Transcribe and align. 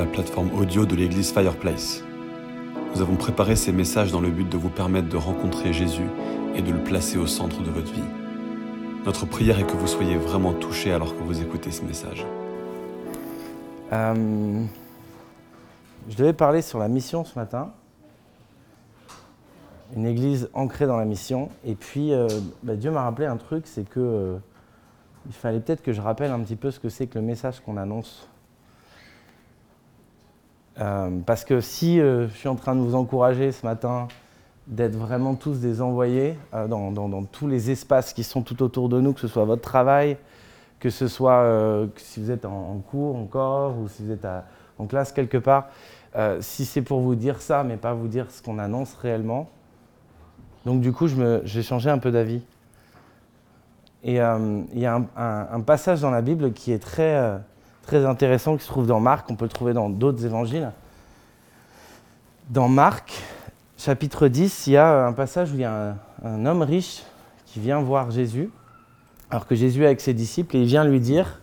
la 0.00 0.06
plateforme 0.06 0.50
audio 0.58 0.86
de 0.86 0.96
l'église 0.96 1.30
Fireplace. 1.30 2.02
Nous 2.94 3.02
avons 3.02 3.16
préparé 3.16 3.54
ces 3.54 3.70
messages 3.70 4.10
dans 4.10 4.22
le 4.22 4.30
but 4.30 4.48
de 4.48 4.56
vous 4.56 4.70
permettre 4.70 5.10
de 5.10 5.18
rencontrer 5.18 5.74
Jésus 5.74 6.08
et 6.54 6.62
de 6.62 6.72
le 6.72 6.82
placer 6.82 7.18
au 7.18 7.26
centre 7.26 7.62
de 7.62 7.68
votre 7.68 7.92
vie. 7.92 8.08
Notre 9.04 9.26
prière 9.26 9.58
est 9.60 9.66
que 9.66 9.76
vous 9.76 9.86
soyez 9.86 10.16
vraiment 10.16 10.54
touchés 10.54 10.90
alors 10.90 11.14
que 11.14 11.22
vous 11.22 11.42
écoutez 11.42 11.70
ce 11.70 11.84
message. 11.84 12.24
Euh, 13.92 14.64
je 16.08 16.16
devais 16.16 16.32
parler 16.32 16.62
sur 16.62 16.78
la 16.78 16.88
mission 16.88 17.22
ce 17.26 17.38
matin. 17.38 17.70
Une 19.94 20.06
église 20.06 20.48
ancrée 20.54 20.86
dans 20.86 20.96
la 20.96 21.04
mission. 21.04 21.50
Et 21.66 21.74
puis, 21.74 22.14
euh, 22.14 22.26
bah, 22.62 22.74
Dieu 22.74 22.90
m'a 22.90 23.02
rappelé 23.02 23.26
un 23.26 23.36
truc, 23.36 23.66
c'est 23.66 23.86
que 23.86 24.00
euh, 24.00 24.38
il 25.26 25.34
fallait 25.34 25.60
peut-être 25.60 25.82
que 25.82 25.92
je 25.92 26.00
rappelle 26.00 26.30
un 26.30 26.40
petit 26.40 26.56
peu 26.56 26.70
ce 26.70 26.80
que 26.80 26.88
c'est 26.88 27.06
que 27.06 27.18
le 27.18 27.24
message 27.26 27.60
qu'on 27.60 27.76
annonce. 27.76 28.30
Euh, 30.80 31.10
parce 31.26 31.44
que 31.44 31.60
si 31.60 31.98
je 31.98 32.28
suis 32.34 32.48
en 32.48 32.56
train 32.56 32.74
de 32.74 32.80
vous 32.80 32.94
encourager 32.94 33.52
ce 33.52 33.66
matin 33.66 34.08
d'être 34.66 34.96
vraiment 34.96 35.34
tous 35.34 35.58
des 35.58 35.82
envoyés 35.82 36.36
dans, 36.52 36.92
dans, 36.92 37.24
tous 37.24 37.48
les 37.48 37.70
espaces 37.70 38.12
qui 38.12 38.22
sont 38.22 38.42
tout 38.42 38.62
autour 38.62 38.88
de 38.88 39.00
nous, 39.00 39.12
que 39.12 39.20
ce 39.20 39.28
soit 39.28 39.44
votre 39.44 39.62
travail, 39.62 40.16
que 40.78 40.90
ce 40.90 41.08
soit 41.08 41.44
si 41.96 42.20
vous 42.20 42.30
êtes 42.30 42.44
en, 42.44 42.76
cours 42.88 43.16
encore 43.16 43.76
ou 43.78 43.88
si 43.88 44.04
vous 44.04 44.12
êtes 44.12 44.26
en 44.78 44.86
classe 44.86 45.10
quelque 45.12 45.38
part, 45.38 45.70
si 46.40 46.64
c'est 46.64 46.82
pour 46.82 47.00
vous 47.00 47.16
dire 47.16 47.42
ça, 47.42 47.64
mais 47.64 47.76
pas 47.76 47.94
vous 47.94 48.06
dire 48.06 48.30
ce 48.30 48.40
qu'on 48.42 48.58
annonce 48.60 48.94
réellement, 48.94 49.50
donc 50.66 50.80
du 50.80 50.92
coup, 50.92 51.06
j'ai 51.44 51.62
changé 51.62 51.90
un 51.90 51.98
peu 51.98 52.10
d'avis. 52.10 52.42
Et 54.02 54.20
euh, 54.20 54.62
il 54.72 54.80
y 54.80 54.86
a 54.86 55.00
un, 55.16 55.60
passage 55.60 56.00
dans 56.00 56.10
la 56.10 56.22
Bible 56.22 56.52
qui 56.52 56.72
est 56.72 56.78
très, 56.78 57.16
euh, 57.16 57.38
très 57.90 58.06
intéressant, 58.06 58.56
qui 58.56 58.62
se 58.62 58.68
trouve 58.68 58.86
dans 58.86 59.00
Marc, 59.00 59.28
on 59.30 59.34
peut 59.34 59.46
le 59.46 59.50
trouver 59.50 59.72
dans 59.72 59.90
d'autres 59.90 60.24
évangiles. 60.24 60.70
Dans 62.48 62.68
Marc, 62.68 63.20
chapitre 63.76 64.28
10, 64.28 64.68
il 64.68 64.74
y 64.74 64.76
a 64.76 65.06
un 65.06 65.12
passage 65.12 65.50
où 65.50 65.54
il 65.54 65.62
y 65.62 65.64
a 65.64 65.96
un, 66.22 66.46
homme 66.46 66.62
riche 66.62 67.02
qui 67.46 67.58
vient 67.58 67.80
voir 67.80 68.12
Jésus, 68.12 68.48
alors 69.28 69.44
que 69.44 69.56
Jésus 69.56 69.82
est 69.82 69.86
avec 69.86 70.00
ses 70.00 70.14
disciples, 70.14 70.56
et 70.56 70.60
il 70.60 70.66
vient 70.66 70.84
lui 70.84 71.00
dire, 71.00 71.40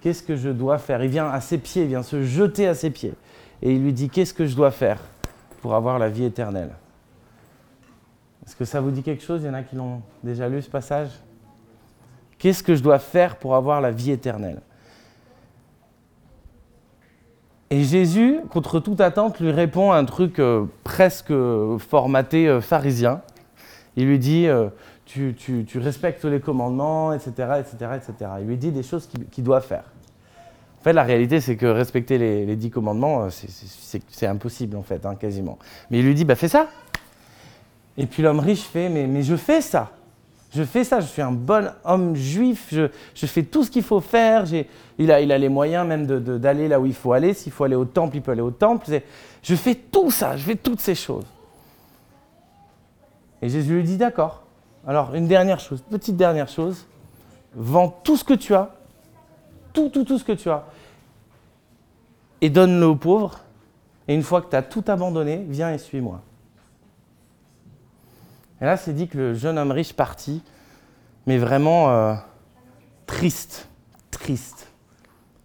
qu'est-ce 0.00 0.22
que 0.22 0.36
je 0.36 0.50
dois 0.50 0.78
faire? 0.78 1.02
Il 1.02 1.10
vient 1.10 1.28
à 1.28 1.40
ses 1.40 1.58
pieds, 1.58 1.82
il 1.82 1.88
vient 1.88 2.04
se 2.04 2.22
jeter 2.22 2.68
à 2.68 2.76
ses 2.76 2.90
pieds, 2.90 3.14
et 3.60 3.74
il 3.74 3.82
lui 3.82 3.92
dit, 3.92 4.10
qu'est-ce 4.10 4.34
que 4.34 4.46
je 4.46 4.54
dois 4.54 4.70
faire 4.70 5.00
pour 5.60 5.74
avoir 5.74 5.98
la 5.98 6.08
vie 6.08 6.24
éternelle? 6.24 6.70
Est-ce 8.46 8.54
que 8.54 8.64
ça 8.64 8.80
vous 8.80 8.92
dit 8.92 9.02
quelque 9.02 9.24
chose? 9.24 9.42
Il 9.42 9.48
y 9.48 9.50
en 9.50 9.54
a 9.54 9.64
qui 9.64 9.74
l'ont 9.74 10.02
déjà 10.22 10.48
lu 10.48 10.62
ce 10.62 10.70
passage 10.70 11.10
Qu'est-ce 12.38 12.62
que 12.62 12.76
je 12.76 12.82
dois 12.84 13.00
faire 13.00 13.34
pour 13.34 13.56
avoir 13.56 13.80
la 13.80 13.90
vie 13.90 14.12
éternelle? 14.12 14.60
Et 17.70 17.84
Jésus, 17.84 18.40
contre 18.50 18.80
toute 18.80 19.00
attente, 19.00 19.40
lui 19.40 19.50
répond 19.50 19.92
un 19.92 20.04
truc 20.06 20.38
euh, 20.38 20.64
presque 20.84 21.32
formaté 21.78 22.48
euh, 22.48 22.60
pharisien. 22.62 23.20
Il 23.96 24.06
lui 24.06 24.18
dit 24.18 24.46
euh, 24.46 24.68
tu, 25.04 25.34
respectes 25.76 26.24
les 26.24 26.40
commandements, 26.40 27.12
etc., 27.12 27.30
etc., 27.60 27.92
etc. 27.96 28.30
Il 28.40 28.46
lui 28.46 28.56
dit 28.56 28.70
des 28.70 28.82
choses 28.82 29.08
qu'il 29.30 29.44
doit 29.44 29.60
faire. 29.60 29.84
En 30.80 30.82
fait, 30.82 30.92
la 30.92 31.02
réalité, 31.02 31.40
c'est 31.40 31.56
que 31.56 31.66
respecter 31.66 32.16
les, 32.16 32.56
dix 32.56 32.70
commandements, 32.70 33.28
c'est 33.30 34.26
impossible, 34.26 34.76
en 34.76 34.82
fait, 34.82 35.04
hein, 35.04 35.16
quasiment. 35.16 35.58
Mais 35.90 35.98
il 35.98 36.06
lui 36.06 36.14
dit 36.14 36.24
bah, 36.24 36.36
fais 36.36 36.48
ça 36.48 36.68
et 38.00 38.06
puis 38.06 38.22
l'homme 38.22 38.38
riche 38.38 38.62
fait, 38.62 38.88
mais 38.88 39.22
je 39.22 39.34
fais 39.34 39.60
ça. 39.60 39.90
Je 40.50 40.62
fais 40.62 40.82
ça, 40.82 41.00
je 41.00 41.06
suis 41.06 41.20
un 41.20 41.32
bon 41.32 41.70
homme 41.84 42.16
juif, 42.16 42.68
je, 42.72 43.26
fais 43.26 43.42
tout 43.42 43.64
ce 43.64 43.70
qu'il 43.70 43.82
faut 43.82 44.00
faire, 44.00 44.44
il 44.98 45.12
a, 45.12 45.20
les 45.20 45.48
moyens 45.48 45.86
même 45.86 46.06
d'aller 46.06 46.68
là 46.68 46.80
où 46.80 46.86
il 46.86 46.94
faut 46.94 47.12
aller, 47.12 47.34
s'il 47.34 47.52
faut 47.52 47.64
aller 47.64 47.76
au 47.76 47.84
temple, 47.84 48.16
il 48.16 48.22
peut 48.22 48.32
aller 48.32 48.40
au 48.40 48.50
temple. 48.50 48.86
Je 49.42 49.54
fais 49.54 49.74
tout 49.74 50.10
ça, 50.10 50.36
je 50.36 50.44
fais 50.44 50.56
toutes 50.56 50.80
ces 50.80 50.94
choses. 50.94 51.26
Et 53.42 53.48
Jésus 53.48 53.74
lui 53.74 53.82
dit, 53.84 53.98
d'accord. 53.98 54.42
Alors, 54.86 55.14
une 55.14 55.28
dernière 55.28 55.60
chose, 55.60 55.82
petite 55.82 56.16
dernière 56.16 56.48
chose, 56.48 56.86
vends 57.54 57.88
tout 58.02 58.16
ce 58.16 58.24
que 58.24 58.34
tu 58.34 58.54
as, 58.54 58.74
tout, 59.74 59.90
tout, 59.90 60.04
tout 60.04 60.18
ce 60.18 60.24
que 60.24 60.32
tu 60.32 60.48
as, 60.48 60.64
et 62.40 62.48
donne-le 62.48 62.86
aux 62.86 62.96
pauvres, 62.96 63.40
et 64.06 64.14
une 64.14 64.22
fois 64.22 64.40
que 64.40 64.48
tu 64.48 64.56
as 64.56 64.62
tout 64.62 64.84
abandonné, 64.86 65.44
viens 65.46 65.72
et 65.72 65.78
suis-moi. 65.78 66.22
Et 68.60 68.64
là, 68.64 68.76
c'est 68.76 68.92
dit 68.92 69.08
que 69.08 69.18
le 69.18 69.34
jeune 69.34 69.58
homme 69.58 69.70
riche 69.70 69.92
partit, 69.92 70.42
mais 71.26 71.38
vraiment 71.38 71.90
euh, 71.90 72.14
triste, 73.06 73.68
triste, 74.10 74.68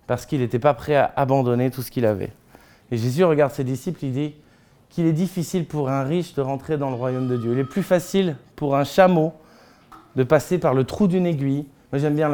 parce 0.07 0.25
qu'il 0.25 0.39
n'était 0.39 0.59
pas 0.59 0.73
prêt 0.73 0.95
à 0.95 1.13
abandonner 1.15 1.69
tout 1.69 1.81
ce 1.81 1.91
qu'il 1.91 2.05
avait. 2.05 2.31
Et 2.91 2.97
Jésus 2.97 3.23
regarde 3.23 3.51
ses 3.51 3.63
disciples, 3.63 4.05
il 4.05 4.13
dit 4.13 4.35
qu'il 4.89 5.05
est 5.05 5.13
difficile 5.13 5.65
pour 5.65 5.89
un 5.89 6.03
riche 6.03 6.35
de 6.35 6.41
rentrer 6.41 6.77
dans 6.77 6.89
le 6.89 6.95
royaume 6.95 7.27
de 7.27 7.37
Dieu. 7.37 7.53
Il 7.53 7.59
est 7.59 7.63
plus 7.63 7.83
facile 7.83 8.35
pour 8.55 8.75
un 8.75 8.83
chameau 8.83 9.33
de 10.15 10.23
passer 10.23 10.59
par 10.59 10.73
le 10.73 10.83
trou 10.83 11.07
d'une 11.07 11.25
aiguille. 11.25 11.65
Moi, 11.91 11.99
j'aime 11.99 12.15
bien 12.15 12.29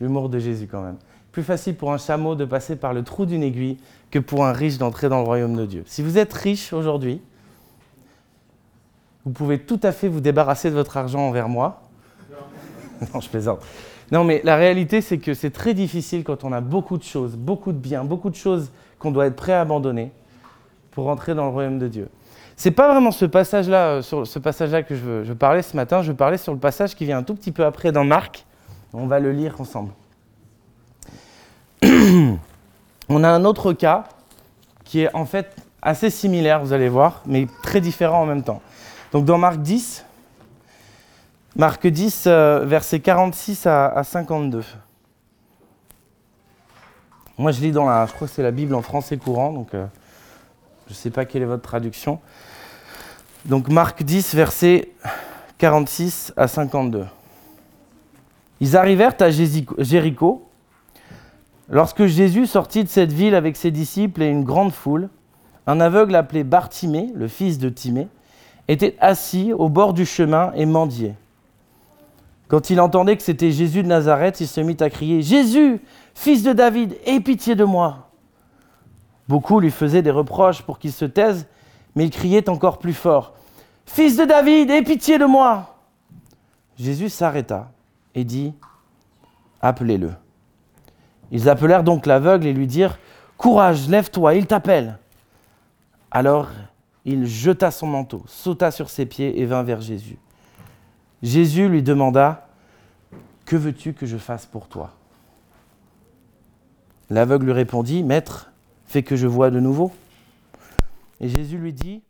l'humour 0.00 0.28
de 0.30 0.38
Jésus 0.38 0.66
quand 0.70 0.80
même. 0.80 0.96
Plus 1.32 1.42
facile 1.42 1.74
pour 1.74 1.92
un 1.92 1.98
chameau 1.98 2.34
de 2.34 2.46
passer 2.46 2.76
par 2.76 2.94
le 2.94 3.02
trou 3.02 3.26
d'une 3.26 3.42
aiguille 3.42 3.76
que 4.10 4.18
pour 4.18 4.46
un 4.46 4.52
riche 4.52 4.78
d'entrer 4.78 5.10
dans 5.10 5.18
le 5.18 5.26
royaume 5.26 5.54
de 5.54 5.66
Dieu. 5.66 5.82
Si 5.84 6.02
vous 6.02 6.16
êtes 6.16 6.32
riche 6.32 6.72
aujourd'hui, 6.72 7.20
vous 9.26 9.32
pouvez 9.32 9.58
tout 9.58 9.80
à 9.82 9.90
fait 9.90 10.06
vous 10.08 10.20
débarrasser 10.20 10.70
de 10.70 10.76
votre 10.76 10.96
argent 10.96 11.18
envers 11.18 11.48
moi. 11.48 11.82
non, 13.12 13.20
je 13.20 13.28
plaisante. 13.28 13.58
Non, 14.12 14.22
mais 14.22 14.40
la 14.44 14.54
réalité, 14.54 15.00
c'est 15.00 15.18
que 15.18 15.34
c'est 15.34 15.50
très 15.50 15.74
difficile 15.74 16.22
quand 16.22 16.44
on 16.44 16.52
a 16.52 16.60
beaucoup 16.60 16.96
de 16.96 17.02
choses, 17.02 17.34
beaucoup 17.34 17.72
de 17.72 17.78
biens, 17.78 18.04
beaucoup 18.04 18.30
de 18.30 18.36
choses 18.36 18.70
qu'on 19.00 19.10
doit 19.10 19.26
être 19.26 19.34
prêt 19.34 19.52
à 19.52 19.60
abandonner 19.60 20.12
pour 20.92 21.06
rentrer 21.06 21.34
dans 21.34 21.44
le 21.44 21.50
royaume 21.50 21.80
de 21.80 21.88
Dieu. 21.88 22.08
C'est 22.54 22.70
pas 22.70 22.90
vraiment 22.90 23.10
ce 23.10 23.26
passage-là, 23.26 24.00
euh, 24.12 24.40
passage-là 24.42 24.84
que 24.84 24.94
je 24.94 25.00
veux, 25.02 25.24
je 25.24 25.32
parler 25.32 25.62
ce 25.62 25.76
matin. 25.76 26.02
Je 26.02 26.12
parler 26.12 26.38
sur 26.38 26.52
le 26.54 26.60
passage 26.60 26.94
qui 26.94 27.04
vient 27.04 27.18
un 27.18 27.22
tout 27.24 27.34
petit 27.34 27.50
peu 27.50 27.64
après 27.64 27.90
dans 27.90 28.04
Marc. 28.04 28.46
On 28.94 29.06
va 29.06 29.18
le 29.18 29.32
lire 29.32 29.60
ensemble. 29.60 29.90
on 31.82 33.24
a 33.24 33.28
un 33.28 33.44
autre 33.44 33.72
cas 33.72 34.04
qui 34.84 35.00
est 35.00 35.14
en 35.14 35.26
fait 35.26 35.54
assez 35.82 36.10
similaire, 36.10 36.60
vous 36.60 36.72
allez 36.72 36.88
voir, 36.88 37.22
mais 37.26 37.46
très 37.62 37.80
différent 37.80 38.22
en 38.22 38.26
même 38.26 38.42
temps. 38.42 38.62
Donc 39.12 39.24
dans 39.24 39.38
Marc 39.38 39.58
10, 39.58 40.04
Marc 41.56 41.86
10, 41.86 42.24
euh, 42.26 42.64
versets 42.66 43.00
46 43.00 43.66
à, 43.66 44.02
52. 44.02 44.62
Moi, 47.38 47.52
je 47.52 47.60
lis 47.60 47.72
dans 47.72 47.86
la, 47.86 48.06
je 48.06 48.12
crois 48.12 48.28
que 48.28 48.34
c'est 48.34 48.42
la 48.42 48.50
Bible 48.50 48.74
en 48.74 48.82
français 48.82 49.16
courant, 49.16 49.52
donc 49.52 49.72
euh, 49.74 49.86
je 50.86 50.92
ne 50.92 50.96
sais 50.96 51.10
pas 51.10 51.24
quelle 51.24 51.42
est 51.42 51.46
votre 51.46 51.62
traduction. 51.62 52.20
Donc 53.46 53.68
Marc 53.68 54.02
10, 54.02 54.34
versets 54.34 54.90
46 55.58 56.34
à 56.36 56.48
52. 56.48 57.06
Ils 58.60 58.76
arrivèrent 58.76 59.14
à 59.20 59.30
Jéricho. 59.30 60.48
Lorsque 61.68 62.06
Jésus 62.06 62.46
sortit 62.46 62.84
de 62.84 62.88
cette 62.88 63.12
ville 63.12 63.34
avec 63.34 63.56
ses 63.56 63.70
disciples 63.70 64.22
et 64.22 64.28
une 64.28 64.44
grande 64.44 64.72
foule, 64.72 65.08
un 65.66 65.80
aveugle 65.80 66.14
appelé 66.14 66.44
Bartimée, 66.44 67.10
le 67.14 67.28
fils 67.28 67.58
de 67.58 67.68
Timée, 67.68 68.08
était 68.68 68.96
assis 69.00 69.52
au 69.52 69.68
bord 69.68 69.92
du 69.92 70.04
chemin 70.04 70.52
et 70.54 70.66
mendiait. 70.66 71.14
Quand 72.48 72.70
il 72.70 72.80
entendait 72.80 73.16
que 73.16 73.22
c'était 73.22 73.50
Jésus 73.50 73.82
de 73.82 73.88
Nazareth, 73.88 74.40
il 74.40 74.46
se 74.46 74.60
mit 74.60 74.76
à 74.80 74.90
crier 74.90 75.22
Jésus, 75.22 75.80
fils 76.14 76.42
de 76.42 76.52
David, 76.52 76.96
aie 77.04 77.20
pitié 77.20 77.54
de 77.54 77.64
moi. 77.64 78.08
Beaucoup 79.28 79.58
lui 79.58 79.70
faisaient 79.70 80.02
des 80.02 80.10
reproches 80.10 80.62
pour 80.62 80.78
qu'il 80.78 80.92
se 80.92 81.04
taise, 81.04 81.46
mais 81.94 82.04
il 82.04 82.10
criait 82.10 82.48
encore 82.48 82.78
plus 82.78 82.94
fort 82.94 83.32
Fils 83.86 84.16
de 84.16 84.24
David, 84.24 84.70
aie 84.70 84.82
pitié 84.82 85.18
de 85.18 85.24
moi. 85.24 85.76
Jésus 86.78 87.08
s'arrêta 87.08 87.70
et 88.14 88.24
dit 88.24 88.52
Appelez-le. 89.62 90.12
Ils 91.30 91.48
appelèrent 91.48 91.84
donc 91.84 92.06
l'aveugle 92.06 92.46
et 92.46 92.52
lui 92.52 92.66
dirent 92.66 92.98
Courage, 93.38 93.88
lève-toi, 93.88 94.34
il 94.34 94.46
t'appelle. 94.46 94.98
Alors 96.10 96.48
il 97.06 97.24
jeta 97.24 97.70
son 97.70 97.86
manteau, 97.86 98.22
sauta 98.26 98.70
sur 98.72 98.90
ses 98.90 99.06
pieds 99.06 99.40
et 99.40 99.46
vint 99.46 99.62
vers 99.62 99.80
Jésus. 99.80 100.18
Jésus 101.22 101.68
lui 101.68 101.82
demanda, 101.82 102.48
Que 103.46 103.54
veux-tu 103.54 103.94
que 103.94 104.06
je 104.06 104.18
fasse 104.18 104.44
pour 104.44 104.68
toi? 104.68 104.92
L'aveugle 107.08 107.46
lui 107.46 107.52
répondit, 107.52 108.02
Maître, 108.02 108.50
fais 108.86 109.04
que 109.04 109.14
je 109.14 109.28
vois 109.28 109.50
de 109.50 109.60
nouveau. 109.60 109.92
Et 111.20 111.28
Jésus 111.28 111.56
lui 111.56 111.72
dit, 111.72 112.02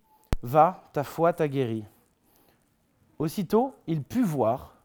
Va, 0.43 0.89
ta 0.95 1.05
foi 1.05 1.35
t'a 1.35 1.47
guéri. 1.47 1.85
Aussitôt, 3.19 3.75
il 3.87 4.03
put 4.03 4.25
voir 4.25 4.77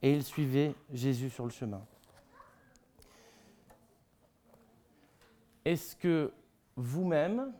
et 0.00 0.12
il 0.12 0.22
suivait 0.22 0.74
Jésus 0.92 1.28
sur 1.28 1.44
le 1.44 1.50
chemin. 1.50 1.82
Est-ce 5.66 5.94
que 5.94 6.32
vous-même, 6.76 7.52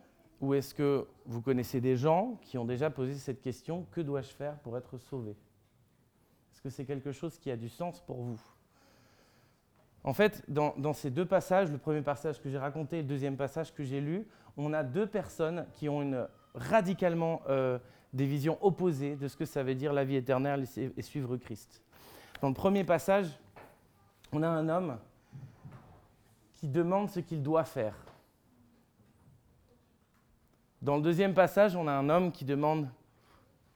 ou 0.42 0.54
est-ce 0.54 0.74
que 0.74 1.06
vous 1.24 1.40
connaissez 1.40 1.80
des 1.80 1.96
gens 1.96 2.36
qui 2.42 2.58
ont 2.58 2.64
déjà 2.64 2.90
posé 2.90 3.14
cette 3.14 3.40
question, 3.40 3.86
que 3.92 4.00
dois-je 4.00 4.28
faire 4.28 4.58
pour 4.58 4.76
être 4.76 4.98
sauvé? 4.98 5.30
Est-ce 5.30 6.60
que 6.60 6.68
c'est 6.68 6.84
quelque 6.84 7.12
chose 7.12 7.38
qui 7.38 7.50
a 7.50 7.56
du 7.56 7.68
sens 7.68 8.00
pour 8.00 8.20
vous? 8.20 8.40
En 10.02 10.12
fait, 10.12 10.44
dans, 10.48 10.92
ces 10.92 11.10
deux 11.10 11.24
passages, 11.24 11.70
le 11.70 11.78
premier 11.78 12.02
passage 12.02 12.42
que 12.42 12.50
j'ai 12.50 12.58
raconté 12.58 12.98
et 12.98 13.02
le 13.02 13.08
deuxième 13.08 13.36
passage 13.36 13.72
que 13.72 13.84
j'ai 13.84 14.00
lu, 14.00 14.26
on 14.56 14.72
a 14.72 14.82
deux 14.82 15.06
personnes 15.06 15.64
qui 15.74 15.88
ont 15.88 16.26
radicalement 16.56 17.42
euh, 17.48 17.78
des 18.12 18.26
visions 18.26 18.58
opposées 18.62 19.14
de 19.14 19.28
ce 19.28 19.36
que 19.36 19.44
ça 19.44 19.62
veut 19.62 19.76
dire 19.76 19.92
la 19.92 20.04
vie 20.04 20.16
éternelle 20.16 20.66
et 20.76 21.02
suivre 21.02 21.36
Christ. 21.36 21.80
Dans 22.40 22.48
le 22.48 22.54
premier 22.54 22.82
passage, 22.82 23.28
on 24.32 24.42
a 24.42 24.48
un 24.48 24.68
homme 24.68 24.98
qui 26.54 26.66
demande 26.66 27.10
ce 27.10 27.20
qu'il 27.20 27.44
doit 27.44 27.64
faire. 27.64 27.94
Dans 30.82 30.96
le 30.96 31.02
deuxième 31.02 31.32
passage, 31.32 31.76
on 31.76 31.86
a 31.86 31.92
un 31.92 32.08
homme 32.08 32.32
qui 32.32 32.44
demande 32.44 32.88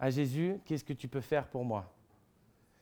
à 0.01 0.11
Jésus, 0.11 0.61
qu'est-ce 0.65 0.85
que 0.85 0.93
tu 0.93 1.07
peux 1.07 1.21
faire 1.21 1.47
pour 1.47 1.65
moi? 1.65 1.93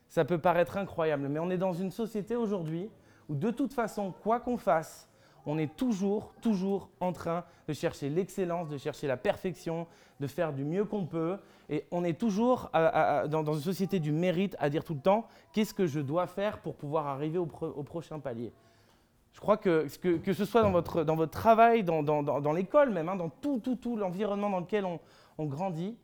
Ça 0.09 0.25
peut 0.25 0.38
paraître 0.38 0.79
incroyable, 0.79 1.29
mais 1.29 1.38
on 1.38 1.50
est 1.50 1.59
dans 1.59 1.75
une 1.75 1.91
société 1.91 2.35
aujourd'hui 2.35 2.88
où 3.29 3.35
de 3.35 3.50
toute 3.50 3.75
façon, 3.75 4.12
quoi 4.12 4.41
qu'on 4.41 4.56
fasse, 4.56 5.11
on 5.44 5.59
est 5.59 5.76
toujours, 5.76 6.32
toujours 6.41 6.88
en 7.00 7.12
train 7.12 7.44
de 7.69 7.75
chercher 7.75 8.09
l'excellence, 8.09 8.71
de 8.71 8.79
chercher 8.79 9.06
la 9.06 9.19
perfection, 9.19 9.87
de 10.21 10.26
faire 10.26 10.55
du 10.55 10.65
mieux 10.65 10.87
qu'on 10.87 11.05
peut. 11.05 11.37
Et 11.69 11.85
on 11.91 12.03
est 12.03 12.19
toujours 12.19 12.71
dans, 12.73 13.53
une 13.53 13.61
société 13.61 14.00
du 14.00 14.11
mérite 14.11 14.56
à 14.59 14.71
dire 14.71 14.85
tout 14.85 14.94
le 14.94 15.00
temps 15.00 15.29
qu'est-ce 15.53 15.75
que 15.75 15.87
je 15.87 16.00
dois 16.00 16.26
faire 16.26 16.61
pour 16.61 16.76
pouvoir 16.76 17.09
arriver 17.09 17.37
au, 17.37 17.47
prochain 17.47 18.19
palier? 18.21 18.53
Je 19.34 19.40
crois 19.40 19.56
que, 19.56 19.86
que, 19.98 20.32
ce 20.32 20.44
soit 20.44 20.62
dans 20.62 20.70
votre, 20.70 21.02
dans 21.02 21.16
votre 21.16 21.32
travail, 21.32 21.82
dans, 21.82 22.52
l'école 22.52 22.90
même, 22.90 23.08
hein, 23.08 23.16
dans 23.16 23.28
tout, 23.28 23.58
tout, 23.58 23.75
tout 23.75 23.96
l'environnement 23.96 24.48
dans 24.48 24.60
lequel 24.60 24.84
on, 24.84 25.00
on 25.38 25.46
grandit, 25.46 25.98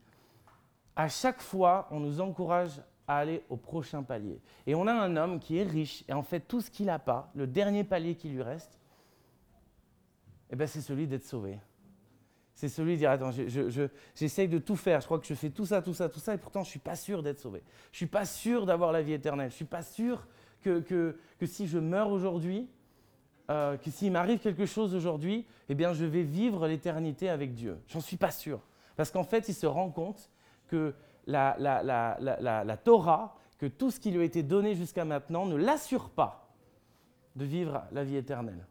à 0.97 1.09
chaque 1.09 1.41
fois, 1.41 1.87
on 1.93 2.01
nous 2.01 2.21
encourage 2.21 2.83
à 3.07 3.19
aller 3.19 3.45
au 3.49 3.57
prochain 3.57 4.03
palier. 4.03 4.41
Et 4.67 4.75
on 4.75 4.87
a 4.89 4.93
un 4.93 5.17
homme 5.17 5.39
qui 5.39 5.59
est 5.59 5.63
riche, 5.63 6.05
et 6.09 6.13
en 6.13 6.25
fait, 6.25 6.41
tout 6.41 6.61
ce 6.61 6.71
qu'il 6.71 6.87
n'a 6.87 6.99
pas, 6.99 7.31
le 7.35 7.47
dernier 7.47 7.85
palier 7.85 8.17
qui 8.17 8.29
lui 8.29 8.43
reste, 8.43 8.81
eh 10.51 10.57
ben, 10.57 10.67
c'est 10.67 10.81
celui 10.81 11.07
d'être 11.07 11.25
sauvé. 11.25 11.59
C'est 12.55 12.69
celui 12.69 12.95
de 12.95 12.99
dire, 12.99 13.13
attends, 13.13 13.31
j'essaye 14.17 14.49
de 14.49 14.59
tout 14.59 14.77
faire, 14.77 15.01
je 15.01 15.07
crois 15.07 15.21
que 15.21 15.27
je 15.27 15.35
fais 15.35 15.51
tout 15.51 15.67
ça, 15.67 15.81
tout 15.81 15.95
ça, 15.95 16.09
tout 16.09 16.19
ça, 16.19 16.35
et 16.35 16.39
pourtant 16.39 16.63
je 16.63 16.69
ne 16.69 16.71
suis 16.71 16.81
pas 16.81 16.97
sûr 16.97 17.23
d'être 17.23 17.39
sauvé. 17.39 17.63
Je 17.93 17.95
ne 17.95 17.99
suis 17.99 18.07
pas 18.07 18.25
sûr 18.25 18.67
d'avoir 18.67 18.91
la 18.91 19.03
vie 19.03 19.13
éternelle. 19.13 19.51
Je 19.51 19.55
ne 19.55 19.57
suis 19.57 19.65
pas 19.65 19.83
sûr 19.83 20.27
que, 20.61 20.81
que, 20.81 21.17
que 21.39 21.47
si 21.47 21.69
je 21.69 21.79
meurs 21.79 22.11
aujourd'hui, 22.11 22.69
euh, 23.51 23.77
que 23.77 23.91
s'il 23.91 24.13
m'arrive 24.13 24.39
quelque 24.39 24.65
chose 24.65 24.95
aujourd'hui, 24.95 25.45
eh 25.69 25.75
bien 25.75 25.93
je 25.93 26.05
vais 26.05 26.23
vivre 26.23 26.69
l'éternité 26.69 27.29
avec 27.29 27.53
Dieu. 27.53 27.79
J'en 27.89 28.01
suis 28.01 28.17
pas 28.17 28.31
sûr. 28.31 28.61
Parce 28.97 29.11
qu'en 29.11 29.25
fait, 29.25 29.49
il 29.49 29.55
se 29.55 29.67
rend 29.67 29.91
compte 29.91 30.31
que 30.69 30.95
la, 31.27 32.77
Torah, 32.85 33.37
que 33.59 33.67
tout 33.67 33.91
ce 33.91 33.99
qui 33.99 34.13
lui 34.13 34.21
a 34.21 34.25
été 34.25 34.43
donné 34.43 34.75
jusqu'à 34.75 35.05
maintenant 35.05 35.47
ne 35.47 35.57
l'assure 35.57 36.11
pas 36.11 36.49
de 37.35 37.45
vivre 37.45 37.83
la 37.91 38.05
vie 38.05 38.17
éternelle. 38.17 38.67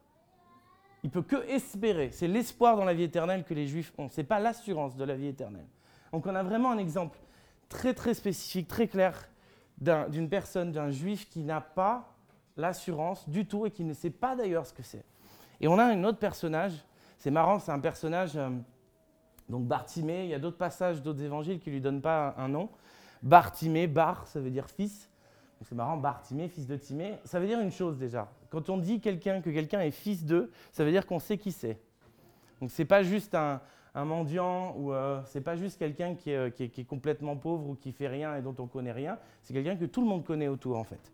Il 1.02 1.10
peut 1.10 1.22
que 1.22 1.46
espérer. 1.48 2.10
C'est 2.12 2.28
l'espoir 2.28 2.76
dans 2.76 2.84
la 2.84 2.94
vie 2.94 3.02
éternelle 3.02 3.44
que 3.44 3.54
les 3.54 3.66
Juifs 3.66 3.92
ont. 3.98 4.08
Ce 4.08 4.20
n'est 4.20 4.26
pas 4.26 4.38
l'assurance 4.38 4.96
de 4.96 5.04
la 5.04 5.14
vie 5.14 5.26
éternelle. 5.26 5.66
Donc 6.12 6.26
on 6.26 6.34
a 6.34 6.42
vraiment 6.42 6.70
un 6.70 6.78
exemple 6.78 7.18
très 7.68 7.92
très 7.92 8.14
spécifique, 8.14 8.68
très 8.68 8.88
clair 8.88 9.28
d'une 9.78 10.28
personne, 10.28 10.72
d'un 10.72 10.90
Juif 10.90 11.28
qui 11.28 11.40
n'a 11.40 11.60
pas 11.60 12.14
l'assurance 12.56 13.28
du 13.28 13.46
tout 13.46 13.66
et 13.66 13.70
qui 13.70 13.84
ne 13.84 13.92
sait 13.92 14.10
pas 14.10 14.36
d'ailleurs 14.36 14.66
ce 14.66 14.72
que 14.72 14.82
c'est. 14.82 15.04
Et 15.60 15.68
on 15.68 15.78
a 15.78 15.84
un 15.84 16.04
autre 16.04 16.18
personnage. 16.18 16.84
C'est 17.18 17.30
marrant, 17.30 17.58
c'est 17.58 17.72
un 17.72 17.80
personnage. 17.80 18.36
Euh, 18.36 18.50
donc 19.48 19.66
Bartimée, 19.66 20.24
il 20.24 20.30
y 20.30 20.34
a 20.34 20.38
d'autres 20.38 20.56
passages, 20.56 21.02
d'autres 21.02 21.22
évangiles 21.22 21.58
qui 21.58 21.70
ne 21.70 21.74
lui 21.74 21.80
donnent 21.80 22.02
pas 22.02 22.34
un, 22.36 22.44
un 22.44 22.48
nom. 22.48 22.68
Bartimée, 23.22 23.86
Bar, 23.86 24.26
ça 24.26 24.40
veut 24.40 24.50
dire 24.50 24.68
fils. 24.68 25.10
C'est 25.62 25.74
marrant, 25.74 25.98
Bartimée, 25.98 26.48
fils 26.48 26.66
de 26.66 26.76
Timée, 26.76 27.18
ça 27.24 27.38
veut 27.38 27.46
dire 27.46 27.60
une 27.60 27.70
chose 27.70 27.98
déjà. 27.98 28.28
Quand 28.48 28.70
on 28.70 28.78
dit 28.78 29.00
quelqu'un 29.00 29.42
que 29.42 29.50
quelqu'un 29.50 29.80
est 29.80 29.90
fils 29.90 30.24
d'eux, 30.24 30.50
ça 30.72 30.84
veut 30.84 30.90
dire 30.90 31.06
qu'on 31.06 31.18
sait 31.18 31.36
qui 31.36 31.52
c'est. 31.52 31.78
Donc 32.60 32.70
c'est 32.70 32.86
pas 32.86 33.02
juste 33.02 33.34
un, 33.34 33.60
mendiant 33.94 34.74
ou 34.76 34.92
euh, 34.92 35.20
c'est 35.26 35.40
pas 35.40 35.56
juste 35.56 35.78
quelqu'un 35.78 36.14
euh, 36.28 36.50
qui, 36.50 36.62
est, 36.62 36.84
complètement 36.84 37.36
pauvre 37.36 37.68
ou 37.68 37.74
qui 37.74 37.92
fait 37.92 38.08
rien 38.08 38.36
et 38.36 38.42
dont 38.42 38.54
on 38.58 38.66
connaît 38.66 38.92
rien. 38.92 39.18
C'est 39.42 39.52
quelqu'un 39.52 39.76
que 39.76 39.84
tout 39.84 40.00
le 40.00 40.06
monde 40.06 40.24
connaît 40.24 40.48
autour 40.48 40.78
en 40.78 40.84
fait, 40.84 41.12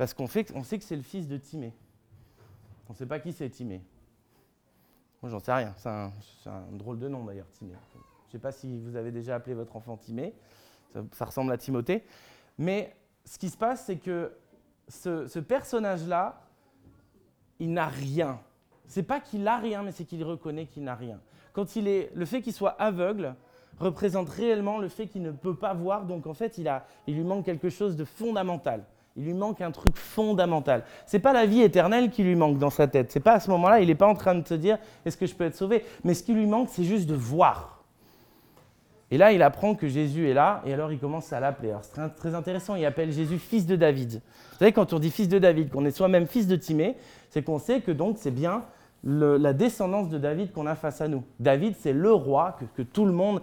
parce 0.00 0.14
qu'on 0.14 0.26
sait 0.26 0.44
que 0.44 0.82
c'est 0.82 0.96
le 0.96 1.02
fils 1.02 1.28
de 1.28 1.36
Timée. 1.36 1.74
On 2.88 2.94
ne 2.94 2.96
sait 2.96 3.04
pas 3.04 3.18
qui 3.20 3.34
c'est 3.34 3.50
Timée. 3.50 3.82
Moi 5.20 5.30
j'en 5.30 5.40
sais 5.40 5.52
rien. 5.52 5.74
C'est 5.76 5.90
un, 5.90 6.10
drôle 6.72 6.98
de 6.98 7.06
nom 7.06 7.22
d'ailleurs 7.22 7.50
Timée. 7.50 7.74
Je 7.92 7.98
ne 7.98 8.32
sais 8.32 8.38
pas 8.38 8.50
si 8.50 8.80
vous 8.80 8.96
avez 8.96 9.12
déjà 9.12 9.34
appelé 9.34 9.54
votre 9.54 9.76
enfant 9.76 9.98
Timée. 9.98 10.32
Ça, 11.12 11.26
ressemble 11.26 11.52
à 11.52 11.58
Timothée, 11.58 12.02
mais 12.56 12.96
ce 13.26 13.38
qui 13.38 13.50
se 13.50 13.58
passe, 13.58 13.84
c'est 13.84 13.98
que 13.98 14.32
ce, 14.88 15.38
personnage-là, 15.38 16.46
il 17.58 17.70
n'a 17.70 17.88
rien. 17.88 18.40
C'est 18.86 19.02
pas 19.02 19.20
qu'il 19.20 19.46
a 19.46 19.58
rien, 19.58 19.82
mais 19.82 19.92
c'est 19.92 20.06
qu'il 20.06 20.24
reconnaît 20.24 20.64
qu'il 20.64 20.82
n'a 20.82 20.94
rien. 20.94 21.20
Quand 21.52 21.76
il 21.76 21.86
est, 21.86 22.10
le 22.14 22.24
fait 22.24 22.40
qu'il 22.40 22.54
soit 22.54 22.74
aveugle 22.80 23.34
représente 23.78 24.30
réellement 24.30 24.78
le 24.78 24.88
fait 24.88 25.08
qu'il 25.08 25.20
ne 25.20 25.30
peut 25.30 25.56
pas 25.56 25.74
voir. 25.74 26.06
Donc 26.06 26.26
en 26.26 26.32
fait, 26.32 26.56
il, 26.56 26.68
a, 26.68 26.86
il 27.06 27.16
lui 27.16 27.24
manque 27.24 27.44
quelque 27.44 27.68
chose 27.68 27.96
de 27.96 28.06
fondamental. 28.06 28.86
Il 29.16 29.24
lui 29.24 29.34
manque 29.34 29.60
un 29.60 29.70
truc 29.70 29.96
fondamental. 29.96 30.84
C'est 31.06 31.18
pas 31.18 31.32
la 31.32 31.46
vie 31.46 31.62
éternelle 31.62 32.10
qui 32.10 32.22
lui 32.22 32.36
manque 32.36 32.58
dans 32.58 32.70
sa 32.70 32.86
tête. 32.86 33.10
C'est 33.10 33.20
pas 33.20 33.34
à 33.34 33.40
ce 33.40 33.50
moment-là, 33.50 33.80
il 33.80 33.88
n'est 33.88 33.94
pas 33.94 34.06
en 34.06 34.14
train 34.14 34.34
de 34.34 34.46
se 34.46 34.54
dire 34.54 34.78
est-ce 35.04 35.16
que 35.16 35.26
je 35.26 35.34
peux 35.34 35.44
être 35.44 35.56
sauvé? 35.56 35.84
Mais 36.04 36.14
ce 36.14 36.22
qui 36.22 36.32
lui 36.32 36.46
manque, 36.46 36.68
c'est 36.70 36.84
juste 36.84 37.08
de 37.08 37.14
voir. 37.14 37.80
Et 39.10 39.18
là, 39.18 39.32
il 39.32 39.42
apprend 39.42 39.74
que 39.74 39.88
Jésus 39.88 40.28
est 40.28 40.34
là, 40.34 40.62
et 40.64 40.72
alors 40.72 40.92
il 40.92 40.98
commence 40.98 41.32
à 41.32 41.40
l'appeler. 41.40 41.70
Alors 41.70 41.82
c'est 41.82 42.14
très, 42.14 42.34
intéressant, 42.34 42.76
il 42.76 42.86
appelle 42.86 43.10
Jésus 43.10 43.38
fils 43.38 43.66
de 43.66 43.74
David. 43.74 44.22
Vous 44.52 44.58
savez, 44.58 44.72
quand 44.72 44.92
on 44.92 45.00
dit 45.00 45.10
fils 45.10 45.28
de 45.28 45.38
David, 45.38 45.70
qu'on 45.70 45.84
est 45.84 45.90
soi-même 45.90 46.28
fils 46.28 46.46
de 46.46 46.54
Timée, 46.54 46.96
c'est 47.28 47.42
qu'on 47.42 47.58
sait 47.58 47.80
que 47.80 47.90
donc 47.90 48.18
c'est 48.18 48.30
bien 48.30 48.62
la 49.02 49.52
descendance 49.52 50.10
de 50.10 50.18
David 50.18 50.52
qu'on 50.52 50.66
a 50.66 50.76
face 50.76 51.00
à 51.00 51.08
nous. 51.08 51.24
David, 51.40 51.74
c'est 51.80 51.92
le 51.92 52.12
roi 52.12 52.56
que, 52.76 52.82
tout 52.82 53.06
le 53.06 53.12
monde 53.12 53.40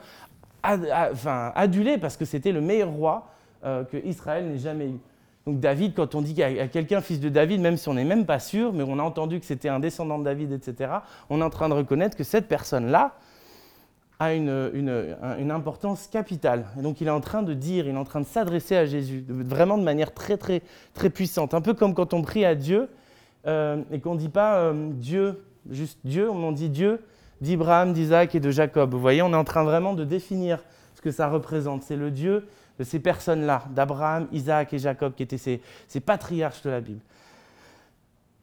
a, 0.64 1.10
adulé, 1.56 1.98
parce 1.98 2.16
que 2.16 2.26
c'était 2.26 2.52
le 2.52 2.62
meilleur 2.62 2.90
roi 2.90 3.30
euh, 3.66 3.84
que 3.84 3.98
Israël 4.06 4.48
n'ait 4.48 4.60
jamais 4.60 4.88
eu. 4.88 5.00
Donc 5.48 5.62
David, 5.62 5.94
quand 5.96 6.14
on 6.14 6.22
dit 6.22 6.34
qu'il 6.34 6.56
y 6.56 6.60
a 6.60 6.68
quelqu'un 6.68 7.00
fils 7.00 7.22
de 7.22 7.30
David, 7.30 7.62
même 7.62 7.78
si 7.78 7.88
on 7.88 7.94
n'est 7.94 8.04
même 8.04 8.26
pas 8.26 8.38
sûr, 8.38 8.74
mais 8.74 8.84
on 8.86 9.00
a 9.00 9.02
entendu 9.02 9.40
que 9.40 9.46
c'était 9.46 9.70
un 9.70 9.80
descendant 9.80 10.20
de 10.20 10.26
David, 10.26 10.52
etc., 10.52 10.92
on 11.30 11.40
est 11.40 11.44
en 11.44 11.50
train 11.50 11.70
de 11.70 11.74
reconnaître 11.74 12.18
que 12.18 12.26
cette 12.26 12.50
personne-là, 12.50 13.16
a 14.20 14.34
une, 14.34 15.52
importance 15.52 16.08
capitale. 16.08 16.66
Et 16.78 16.82
donc 16.82 17.02
il 17.02 17.08
est 17.08 17.12
en 17.12 17.22
train 17.22 17.44
de 17.44 17.54
dire, 17.54 17.88
il 17.88 17.96
est 17.96 17.98
en 17.98 18.04
train 18.04 18.20
de 18.20 18.26
s'adresser 18.26 18.76
à 18.76 18.86
Jésus, 18.86 19.24
vraiment 19.30 19.78
de 19.78 19.84
manière 19.84 20.14
très 20.14 20.38
très 20.38 20.64
très 20.94 21.10
puissante. 21.10 21.54
Un 21.54 21.62
peu 21.62 21.74
comme 21.74 21.94
quand 21.94 22.14
on 22.14 22.24
prie 22.24 22.44
à 22.44 22.56
Dieu 22.56 22.90
euh, 23.46 23.82
et 23.92 24.00
qu'on 24.00 24.16
ne 24.16 24.20
dit 24.20 24.30
pas 24.30 24.58
euh, 24.58 24.90
Dieu, 24.92 25.46
juste 25.70 26.00
Dieu, 26.04 26.30
on 26.30 26.52
dit 26.52 26.70
Dieu 26.70 27.00
d'Ibrahim, 27.42 27.94
d'Isaac 27.94 28.34
et 28.34 28.40
de 28.40 28.50
Jacob. 28.50 28.92
Vous 28.92 29.00
voyez, 29.00 29.22
on 29.22 29.32
est 29.34 29.36
en 29.36 29.44
train 29.44 29.64
vraiment 29.64 29.94
de 29.94 30.04
définir 30.04 30.64
ce 30.96 31.02
que 31.02 31.12
ça 31.12 31.30
représente. 31.30 31.84
C'est 31.84 31.96
le 31.96 32.10
Dieu 32.10 32.48
de 32.78 32.84
ces 32.84 33.00
personnes-là, 33.00 33.64
d'Abraham, 33.72 34.28
Isaac 34.32 34.74
et 34.74 34.80
Jacob, 34.80 35.14
qui 35.16 35.24
étaient 35.24 35.38
ces 35.38 36.00
patriarches 36.00 36.62
de 36.62 36.70
la 36.70 36.82
Bible. 36.82 37.02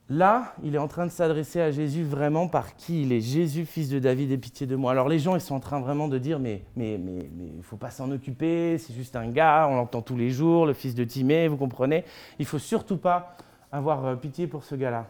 Là, 0.07 0.53
il 0.63 0.75
est 0.75 0.79
en 0.79 0.87
train 0.87 1.07
de 1.07 1.11
s'adresser 1.11 1.59
à 1.59 1.71
Jésus 1.71 2.03
vraiment 2.03 2.47
par 2.47 2.75
qui 2.75 3.01
il 3.01 3.11
est. 3.11 3.21
Jésus, 3.21 3.65
fils 3.65 3.89
de 3.89 3.97
David, 3.97 4.31
aie 4.31 4.37
pitié 4.37 4.67
de 4.67 4.75
moi. 4.75 4.91
Alors 4.91 5.09
les 5.09 5.17
gens, 5.17 5.35
ils 5.35 5.41
sont 5.41 5.55
en 5.55 5.59
train 5.59 5.79
vraiment 5.79 6.07
de 6.07 6.19
dire, 6.19 6.37
mais 6.37 6.61
mais 6.75 6.99
mais 6.99 7.27
faut 7.63 7.75
pas 7.75 7.89
s'en 7.89 8.11
occuper, 8.11 8.77
c'est 8.77 8.93
juste 8.93 9.15
un 9.15 9.27
gars, 9.29 9.67
on 9.67 9.75
l'entend 9.75 10.03
tous 10.03 10.15
les 10.15 10.29
jours, 10.29 10.67
le 10.67 10.73
fils 10.73 10.93
de 10.93 11.03
Timée, 11.03 11.47
vous 11.47 11.57
comprenez. 11.57 12.03
Il 12.37 12.45
faut 12.45 12.59
surtout 12.59 12.97
pas 12.97 13.35
avoir 13.71 14.05
euh, 14.05 14.15
pitié 14.15 14.45
pour 14.45 14.63
ce 14.63 14.75
gars-là. 14.75 15.07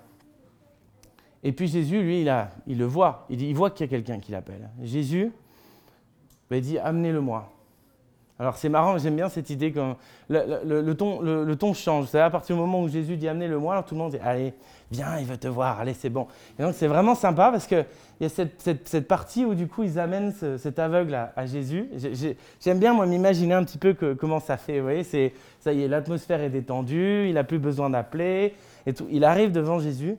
Et 1.44 1.52
puis 1.52 1.68
Jésus, 1.68 2.02
lui, 2.02 2.22
il, 2.22 2.30
a, 2.30 2.52
il 2.66 2.78
le 2.78 2.86
voit, 2.86 3.26
il, 3.30 3.54
voit 3.54 3.72
qu'il 3.72 3.86
y 3.86 3.90
a 3.90 3.92
quelqu'un 3.92 4.20
qui 4.20 4.32
l'appelle. 4.32 4.70
Jésus, 4.82 5.32
ben, 6.50 6.56
il 6.56 6.62
dit, 6.62 6.80
amenez-le-moi. 6.80 7.52
Alors 8.38 8.58
c'est 8.58 8.68
marrant, 8.68 8.98
j'aime 8.98 9.16
bien 9.16 9.30
cette 9.30 9.50
idée 9.50 9.72
que 9.72 9.80
le, 10.28 10.94
ton, 10.94 11.74
change. 11.74 12.08
C'est 12.08 12.20
à 12.20 12.30
partir 12.30 12.56
du 12.58 12.62
moment 12.62 12.82
où 12.82 12.90
Jésus 12.90 13.16
dit 13.16 13.30
amenez-le 13.30 13.58
moi, 13.58 13.82
tout 13.84 13.96
le 13.96 14.00
monde 14.00 14.12
dit 14.12 14.18
allez, 14.22 14.54
viens, 14.92 15.18
il 15.18 15.26
veut 15.26 15.38
te 15.38 15.48
voir, 15.48 15.80
allez, 15.80 15.94
c'est 15.94 16.10
bon. 16.10 16.28
Et 16.60 16.62
donc 16.62 16.74
c'est 16.76 16.88
vraiment 16.88 17.16
sympa 17.16 17.50
parce 17.50 17.66
qu'il 17.66 17.86
y 18.20 18.26
a 18.26 18.30
cette, 18.30 19.08
partie 19.08 19.46
où 19.46 19.56
du 19.56 19.68
coup 19.68 19.84
ils 19.84 19.98
amènent 20.00 20.34
cet 20.58 20.80
aveugle 20.80 21.16
à, 21.16 21.46
Jésus. 21.46 21.90
J'aime 22.60 22.80
bien 22.80 22.94
moi 22.94 23.06
m'imaginer 23.06 23.54
un 23.54 23.64
petit 23.64 23.78
peu 23.78 23.94
comment 23.94 24.42
ça 24.42 24.58
fait. 24.58 24.80
Vous 24.80 24.86
voyez, 24.86 25.04
ça 25.04 25.72
y 25.72 25.84
est, 25.84 25.88
l'atmosphère 25.88 26.42
est 26.42 26.50
détendue, 26.50 27.28
il 27.30 27.36
n'a 27.36 27.46
plus 27.46 27.60
besoin 27.60 27.90
d'appeler, 27.90 28.54
et 28.86 28.94
tout. 28.94 29.08
Il 29.10 29.24
arrive 29.24 29.54
devant 29.54 29.80
Jésus. 29.80 30.18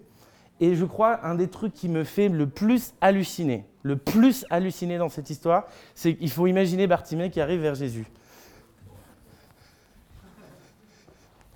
Et 0.60 0.74
je 0.74 0.84
crois 0.84 1.24
un 1.24 1.34
des 1.34 1.48
trucs 1.48 1.74
qui 1.74 1.88
me 1.88 2.04
fait 2.04 2.28
le 2.28 2.48
plus 2.48 2.94
halluciner, 3.00 3.64
le 3.82 3.96
plus 3.96 4.46
halluciner 4.48 4.96
dans 4.98 5.08
cette 5.08 5.28
histoire, 5.28 5.66
c'est 5.94 6.16
qu'il 6.16 6.30
faut 6.30 6.46
imaginer 6.46 6.86
Bartimée 6.86 7.30
qui 7.30 7.40
arrive 7.40 7.60
vers 7.60 7.74
Jésus. 7.74 8.06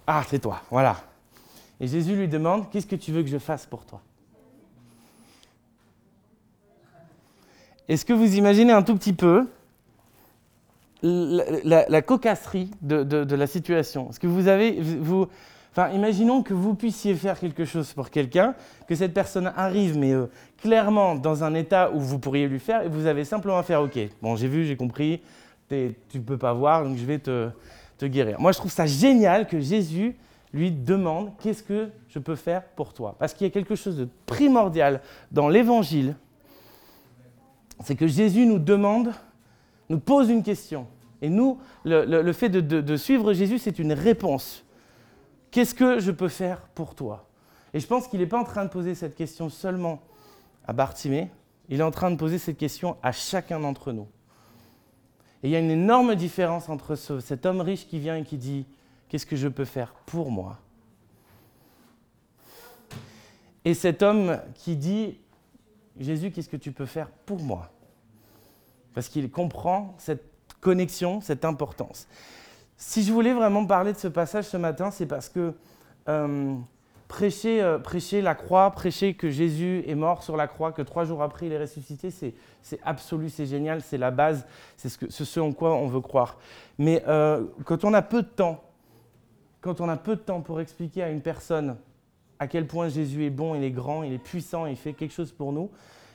Ah, 0.07 0.25
c'est 0.28 0.40
toi, 0.40 0.61
voilà. 0.71 0.97
Et 1.80 1.87
Jésus 1.87 2.14
lui 2.14 2.28
demande, 2.28 2.69
qu'est-ce 2.71 2.87
que 2.87 2.97
tu 2.97 3.11
veux 3.11 3.23
que 3.23 3.28
je 3.28 3.38
fasse 3.38 3.64
pour 3.64 3.87
toi? 3.87 4.02
Est-ce 7.88 8.04
que 8.04 8.12
vous 8.12 8.37
imaginez 8.37 8.73
un 8.73 8.83
tout 8.83 8.95
petit 8.95 9.12
peu 9.12 9.49
la, 11.02 12.02
cocasserie 12.02 12.71
de, 12.83 13.35
la 13.35 13.47
situation? 13.47 14.11
Est-ce 14.11 14.21
que 14.21 14.26
vous 14.26 14.47
avez, 14.47 14.80
Enfin, 15.73 15.91
imaginons 15.91 16.43
que 16.43 16.53
vous 16.53 16.75
puissiez 16.75 17.15
faire 17.15 17.39
quelque 17.39 17.65
chose 17.65 17.93
pour 17.93 18.11
quelqu'un, 18.11 18.55
que 18.89 18.95
cette 18.97 19.15
personne 19.15 19.53
arrive, 19.57 19.97
mais 19.97 20.12
euh, 20.12 20.27
clairement 20.61 21.15
dans 21.15 21.45
un 21.45 21.55
état 21.55 21.93
où 21.93 22.00
vous 22.00 22.19
pourriez 22.19 22.49
lui 22.49 22.59
faire, 22.59 22.83
et 22.83 22.89
vous 22.89 23.07
avez 23.07 23.25
simplement 23.25 23.59
à 23.59 23.62
faire 23.62 23.81
OK. 23.81 23.99
Bon, 24.21 24.35
j'ai 24.35 24.49
vu, 24.49 24.65
j'ai 24.65 24.77
compris, 24.77 25.23
tu 25.69 25.95
ne 26.15 26.23
peux 26.23 26.39
pas 26.39 26.53
voir, 26.53 26.85
donc 26.85 26.97
je 26.97 27.05
vais 27.05 27.21
te, 27.21 27.50
te 27.99 28.07
guérir. 28.07 28.41
Moi, 28.41 28.50
je 28.50 28.59
trouve 28.59 28.73
ça 28.73 28.87
génial 28.87 29.47
que 29.47 29.61
Jésus 29.61 30.17
lui 30.53 30.73
demande 30.73 31.31
Qu'est-ce 31.39 31.62
que 31.62 31.91
je 32.09 32.19
peux 32.19 32.35
faire 32.35 32.65
pour 32.65 32.93
toi? 32.93 33.15
Parce 33.21 33.33
qu'il 33.33 33.47
y 33.47 33.50
a 33.50 33.53
quelque 33.53 33.77
chose 33.77 33.97
de 33.97 34.09
primordial 34.27 35.00
dans 35.31 35.49
l'évangile, 35.49 36.17
c'est 37.85 37.95
que 37.95 38.09
Jésus 38.09 38.45
nous 38.45 38.59
demande, 38.59 39.12
nous 39.89 40.00
pose 40.00 40.31
une 40.31 40.43
question. 40.43 40.89
Et 41.23 41.29
nous, 41.29 41.59
le, 41.85 42.33
fait 42.33 42.49
de 42.49 42.97
suivre 42.97 43.33
Jésus, 43.33 43.59
c'est 43.59 43.79
une 43.79 43.93
réponse. 43.93 44.65
Qu'est-ce 45.50 45.75
que 45.75 45.99
je 45.99 46.11
peux 46.11 46.28
faire 46.28 46.61
pour 46.75 46.95
toi? 46.95 47.26
Et 47.73 47.80
je 47.80 47.87
pense 47.87 48.09
qu'il 48.09 48.21
n'est 48.21 48.26
pas 48.26 48.40
en 48.40 48.45
train 48.45 48.64
de 48.64 48.71
poser 48.71 48.95
cette 48.95 49.14
question 49.14 49.49
seulement 49.49 50.00
à 50.66 50.73
Bartimée, 50.73 51.30
il 51.69 51.80
est 51.80 51.85
en 51.85 51.90
train 51.90 52.11
de 52.11 52.16
poser 52.16 52.38
cette 52.38 52.59
question 52.59 52.97
à 53.02 53.12
chacun 53.12 53.61
d'entre 53.61 53.92
nous. 53.92 54.09
Et 55.42 55.49
il 55.49 55.50
y 55.50 55.57
a 55.57 55.61
une 55.61 55.71
énorme 55.71 56.14
différence 56.14 56.69
entre 56.69 56.97
cet 56.97 57.47
homme 57.47 57.61
riche 57.61 57.87
qui 57.87 57.99
vient 57.99 58.16
et 58.16 58.25
qui 58.25 58.37
dit 58.37 58.66
Qu'est-ce 59.09 59.26
que 59.26 59.37
je 59.37 59.49
peux 59.49 59.64
faire 59.64 59.92
pour 60.07 60.30
moi? 60.30 60.59
Et 63.64 63.75
cet 63.75 64.02
homme 64.02 64.40
qui 64.54 64.76
dit 64.76 65.19
Jésus, 65.99 66.30
qu'est-ce 66.30 66.49
que 66.49 66.57
tu 66.57 66.73
peux 66.73 66.87
faire 66.87 67.11
pour 67.26 67.40
moi? 67.40 67.71
Parce 68.95 69.09
qu'il 69.09 69.30
comprend 69.30 69.95
cette 69.99 70.25
connexion, 70.61 71.21
cette 71.21 71.45
importance. 71.45 72.07
Si 72.82 73.02
je 73.02 73.12
voulais 73.12 73.34
vraiment 73.34 73.66
parler 73.66 73.92
de 73.92 73.99
ce 73.99 74.08
passage 74.08 74.46
ce 74.46 74.56
matin, 74.56 74.90
c'est 74.90 75.04
parce 75.04 75.28
que 75.28 75.52
euh, 76.08 76.54
prêcher, 77.08 77.60
euh, 77.60 77.78
prêcher 77.78 78.22
la 78.22 78.34
croix, 78.34 78.70
prêcher 78.70 79.12
que 79.12 79.28
Jésus 79.28 79.84
est 79.87 79.94
mort 79.94 80.22
sur 80.22 80.34
la 80.34 80.49
croix, 80.49 80.72
que 80.72 80.80
trois 80.80 81.04
jours 81.04 81.22
après 81.22 81.46
il 81.46 81.52
est 81.52 81.58
ressuscité, 81.58 82.10
c'est, 82.10 82.34
absolu, 82.82 83.28
c'est 83.28 83.44
génial, 83.44 83.82
c'est 83.82 83.99
la 83.99 84.10
base, 84.10 84.46
c'est 84.78 84.88
ce, 84.88 85.25
ce, 85.25 85.40
en 85.40 85.52
quoi 85.52 85.75
on 85.75 85.88
veut 85.88 86.00
croire. 86.00 86.38
Mais 86.78 87.04
euh, 87.06 87.44
quand 87.66 87.84
on 87.84 87.92
a 87.92 88.00
peu 88.00 88.22
de 88.22 88.28
temps, 88.28 88.64
quand 89.60 89.82
on 89.82 89.88
a 89.90 89.99
peu 89.99 90.16
de 90.16 90.22
temps 90.22 90.40
pour 90.40 90.58
expliquer 90.58 91.02
à 91.02 91.10
une 91.10 91.20
personne 91.20 91.76
à 92.38 92.49
quel 92.49 92.66
point 92.66 92.88
Jésus 92.88 93.26
est 93.26 93.30
bon, 93.30 93.54
il 93.54 93.62
est 93.62 93.72
grand, 93.72 94.04
il 94.04 94.14
est 94.14 94.18
puissant, 94.18 94.64
il 94.64 94.76
fait 94.76 94.94
quelque 94.94 95.12
chose 95.12 95.32
pour 95.32 95.52
nous, 95.52 95.70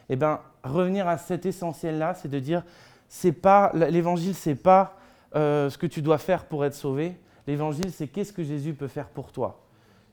eh 0.10 0.16
ben, 0.16 0.40
revenir 0.64 1.08
à 1.08 1.20
cet 1.20 1.46
essentiel-là, 1.46 2.16
c'est 2.16 2.28
de 2.28 2.40
dire, 2.40 2.64
c'est 3.08 3.34
pas, 3.34 3.72
l'évangile, 3.76 4.34
c'est 4.34 4.56
pas 4.56 4.98
euh, 5.36 5.70
ce 5.70 5.78
que 5.78 5.88
tu 5.88 6.02
dois 6.02 6.18
faire 6.18 6.46
pour 6.46 6.66
être 6.66 6.76
sauvé. 6.76 7.18
L'évangile, 7.48 7.92
c'est 7.92 8.08
qu'est-ce 8.08 8.34
que 8.34 8.44
Jésus 8.44 8.74
peut 8.74 8.88
faire 8.88 9.10
pour 9.10 9.32
toi. 9.32 9.62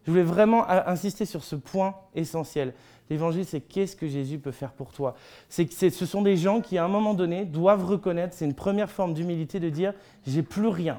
Je 0.05 0.11
voulais 0.11 0.25
vraiment 0.25 0.69
insister 0.69 1.25
sur 1.25 1.45
ce 1.45 1.55
point 1.55 1.95
essentiel. 2.14 2.75
L'évangile, 3.09 3.45
c'est 3.45 3.61
qu'est-ce 3.61 3.95
que 3.95 4.09
Jésus 4.09 4.38
peut 4.38 4.50
faire 4.50 4.73
pour 4.73 4.93
toi. 4.93 5.14
C'est 5.49 5.71
ce 5.71 6.07
sont 6.07 6.23
des 6.23 6.37
gens 6.37 6.61
qui, 6.61 6.76
à 6.79 6.85
un 6.85 6.88
moment 6.88 7.14
donné, 7.14 7.45
doivent 7.45 7.85
reconnaître, 7.85 8.35
c'est 8.35 8.45
une 8.45 8.55
première 8.55 8.91
forme 8.91 9.14
d'humilité 9.14 9.61
de 9.61 9.69
dire, 9.69 9.93
j'ai 10.26 10.43
plus 10.43 10.69
rien. 10.69 10.99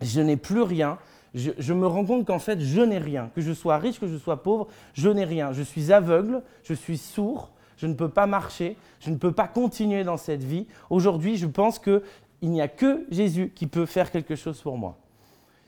Je 0.00 0.20
n'ai 0.20 0.36
plus 0.36 0.62
rien. 0.62 0.98
Je, 1.34 1.72
me 1.72 1.86
rends 1.86 2.04
compte 2.04 2.26
qu'en 2.26 2.38
fait, 2.38 2.60
je 2.60 2.80
n'ai 2.80 2.98
rien. 2.98 3.30
Que 3.34 3.40
je 3.40 3.52
sois 3.52 3.78
riche, 3.78 4.00
que 4.00 4.08
je 4.08 4.16
sois 4.16 4.42
pauvre, 4.42 4.66
je 4.94 5.08
n'ai 5.08 5.24
rien. 5.24 5.52
Je 5.52 5.62
suis 5.62 5.92
aveugle, 5.92 6.42
je 6.64 6.74
suis 6.74 6.98
sourd, 6.98 7.50
je 7.76 7.86
ne 7.86 7.94
peux 7.94 8.08
pas 8.08 8.26
marcher, 8.26 8.76
je 9.00 9.10
ne 9.10 9.16
peux 9.16 9.32
pas 9.32 9.46
continuer 9.46 10.04
dans 10.04 10.16
cette 10.16 10.42
vie. 10.42 10.66
Aujourd'hui, 10.88 11.36
je 11.36 11.46
pense 11.46 11.78
que 11.78 12.02
il 12.42 12.50
n'y 12.50 12.60
a 12.60 12.68
que 12.68 13.06
Jésus 13.10 13.52
qui 13.54 13.66
peut 13.66 13.86
faire 13.86 14.10
quelque 14.10 14.34
chose 14.34 14.60
pour 14.60 14.76
moi. 14.78 14.98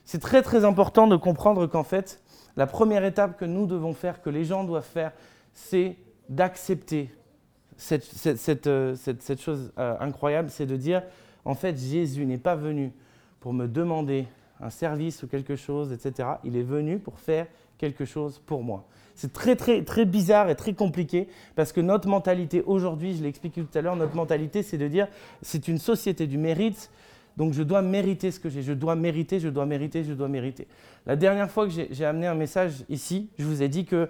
C'est 0.05 0.19
très 0.19 0.41
très 0.41 0.65
important 0.65 1.07
de 1.07 1.15
comprendre 1.15 1.67
qu'en 1.67 1.83
fait, 1.83 2.21
la 2.57 2.67
première 2.67 3.05
étape 3.05 3.37
que 3.37 3.45
nous 3.45 3.65
devons 3.65 3.93
faire, 3.93 4.21
que 4.21 4.29
les 4.29 4.43
gens 4.43 4.63
doivent 4.63 4.83
faire, 4.83 5.11
c'est 5.53 5.95
d'accepter 6.29 7.09
cette, 7.77 8.67
euh, 8.67 8.95
chose 9.37 9.71
euh, 9.77 9.95
incroyable, 9.99 10.49
c'est 10.49 10.65
de 10.65 10.75
dire, 10.75 11.03
en 11.45 11.55
fait, 11.55 11.77
Jésus 11.77 12.25
n'est 12.25 12.37
pas 12.37 12.55
venu 12.55 12.91
pour 13.39 13.53
me 13.53 13.67
demander 13.67 14.27
un 14.59 14.69
service 14.69 15.23
ou 15.23 15.27
quelque 15.27 15.55
chose, 15.55 15.91
etc. 15.91 16.29
Il 16.43 16.55
est 16.55 16.63
venu 16.63 16.99
pour 16.99 17.19
faire 17.19 17.47
quelque 17.77 18.05
chose 18.05 18.39
pour 18.45 18.63
moi. 18.63 18.85
C'est 19.15 19.31
très, 19.31 19.55
très, 19.55 19.83
très 19.83 20.05
bizarre 20.05 20.49
et 20.49 20.55
très 20.55 20.73
compliqué 20.73 21.27
parce 21.55 21.71
que 21.71 21.81
notre 21.81 22.07
mentalité 22.07 22.63
aujourd'hui, 22.65 23.15
je 23.15 23.21
l'ai 23.21 23.29
expliqué 23.29 23.61
tout 23.61 23.77
à 23.77 23.81
l'heure, 23.81 23.95
notre 23.95 24.15
mentalité, 24.15 24.63
c'est 24.63 24.77
de 24.77 24.87
dire 24.87 25.07
c'est 25.41 25.67
une 25.67 25.77
société 25.77 26.25
du 26.25 26.37
mérite, 26.37 26.89
donc 27.37 27.53
je 27.53 27.63
dois 27.63 27.81
mériter 27.81 28.31
ce 28.31 28.39
que 28.39 28.49
j'ai. 28.49 28.61
Je 28.61 28.73
dois 28.73 28.95
mériter, 28.95 29.39
je 29.39 29.49
dois 29.49 29.65
mériter, 29.65 30.03
je 30.03 30.13
dois 30.13 30.27
mériter. 30.27 30.67
La 31.05 31.15
dernière 31.15 31.49
fois 31.49 31.67
que 31.67 31.73
j'ai 31.89 32.05
amené 32.05 32.27
un 32.27 32.35
message 32.35 32.83
ici, 32.89 33.29
je 33.37 33.45
vous 33.45 33.61
ai 33.61 33.69
dit 33.69 33.85
que 33.85 34.09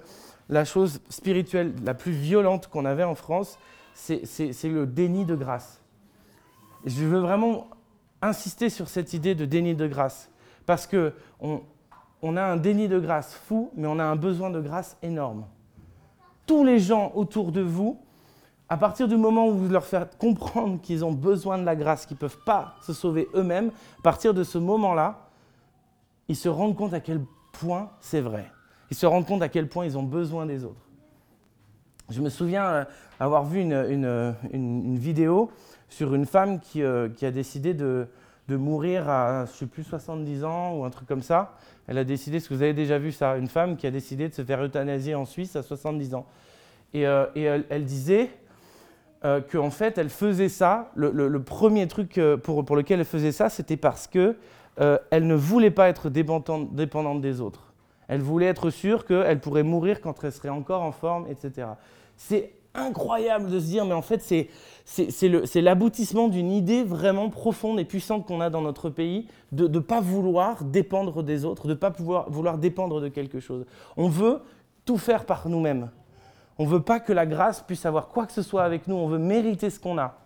la 0.49 0.65
chose 0.65 1.01
spirituelle 1.09 1.73
la 1.83 1.93
plus 1.93 2.11
violente 2.11 2.67
qu'on 2.67 2.85
avait 2.85 3.03
en 3.03 3.15
France, 3.15 3.57
c'est 3.93 4.23
le 4.63 4.85
déni 4.85 5.25
de 5.25 5.35
grâce. 5.35 5.81
Je 6.85 7.05
veux 7.05 7.19
vraiment 7.19 7.67
insister 8.21 8.69
sur 8.69 8.89
cette 8.89 9.13
idée 9.13 9.35
de 9.35 9.45
déni 9.45 9.75
de 9.75 9.87
grâce 9.87 10.29
parce 10.65 10.87
que 10.87 11.13
on, 11.39 11.61
on 12.23 12.37
a 12.37 12.41
un 12.41 12.55
déni 12.55 12.87
de 12.87 12.99
grâce 12.99 13.35
fou, 13.35 13.69
mais 13.75 13.85
on 13.85 13.99
a 13.99 14.03
un 14.03 14.15
besoin 14.15 14.49
de 14.49 14.61
grâce 14.61 14.97
énorme. 15.03 15.45
Tous 16.45 16.63
les 16.63 16.79
gens 16.79 17.11
autour 17.15 17.51
de 17.51 17.59
vous, 17.61 17.99
à 18.69 18.77
partir 18.77 19.09
du 19.09 19.17
moment 19.17 19.47
où 19.49 19.53
vous 19.53 19.69
leur 19.69 19.85
faites 19.85 20.17
comprendre 20.17 20.79
qu'ils 20.81 21.03
ont 21.03 21.11
besoin 21.11 21.57
de 21.57 21.65
la 21.65 21.75
grâce, 21.75 22.05
qu'ils 22.05 22.15
ne 22.15 22.19
peuvent 22.19 22.39
pas 22.45 22.75
se 22.81 22.93
sauver 22.93 23.27
eux-mêmes, 23.35 23.71
à 23.99 24.01
partir 24.01 24.33
de 24.33 24.43
ce 24.45 24.57
moment-là, 24.57 25.27
ils 26.29 26.37
se 26.37 26.47
rendent 26.47 26.77
compte 26.77 26.93
à 26.93 27.01
quel 27.01 27.21
point 27.51 27.91
c'est 27.99 28.21
vrai. 28.21 28.49
Ils 28.89 28.95
se 28.95 29.05
rendent 29.05 29.25
compte 29.25 29.41
à 29.41 29.49
quel 29.49 29.67
point 29.67 29.85
ils 29.85 29.97
ont 29.97 30.03
besoin 30.03 30.45
des 30.45 30.63
autres. 30.63 30.87
Je 32.09 32.21
me 32.21 32.29
souviens 32.29 32.65
euh, 32.65 32.85
avoir 33.19 33.43
vu 33.43 33.59
une, 33.59 34.95
vidéo 34.95 35.51
sur 35.89 36.15
une 36.15 36.25
femme 36.25 36.61
qui, 36.61 36.83
euh, 36.83 37.09
qui 37.09 37.25
a 37.25 37.31
décidé 37.31 37.73
de, 37.73 38.07
de 38.47 38.55
mourir 38.55 39.09
à, 39.09 39.45
je 39.45 39.51
sais 39.51 39.65
plus, 39.65 39.83
70 39.83 40.43
ans 40.43 40.75
ou 40.75 40.83
un 40.83 40.89
truc 40.89 41.07
comme 41.07 41.21
ça. 41.21 41.57
Elle 41.87 41.97
a 41.97 42.03
décidé, 42.03 42.37
est-ce 42.37 42.49
que 42.49 42.53
vous 42.53 42.61
avez 42.61 42.73
déjà 42.73 42.97
vu 42.97 43.11
ça, 43.11 43.37
une 43.37 43.47
femme 43.47 43.77
qui 43.77 43.87
a 43.87 43.91
décidé 43.91 44.27
de 44.29 44.33
se 44.33 44.43
faire 44.43 44.61
euthanasier 44.63 45.15
en 45.15 45.25
Suisse 45.25 45.55
à 45.55 45.63
70 45.63 46.15
ans. 46.15 46.25
Et, 46.93 47.07
euh, 47.07 47.25
elle, 47.35 47.85
disait 47.85 48.29
euh, 49.25 49.41
qu'en 49.41 49.69
fait, 49.69 49.97
elle 49.97 50.09
faisait 50.09 50.49
ça, 50.49 50.91
le, 50.95 51.39
premier 51.39 51.87
truc 51.87 52.17
euh, 52.17 52.37
pour, 52.37 52.63
pour, 52.65 52.75
lequel 52.75 52.99
elle 52.99 53.05
faisait 53.05 53.31
ça, 53.31 53.49
c'était 53.49 53.77
parce 53.77 54.07
que 54.07 54.35
elle 55.11 55.27
ne 55.27 55.35
voulait 55.35 55.69
pas 55.69 55.87
être 55.87 56.09
dépendante, 56.09 56.73
dépendante 56.73 57.21
des 57.21 57.41
autres. 57.41 57.73
Elle 58.07 58.21
voulait 58.21 58.47
être 58.47 58.71
sûre 58.71 59.05
qu'elle 59.05 59.39
pourrait 59.39 59.61
mourir 59.61 60.01
quand 60.01 60.23
elle 60.23 60.31
serait 60.31 60.49
encore 60.49 60.81
en 60.81 60.91
forme, 60.91 61.27
etc. 61.29 61.67
C'est 62.17 62.53
incroyable 62.75 63.49
de 63.49 63.59
se 63.59 63.65
dire, 63.65 63.85
mais 63.85 63.93
en 63.93 64.01
fait, 64.01 64.21
c'est 64.85 65.61
l'aboutissement 65.61 66.27
d'une 66.27 66.51
idée 66.51 66.83
vraiment 66.83 67.29
profonde 67.29 67.79
et 67.79 67.85
puissante 67.85 68.25
qu'on 68.25 68.41
a 68.41 68.49
dans 68.49 68.61
notre 68.61 68.89
pays 68.89 69.27
de 69.51 69.67
ne 69.67 69.79
pas 69.79 70.01
vouloir 70.01 70.63
dépendre 70.63 71.23
des 71.23 71.45
autres, 71.45 71.67
de 71.67 71.73
ne 71.73 71.77
pas 71.77 71.91
vouloir 72.27 72.57
dépendre 72.57 72.99
de 73.01 73.09
quelque 73.09 73.39
chose. 73.39 73.65
On 73.97 74.09
veut 74.09 74.41
tout 74.85 74.97
faire 74.97 75.25
par 75.25 75.47
nous-mêmes. 75.49 75.91
On 76.57 76.65
ne 76.65 76.69
veut 76.69 76.81
pas 76.81 76.99
que 76.99 77.13
la 77.13 77.25
grâce 77.25 77.61
puisse 77.61 77.85
avoir 77.85 78.09
quoi 78.09 78.25
que 78.25 78.33
ce 78.33 78.41
soit 78.41 78.63
avec 78.63 78.87
nous, 78.87 78.95
on 78.95 79.07
veut 79.07 79.17
mériter 79.17 79.69
ce 79.69 79.79
qu'on 79.79 79.97
a. 79.97 80.17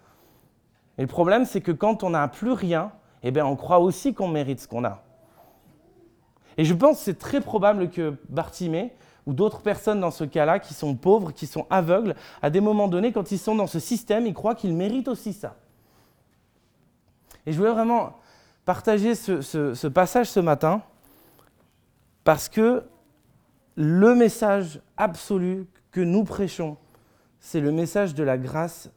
Et 0.98 1.02
le 1.02 1.08
problème, 1.08 1.46
c'est 1.46 1.62
que 1.62 1.72
quand 1.72 2.04
on 2.04 2.10
n'a 2.10 2.28
plus 2.28 2.52
rien, 2.52 2.92
eh 3.24 3.32
bien, 3.32 3.46
on 3.46 3.56
croit 3.56 3.80
aussi 3.80 4.14
qu'on 4.14 4.28
mérite 4.28 4.60
ce 4.60 4.68
qu'on 4.68 4.84
a. 4.84 5.04
Et 6.58 6.66
je 6.66 6.74
pense 6.74 6.98
que 6.98 7.04
c'est 7.04 7.20
très 7.20 7.40
probable 7.40 7.90
que 7.90 8.16
Bartimée, 8.30 8.94
ou 9.28 9.34
d'autres 9.34 9.62
personnes 9.62 10.00
dans 10.00 10.10
ce 10.10 10.24
cas-là 10.24 10.58
qui 10.58 10.74
sont 10.74 10.96
pauvres, 10.96 11.32
qui 11.32 11.48
sont 11.48 11.68
aveugles, 11.70 12.16
à 12.42 12.50
des 12.50 12.62
moments 12.62 12.88
donnés, 12.88 13.12
quand 13.12 13.30
ils 13.32 13.38
sont 13.38 13.56
dans 13.56 13.68
ce 13.68 13.78
système, 13.78 14.26
ils 14.26 14.34
croient 14.34 14.56
qu'ils 14.56 14.74
méritent 14.74 15.10
aussi 15.10 15.34
ça. 15.34 15.58
Et 17.46 17.52
je 17.52 17.58
voulais 17.58 17.72
vraiment 17.72 18.14
partager 18.64 19.16
ce, 19.16 19.88
passage 19.88 20.30
ce 20.30 20.40
matin 20.40 20.82
parce 22.24 22.48
que 22.48 22.84
le 23.76 24.16
message 24.16 24.80
absolu 24.96 25.68
que 25.92 26.02
nous 26.02 26.24
prêchons, 26.24 26.78
c'est 27.40 27.60
le 27.60 27.74
message 27.74 28.16
de 28.16 28.24
la 28.24 28.38
grâce 28.38 28.90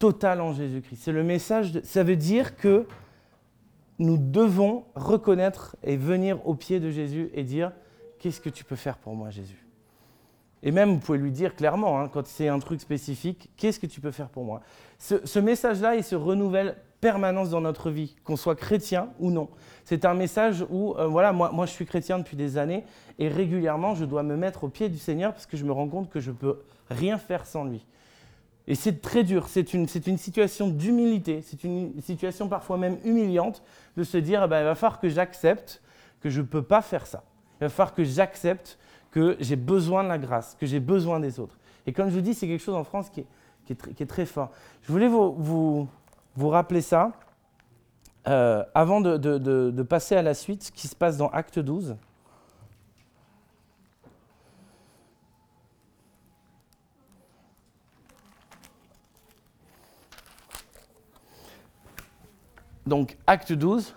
totale 0.00 0.40
en 0.40 0.52
Jésus-Christ. 0.52 1.00
C'est 1.02 1.12
le 1.12 1.22
message, 1.22 1.80
ça 1.84 2.02
veut 2.02 2.16
dire 2.16 2.56
que 2.56 2.86
nous 4.00 4.18
devons 4.18 4.84
reconnaître 4.96 5.76
et 5.84 5.96
venir 5.96 6.44
au 6.48 6.56
pied 6.56 6.80
de 6.80 6.90
Jésus 6.90 7.30
et 7.32 7.44
dire 7.44 7.70
Qu'est-ce 8.24 8.40
que 8.40 8.48
tu 8.48 8.64
peux 8.64 8.74
faire 8.74 8.96
pour 8.96 9.14
moi, 9.14 9.28
Jésus? 9.28 9.66
Et 10.62 10.70
même, 10.70 10.94
vous 10.94 10.98
pouvez 10.98 11.18
lui 11.18 11.30
dire 11.30 11.54
clairement, 11.54 12.00
hein, 12.00 12.08
quand 12.08 12.26
c'est 12.26 12.48
un 12.48 12.58
truc 12.58 12.80
spécifique, 12.80 13.50
qu'est-ce 13.58 13.78
que 13.78 13.86
tu 13.86 14.00
peux 14.00 14.12
faire 14.12 14.30
pour 14.30 14.44
moi? 14.44 14.62
Ce, 14.98 15.38
message-là, 15.38 15.94
il 15.94 16.02
se 16.02 16.14
renouvelle 16.14 16.74
permanence 17.02 17.50
dans 17.50 17.60
notre 17.60 17.90
vie, 17.90 18.16
qu'on 18.24 18.36
soit 18.36 18.54
chrétien 18.54 19.10
ou 19.18 19.30
non. 19.30 19.50
C'est 19.84 20.06
un 20.06 20.14
message 20.14 20.64
où, 20.70 20.94
euh, 20.94 21.06
voilà, 21.06 21.34
moi, 21.34 21.50
moi 21.52 21.66
je 21.66 21.72
suis 21.72 21.84
chrétien 21.84 22.18
depuis 22.18 22.34
des 22.34 22.56
années 22.56 22.84
et 23.18 23.28
régulièrement 23.28 23.94
je 23.94 24.06
dois 24.06 24.22
me 24.22 24.36
mettre 24.36 24.64
au 24.64 24.68
pied 24.70 24.88
du 24.88 24.96
Seigneur 24.96 25.34
parce 25.34 25.44
que 25.44 25.58
je 25.58 25.66
me 25.66 25.72
rends 25.72 25.88
compte 25.88 26.08
que 26.08 26.20
je 26.20 26.30
ne 26.30 26.36
peux 26.36 26.62
rien 26.88 27.18
faire 27.18 27.44
sans 27.44 27.64
lui. 27.64 27.84
Et 28.66 28.74
c'est 28.74 29.02
très 29.02 29.22
dur, 29.22 29.48
c'est 29.48 29.74
une, 29.74 29.86
une, 30.06 30.16
situation 30.16 30.68
d'humilité, 30.68 31.42
c'est 31.42 31.62
une 31.62 32.00
situation 32.00 32.48
parfois 32.48 32.78
même 32.78 32.96
humiliante 33.04 33.62
de 33.98 34.02
se 34.02 34.16
dire, 34.16 34.44
eh 34.44 34.48
ben, 34.48 34.60
il 34.60 34.64
va 34.64 34.74
falloir 34.74 34.98
que 34.98 35.10
j'accepte 35.10 35.82
que 36.22 36.30
je 36.30 36.40
ne 36.40 36.46
peux 36.46 36.62
pas 36.62 36.80
faire 36.80 37.06
ça. 37.06 37.22
Il 37.60 37.64
va 37.64 37.68
falloir 37.68 37.94
que 37.94 38.04
j'accepte 38.04 38.78
que 39.10 39.36
j'ai 39.40 39.56
besoin 39.56 40.02
de 40.02 40.08
la 40.08 40.18
grâce, 40.18 40.56
que 40.58 40.66
j'ai 40.66 40.80
besoin 40.80 41.20
des 41.20 41.38
autres. 41.38 41.56
Et 41.86 41.92
comme 41.92 42.08
je 42.08 42.14
vous 42.14 42.20
dis, 42.20 42.34
c'est 42.34 42.48
quelque 42.48 42.62
chose 42.62 42.74
en 42.74 42.84
France 42.84 43.10
qui 43.10 43.24
est, 43.70 44.06
très, 44.06 44.26
fort. 44.26 44.50
Je 44.82 44.92
voulais 44.92 45.08
vous, 45.08 45.88
rappeler 46.36 46.80
ça 46.80 47.12
euh, 48.26 48.64
avant 48.74 49.00
de, 49.00 49.16
de 49.16 49.82
passer 49.82 50.16
à 50.16 50.22
la 50.22 50.34
suite, 50.34 50.64
ce 50.64 50.72
qui 50.72 50.88
se 50.88 50.96
passe 50.96 51.16
dans 51.16 51.28
Acte 51.28 51.58
12. 51.58 51.96
Donc, 62.86 63.16
acte 63.26 63.52
12. 63.52 63.94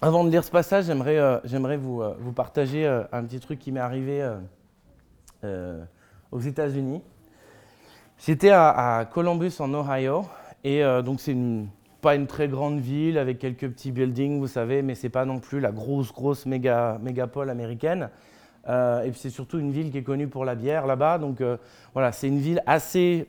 Avant 0.00 0.22
de 0.22 0.30
lire 0.30 0.44
ce 0.44 0.50
passage, 0.52 0.84
j'aimerais 0.84 1.18
euh, 1.18 1.76
vous, 1.76 2.02
euh, 2.02 2.14
vous, 2.20 2.30
partager 2.30 2.86
euh, 2.86 3.02
un 3.10 3.24
petit 3.24 3.40
truc 3.40 3.58
qui 3.58 3.72
m'est 3.72 3.80
arrivé 3.80 4.24
aux 6.30 6.38
États-Unis. 6.38 7.02
J'étais 8.18 8.50
à, 8.50 9.08
Columbus, 9.12 9.54
en 9.58 9.74
Ohio, 9.74 10.24
et 10.62 10.82
donc 11.04 11.20
c'est 11.20 11.36
pas 12.00 12.14
une 12.14 12.26
très 12.26 12.48
grande 12.48 12.80
ville 12.80 13.18
avec 13.18 13.38
quelques 13.38 13.68
petits 13.68 13.92
buildings, 13.92 14.38
vous 14.38 14.48
savez, 14.48 14.82
mais 14.82 14.94
c'est 14.96 15.08
pas 15.08 15.24
non 15.24 15.38
plus 15.38 15.60
la 15.60 15.70
grosse, 15.70 16.12
grosse 16.12 16.46
méga, 16.46 16.98
mégapole 17.00 17.50
américaine. 17.50 18.10
Et 18.68 19.12
c'est 19.14 19.30
surtout 19.30 19.60
une 19.60 19.70
ville 19.70 19.92
qui 19.92 19.98
est 19.98 20.02
connue 20.02 20.26
pour 20.26 20.44
la 20.44 20.56
bière 20.56 20.86
là-bas. 20.86 21.18
Donc 21.18 21.40
voilà, 21.94 22.10
c'est 22.10 22.26
une 22.26 22.40
ville 22.40 22.62
assez, 22.66 23.28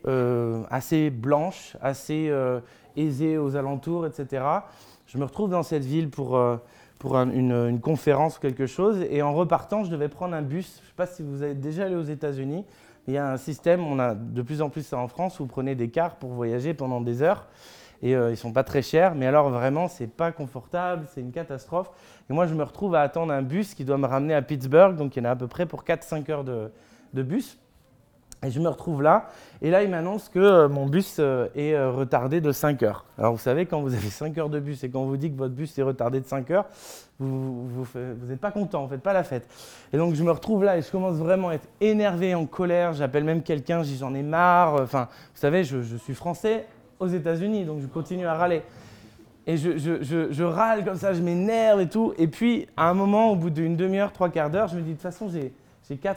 assez 0.68 1.10
blanche, 1.10 1.76
assez 1.80 2.32
aisée 2.96 3.38
aux 3.38 3.54
alentours, 3.54 4.06
etc. 4.06 4.42
Je 5.12 5.18
me 5.18 5.24
retrouve 5.24 5.50
dans 5.50 5.62
cette 5.62 5.84
ville 5.84 6.08
pour, 6.08 6.40
pour 7.00 7.16
une, 7.16 7.80
conférence 7.80 8.38
ou 8.38 8.40
quelque 8.40 8.66
chose. 8.66 9.04
Et 9.10 9.22
en 9.22 9.34
repartant, 9.34 9.82
je 9.82 9.90
devais 9.90 10.08
prendre 10.08 10.34
un 10.34 10.42
bus. 10.42 10.76
Je 10.76 10.82
ne 10.82 10.86
sais 10.86 10.94
pas 10.96 11.06
si 11.06 11.22
vous 11.22 11.42
êtes 11.42 11.60
déjà 11.60 11.86
allé 11.86 11.96
aux 11.96 12.04
États-Unis. 12.04 12.64
Il 13.08 13.14
y 13.14 13.18
a 13.18 13.32
un 13.32 13.36
système, 13.36 13.84
on 13.84 13.98
a 13.98 14.14
de 14.14 14.42
plus 14.42 14.62
en 14.62 14.70
plus 14.70 14.82
ça 14.82 14.98
en 14.98 15.08
France, 15.08 15.40
où 15.40 15.42
vous 15.42 15.48
prenez 15.48 15.74
des 15.74 15.90
cars 15.90 16.14
pour 16.14 16.30
voyager 16.30 16.74
pendant 16.74 17.00
des 17.00 17.22
heures 17.22 17.48
et 18.02 18.16
euh, 18.16 18.30
ils 18.30 18.36
sont 18.36 18.52
pas 18.52 18.64
très 18.64 18.82
chers, 18.82 19.14
mais 19.14 19.26
alors 19.26 19.50
vraiment 19.50 19.88
c'est 19.88 20.06
pas 20.06 20.32
confortable, 20.32 21.06
c'est 21.12 21.20
une 21.20 21.32
catastrophe. 21.32 21.90
Et 22.28 22.32
moi 22.32 22.46
je 22.46 22.54
me 22.54 22.62
retrouve 22.62 22.94
à 22.94 23.02
attendre 23.02 23.32
un 23.32 23.42
bus 23.42 23.74
qui 23.74 23.84
doit 23.84 23.98
me 23.98 24.06
ramener 24.06 24.34
à 24.34 24.42
Pittsburgh, 24.42 24.96
donc 24.96 25.16
il 25.16 25.22
y 25.22 25.22
en 25.22 25.28
a 25.28 25.32
à 25.32 25.36
peu 25.36 25.48
près 25.48 25.66
pour 25.66 25.84
4-5 25.84 26.30
heures 26.30 26.44
de, 26.44 27.22
bus. 27.22 27.58
Et 28.42 28.50
je 28.50 28.58
me 28.58 28.68
retrouve 28.68 29.02
là, 29.02 29.28
et 29.60 29.70
là 29.70 29.82
il 29.82 29.90
m'annonce 29.90 30.30
que 30.30 30.38
euh, 30.38 30.68
mon 30.68 30.86
bus 30.86 31.16
euh, 31.18 31.48
est 31.54 31.78
retardé 31.78 32.40
de 32.40 32.52
5 32.52 32.82
heures. 32.82 33.04
Alors 33.18 33.32
vous 33.32 33.38
savez, 33.38 33.66
quand 33.66 33.82
vous 33.82 33.92
avez 33.94 34.08
5 34.08 34.36
heures 34.38 34.48
de 34.48 34.60
bus 34.60 34.82
et 34.82 34.88
quand 34.88 35.00
on 35.00 35.06
vous 35.06 35.18
dit 35.18 35.30
que 35.30 35.36
votre 35.36 35.54
bus 35.54 35.78
est 35.78 35.82
retardé 35.82 36.20
de 36.20 36.26
5 36.26 36.50
heures, 36.50 36.64
vous 37.18 37.84
n'êtes 38.28 38.40
pas 38.40 38.50
content, 38.50 38.78
vous 38.80 38.86
ne 38.86 38.90
faites 38.92 39.02
pas 39.02 39.12
la 39.12 39.24
fête. 39.24 39.46
Et 39.92 39.98
donc 39.98 40.14
je 40.14 40.22
me 40.24 40.30
retrouve 40.30 40.64
là 40.64 40.78
et 40.78 40.82
je 40.82 40.90
commence 40.90 41.16
vraiment 41.16 41.50
à 41.50 41.54
être 41.54 41.68
énervé, 41.82 42.34
en 42.34 42.46
colère, 42.46 42.94
j'appelle 42.94 43.24
même 43.24 43.42
quelqu'un, 43.42 43.82
je 43.82 43.88
dis 43.88 43.98
j'en 43.98 44.14
ai 44.14 44.22
marre. 44.22 44.74
Enfin, 44.80 45.08
vous 45.34 45.40
savez, 45.40 45.62
je, 45.64 45.96
suis 45.96 46.14
français, 46.14 46.66
aux 46.98 47.08
États-Unis, 47.08 47.64
donc 47.64 47.80
je 47.80 47.86
continue 47.86 48.26
à 48.26 48.34
râler. 48.34 48.62
Et 49.46 49.56
je, 49.56 49.76
je, 49.78 50.42
râle 50.42 50.84
comme 50.84 50.96
ça, 50.96 51.12
je 51.12 51.22
m'énerve 51.22 51.80
et 51.80 51.88
tout. 51.88 52.14
Et 52.18 52.28
puis, 52.28 52.68
à 52.76 52.88
un 52.88 52.94
moment, 52.94 53.30
au 53.30 53.36
bout 53.36 53.50
d'une 53.50 53.74
demi-heure, 53.74 54.12
trois 54.12 54.28
quarts 54.28 54.50
d'heure, 54.50 54.68
je 54.68 54.76
me 54.76 54.82
dis, 54.82 54.90
de 54.90 54.94
toute 54.94 55.02
façon, 55.02 55.28
j'ai 55.28 55.52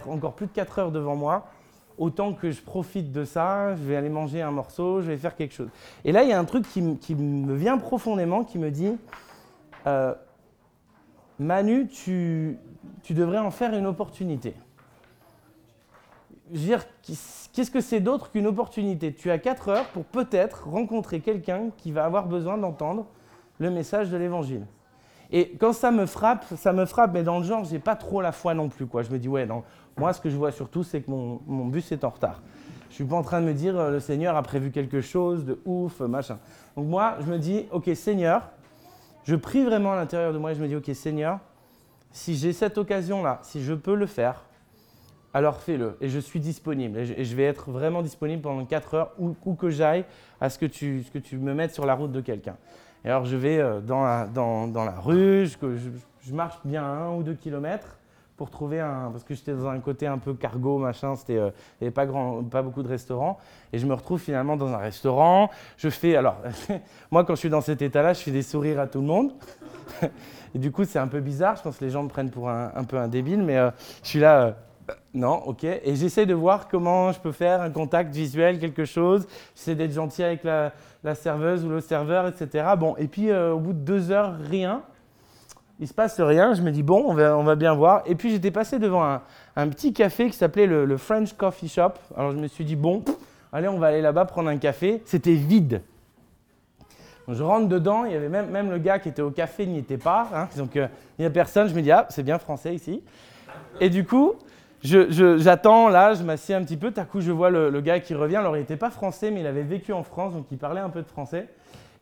encore 0.08 0.34
plus 0.34 0.46
de 0.46 0.52
quatre 0.52 0.80
heures 0.80 0.92
devant 0.92 1.16
moi. 1.16 1.48
Autant 1.98 2.34
que 2.34 2.52
je 2.52 2.62
profite 2.62 3.12
de 3.12 3.24
ça, 3.24 3.76
je 3.76 3.84
vais 3.84 3.96
aller 3.96 4.10
manger 4.10 4.42
un 4.42 4.52
morceau, 4.52 5.02
je 5.02 5.08
vais 5.08 5.18
faire 5.18 5.36
quelque 5.36 5.54
chose. 5.54 5.70
Et 6.04 6.12
là, 6.12 6.24
il 6.24 6.30
y 6.30 6.34
a 6.34 6.40
un 6.40 6.46
truc 6.46 6.66
qui, 6.68 6.82
me 6.82 7.56
vient 7.56 7.78
profondément, 7.78 8.44
qui 8.44 8.58
me 8.58 8.72
dit, 8.72 8.98
euh, 9.86 10.14
Manu, 11.40 11.88
tu, 11.88 12.58
tu 13.04 13.14
devrais 13.14 13.38
en 13.38 13.52
faire 13.52 13.74
une 13.74 13.86
opportunité. 13.86 14.56
Je 16.52 16.60
veux 16.60 16.66
dire, 16.66 16.86
qu'est-ce 17.54 17.72
que 17.72 17.82
c'est 17.82 18.00
d'autre 18.00 18.32
qu'une 18.32 18.48
opportunité? 18.48 19.14
Tu 19.14 19.32
as 19.32 19.38
4 19.38 19.70
heures 19.70 19.88
pour 19.90 20.06
peut-être 20.06 20.68
rencontrer 20.68 21.20
quelqu'un 21.20 21.70
qui 21.78 21.92
va 21.92 22.06
avoir 22.06 22.28
besoin 22.28 22.58
d'entendre 22.58 23.06
le 23.60 23.70
message 23.70 24.10
de 24.10 24.18
l'évangile. 24.18 24.66
Et 25.36 25.50
quand 25.60 25.74
ça 25.74 25.90
me 25.90 26.06
frappe, 26.06 26.46
ça 26.58 26.74
me 26.74 26.86
frappe, 26.86 27.12
mais 27.12 27.24
dans 27.24 27.40
le 27.40 27.44
genre, 27.44 27.66
j'ai 27.66 27.80
pas 27.80 27.96
trop 27.96 28.22
la 28.22 28.32
foi 28.32 28.54
non 28.54 28.70
plus. 28.70 28.86
Quoi. 28.86 29.02
Je 29.02 29.10
me 29.10 29.18
dis, 29.18 29.28
ouais, 29.28 29.48
moi, 29.98 30.14
ce 30.14 30.22
que 30.22 30.30
je 30.30 30.38
vois 30.38 30.52
surtout, 30.52 30.84
c'est 30.84 31.02
que 31.02 31.10
mon, 31.10 31.66
bus 31.66 31.92
est 31.92 32.04
en 32.04 32.10
retard. 32.10 32.44
Je 32.92 32.96
suis 32.96 33.04
pas 33.04 33.16
en 33.16 33.24
train 33.24 33.42
de 33.42 33.48
me 33.48 33.54
dire, 33.54 33.76
euh, 33.76 33.90
le 33.90 34.00
Seigneur 34.00 34.38
a 34.38 34.44
prévu 34.44 34.70
quelque 34.70 35.02
chose 35.02 35.44
de 35.44 35.60
ouf, 35.66 36.02
machin. 36.02 36.38
Donc 36.78 36.86
moi, 36.86 37.16
je 37.20 37.26
me 37.26 37.40
dis, 37.40 37.66
ok, 37.72 37.90
Seigneur, 37.96 38.52
je 39.24 39.36
prie 39.36 39.64
vraiment 39.64 39.94
à 39.94 39.96
l'intérieur 39.96 40.34
de 40.34 40.38
moi 40.38 40.52
et 40.52 40.56
je 40.56 40.62
me 40.62 40.68
dis, 40.68 40.76
ok, 40.76 40.92
Seigneur, 40.94 41.40
si 42.12 42.36
j'ai 42.36 42.54
cette 42.54 42.78
occasion-là, 42.78 43.40
si 43.42 43.64
je 43.64 43.74
peux 43.74 43.96
le 43.96 44.06
faire, 44.06 44.46
alors 45.34 45.62
fais-le. 45.62 45.98
Et 46.00 46.10
je 46.10 46.20
suis 46.20 46.40
disponible. 46.40 47.00
Et 47.00 47.26
je, 47.26 47.36
vais 47.36 47.46
être 47.46 47.72
vraiment 47.72 48.04
disponible 48.04 48.44
pendant 48.44 48.64
4 48.66 48.94
heures, 48.94 49.12
où, 49.18 49.56
que 49.56 49.72
j'aille, 49.72 50.06
à 50.40 50.52
ce 50.52 50.60
que 50.60 50.68
tu 50.68 51.38
me 51.40 51.56
mettes 51.56 51.74
sur 51.74 51.88
la 51.88 51.96
route 51.96 52.12
de 52.12 52.22
quelqu'un. 52.22 52.56
Et 53.06 53.10
alors 53.10 53.26
je 53.26 53.36
vais 53.36 53.60
euh, 53.60 53.82
dans, 53.82 54.04
la, 54.04 54.26
dans, 54.26 54.68
dans 54.68 54.86
la 54.86 55.00
rue, 55.00 55.46
je, 55.46 55.58
je, 56.22 56.34
marche 56.34 56.58
bien 56.64 56.84
un 56.84 57.16
ou 57.16 57.24
deux 57.24 57.34
kilomètres 57.34 57.98
pour 58.38 58.50
trouver 58.50 58.80
un... 58.80 59.10
Parce 59.12 59.24
que 59.24 59.34
j'étais 59.36 59.54
dans 59.54 59.68
un 59.68 59.80
côté 59.80 60.08
un 60.08 60.18
peu 60.18 60.34
cargo, 60.34 60.78
machin, 60.78 61.14
euh, 61.30 61.52
il 61.80 61.84
n'y 61.84 61.88
avait 61.88 61.92
pas, 61.92 62.06
grand, 62.06 62.44
pas 62.44 62.62
beaucoup 62.62 62.82
de 62.82 62.88
restaurants. 62.88 63.38
Et 63.72 63.78
je 63.78 63.86
me 63.86 63.94
retrouve 63.94 64.20
finalement 64.20 64.58
dans 64.58 64.74
un 64.74 64.78
restaurant. 64.78 65.50
Je 65.78 65.90
fais... 65.90 66.16
Alors, 66.16 66.38
moi 67.12 67.24
quand 67.26 67.36
je 67.36 67.40
suis 67.40 67.50
dans 67.50 67.62
cet 67.62 67.82
état-là, 67.82 68.14
je 68.14 68.22
fais 68.22 68.32
des 68.32 68.42
sourires 68.42 68.80
à 68.80 68.88
tout 68.88 69.02
le 69.02 69.08
monde. 69.08 69.34
et 70.56 70.60
du 70.60 70.72
coup, 70.72 70.86
c'est 70.86 71.00
un 71.00 71.08
peu 71.08 71.20
bizarre. 71.20 71.58
Je 71.58 71.62
pense 71.62 71.78
que 71.78 71.86
les 71.86 71.92
gens 71.92 72.04
me 72.04 72.10
prennent 72.10 72.32
pour 72.32 72.50
un, 72.50 72.72
un 72.76 72.84
peu 72.86 72.98
un 72.98 73.08
débile, 73.08 73.44
mais 73.44 73.58
euh, 73.58 73.70
je 74.02 74.10
suis 74.10 74.20
là... 74.20 74.56
Non, 75.14 75.36
ok. 75.46 75.64
Et 75.64 75.96
j'essaie 75.96 76.26
de 76.26 76.34
voir 76.34 76.68
comment 76.68 77.12
je 77.12 77.20
peux 77.20 77.32
faire 77.32 77.62
un 77.62 77.70
contact 77.70 78.14
visuel, 78.14 78.60
quelque 78.60 78.86
chose. 78.86 79.28
J'essaie 79.56 79.76
d'être 79.76 79.94
gentil 79.94 80.24
avec 80.24 80.44
la, 80.44 80.72
serveuse 81.16 81.64
ou 81.64 81.70
le 81.70 81.82
serveur, 81.82 82.28
etc. 82.28 82.66
Bon, 82.78 82.96
et 82.98 83.08
puis 83.08 83.30
euh, 83.30 83.54
au 83.54 83.60
bout 83.60 83.74
de 83.74 83.80
deux 83.80 84.12
heures, 84.12 84.36
rien. 84.50 84.82
Il 85.80 85.88
se 85.88 85.94
passe 85.94 86.20
rien. 86.20 86.54
Je 86.54 86.62
me 86.62 86.72
dis, 86.72 86.84
bon, 86.84 87.04
on 87.08 87.44
va, 87.44 87.56
bien 87.56 87.74
voir. 87.74 88.04
Et 88.06 88.16
puis 88.16 88.32
j'étais 88.32 88.52
passé 88.52 88.80
devant 88.80 89.20
un, 89.56 89.68
petit 89.70 89.94
café 89.94 90.30
qui 90.30 90.38
s'appelait 90.38 90.68
le, 90.68 90.98
French 90.98 91.34
Coffee 91.34 91.68
Shop. 91.68 91.94
Alors 92.16 92.32
je 92.32 92.38
me 92.38 92.48
suis 92.48 92.66
dit, 92.66 92.76
bon, 92.76 93.04
allez, 93.52 93.68
on 93.68 93.80
va 93.80 93.88
aller 93.88 94.02
là-bas 94.02 94.26
prendre 94.26 94.50
un 94.50 94.58
café. 94.58 95.02
C'était 95.06 95.34
vide. 95.34 95.82
je 97.28 97.44
rentre 97.44 97.68
dedans, 97.68 98.06
il 98.06 98.14
y 98.14 98.16
avait 98.16 98.30
même, 98.30 98.50
même 98.50 98.70
le 98.70 98.78
gars 98.78 99.00
qui 99.00 99.10
était 99.10 99.22
au 99.22 99.32
café 99.32 99.66
n'y 99.66 99.80
était 99.80 99.98
pas. 99.98 100.30
Hein. 100.34 100.48
donc 100.58 100.76
euh, 100.76 100.88
il 101.18 101.24
n'y 101.24 101.26
a 101.28 101.32
personne. 101.32 101.68
Je 101.68 101.76
me 101.76 101.82
dis, 101.82 101.92
ah, 101.92 102.08
c'est 102.10 102.24
bien 102.24 102.40
français 102.40 102.74
ici. 102.74 103.04
Et 103.80 103.90
du 103.90 104.06
coup, 104.06 104.36
j'attends 104.84 105.90
là, 105.90 106.14
je 106.14 106.24
m'assieds 106.24 106.56
un 106.56 106.64
petit 106.64 106.78
peu. 106.78 106.92
D'un 106.92 107.06
coup, 107.06 107.22
je 107.22 107.32
vois 107.32 107.50
le, 107.50 107.82
gars 107.82 108.00
qui 108.00 108.14
revient. 108.14 108.38
Alors, 108.38 108.56
il 108.58 108.60
n'était 108.60 108.78
pas 108.78 108.90
français, 108.90 109.32
mais 109.32 109.42
il 109.42 109.48
avait 109.48 109.64
vécu 109.64 109.94
en 109.94 110.04
France, 110.04 110.34
donc 110.34 110.46
il 110.52 110.58
parlait 110.58 110.82
un 110.82 110.90
peu 110.90 111.02
de 111.02 111.08
français. 111.08 111.48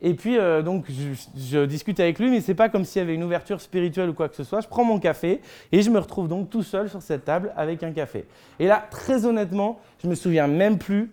Et 0.04 0.16
puis, 0.16 0.40
euh, 0.40 0.64
donc, 0.64 0.86
je, 0.90 1.66
discute 1.66 2.00
avec 2.00 2.18
lui, 2.18 2.32
mais 2.32 2.42
c'est 2.42 2.56
pas 2.56 2.70
comme 2.70 2.86
s'il 2.86 3.02
y 3.02 3.04
avait 3.04 3.14
une 3.14 3.24
ouverture 3.24 3.62
spirituelle 3.62 4.10
ou 4.10 4.14
quoi 4.14 4.30
que 4.30 4.36
ce 4.36 4.44
soit. 4.44 4.62
Je 4.62 4.68
prends 4.68 4.84
mon 4.84 5.00
café 5.00 5.42
et 5.72 5.84
je 5.84 5.92
me 5.92 6.00
retrouve 6.00 6.28
donc 6.28 6.50
tout 6.50 6.64
seul 6.64 6.90
sur 6.90 7.04
cette 7.04 7.24
table 7.24 7.54
avec 7.56 7.84
un 7.84 7.92
café. 7.92 8.26
Et 8.60 8.66
là, 8.66 8.84
très 8.90 9.26
honnêtement, 9.26 9.80
je 10.02 10.08
me 10.08 10.16
souviens 10.16 10.48
même 10.48 10.80
plus. 10.80 11.12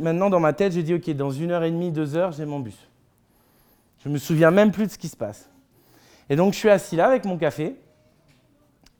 maintenant, 0.00 0.28
dans 0.28 0.40
ma 0.40 0.52
tête, 0.52 0.72
j'ai 0.72 0.82
dit, 0.82 0.94
OK, 0.94 1.08
dans 1.10 1.30
une 1.30 1.52
heure 1.52 1.62
et 1.62 1.70
demie, 1.70 1.92
deux 1.92 2.16
heures, 2.16 2.32
j'ai 2.32 2.46
mon 2.46 2.58
bus. 2.58 2.88
Je 4.04 4.08
me 4.08 4.18
souviens 4.18 4.50
même 4.50 4.72
plus 4.72 4.86
de 4.86 4.90
ce 4.90 4.98
qui 4.98 5.08
se 5.08 5.16
passe. 5.16 5.48
Et 6.28 6.34
donc, 6.34 6.54
je 6.54 6.58
suis 6.58 6.70
assis 6.70 6.96
là 6.96 7.06
avec 7.06 7.24
mon 7.24 7.38
café. 7.38 7.76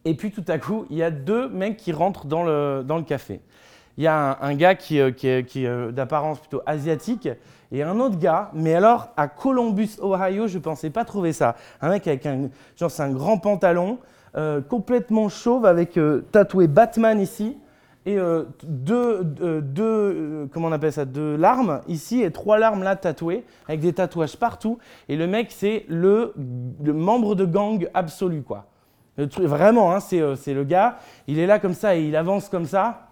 Et 0.05 0.15
puis 0.15 0.31
tout 0.31 0.45
à 0.49 0.59
coup, 0.59 0.87
il 0.91 0.97
y 0.97 1.03
a 1.03 1.11
deux 1.11 1.49
mecs 1.49 1.77
qui 1.77 1.93
rentrent 1.93 2.27
dans 2.27 2.43
le, 2.43 2.83
dans 2.87 2.97
le 2.97 3.03
café. 3.03 3.41
Il 3.99 4.05
y 4.05 4.07
a 4.07 4.39
un, 4.41 4.55
gars 4.55 4.75
qui, 4.75 4.99
euh, 4.99 5.11
qui, 5.11 5.29
est, 5.29 5.67
euh, 5.67 5.93
d'apparence 5.93 6.41
plutôt 6.41 6.63
asiatique 6.65 7.29
et 7.71 7.83
un 7.83 8.01
autre 8.01 8.19
gars, 8.19 8.51
mais 8.55 8.75
alors 8.75 9.11
à 9.17 9.29
Columbus, 9.29 9.99
Ohio, 10.03 10.47
je 10.47 10.57
ne 10.57 10.63
pensais 10.63 10.91
pas 10.91 11.05
trouver 11.05 11.33
ça. 11.33 11.55
Un 11.83 11.91
mec 11.91 12.07
avec 12.07 12.25
un, 12.25 12.49
genre 12.77 12.91
un 12.99 13.11
grand 13.11 13.39
pantalon, 13.39 13.99
euh, 14.37 14.61
complètement 14.63 15.29
chauve, 15.29 15.67
avec 15.67 15.99
tatoué 16.33 16.67
Batman 16.67 17.21
ici, 17.21 17.59
et 18.07 18.17
deux, 18.65 19.23
deux 19.23 20.49
comment 20.51 20.69
on 20.69 20.73
appelle 20.73 20.93
ça, 20.93 21.05
deux 21.05 21.37
larmes 21.37 21.83
ici 21.87 22.23
et 22.23 22.31
trois 22.31 22.59
larmes 22.59 22.83
là 22.83 22.97
tatouées, 22.97 23.45
avec 23.69 23.81
des 23.81 23.93
tatouages 23.93 24.39
partout. 24.39 24.79
Et 25.11 25.17
le 25.17 25.27
mec, 25.27 25.49
c'est 25.51 25.85
le, 25.87 26.33
le 26.83 26.95
membre 26.95 27.35
de 27.35 27.45
gang 27.45 27.87
absolu, 27.93 28.43
quoi 28.43 28.70
vraiment, 29.25 29.95
hein, 29.95 29.99
euh, 30.13 30.37
c'est 30.37 30.55
le 30.55 30.65
gars, 30.65 30.99
il 31.27 31.39
est 31.39 31.47
là 31.47 31.59
comme 31.59 31.75
ça 31.75 31.97
et 31.97 32.03
il 32.03 32.17
avance 32.17 32.49
comme 32.49 32.67
ça. 32.67 33.09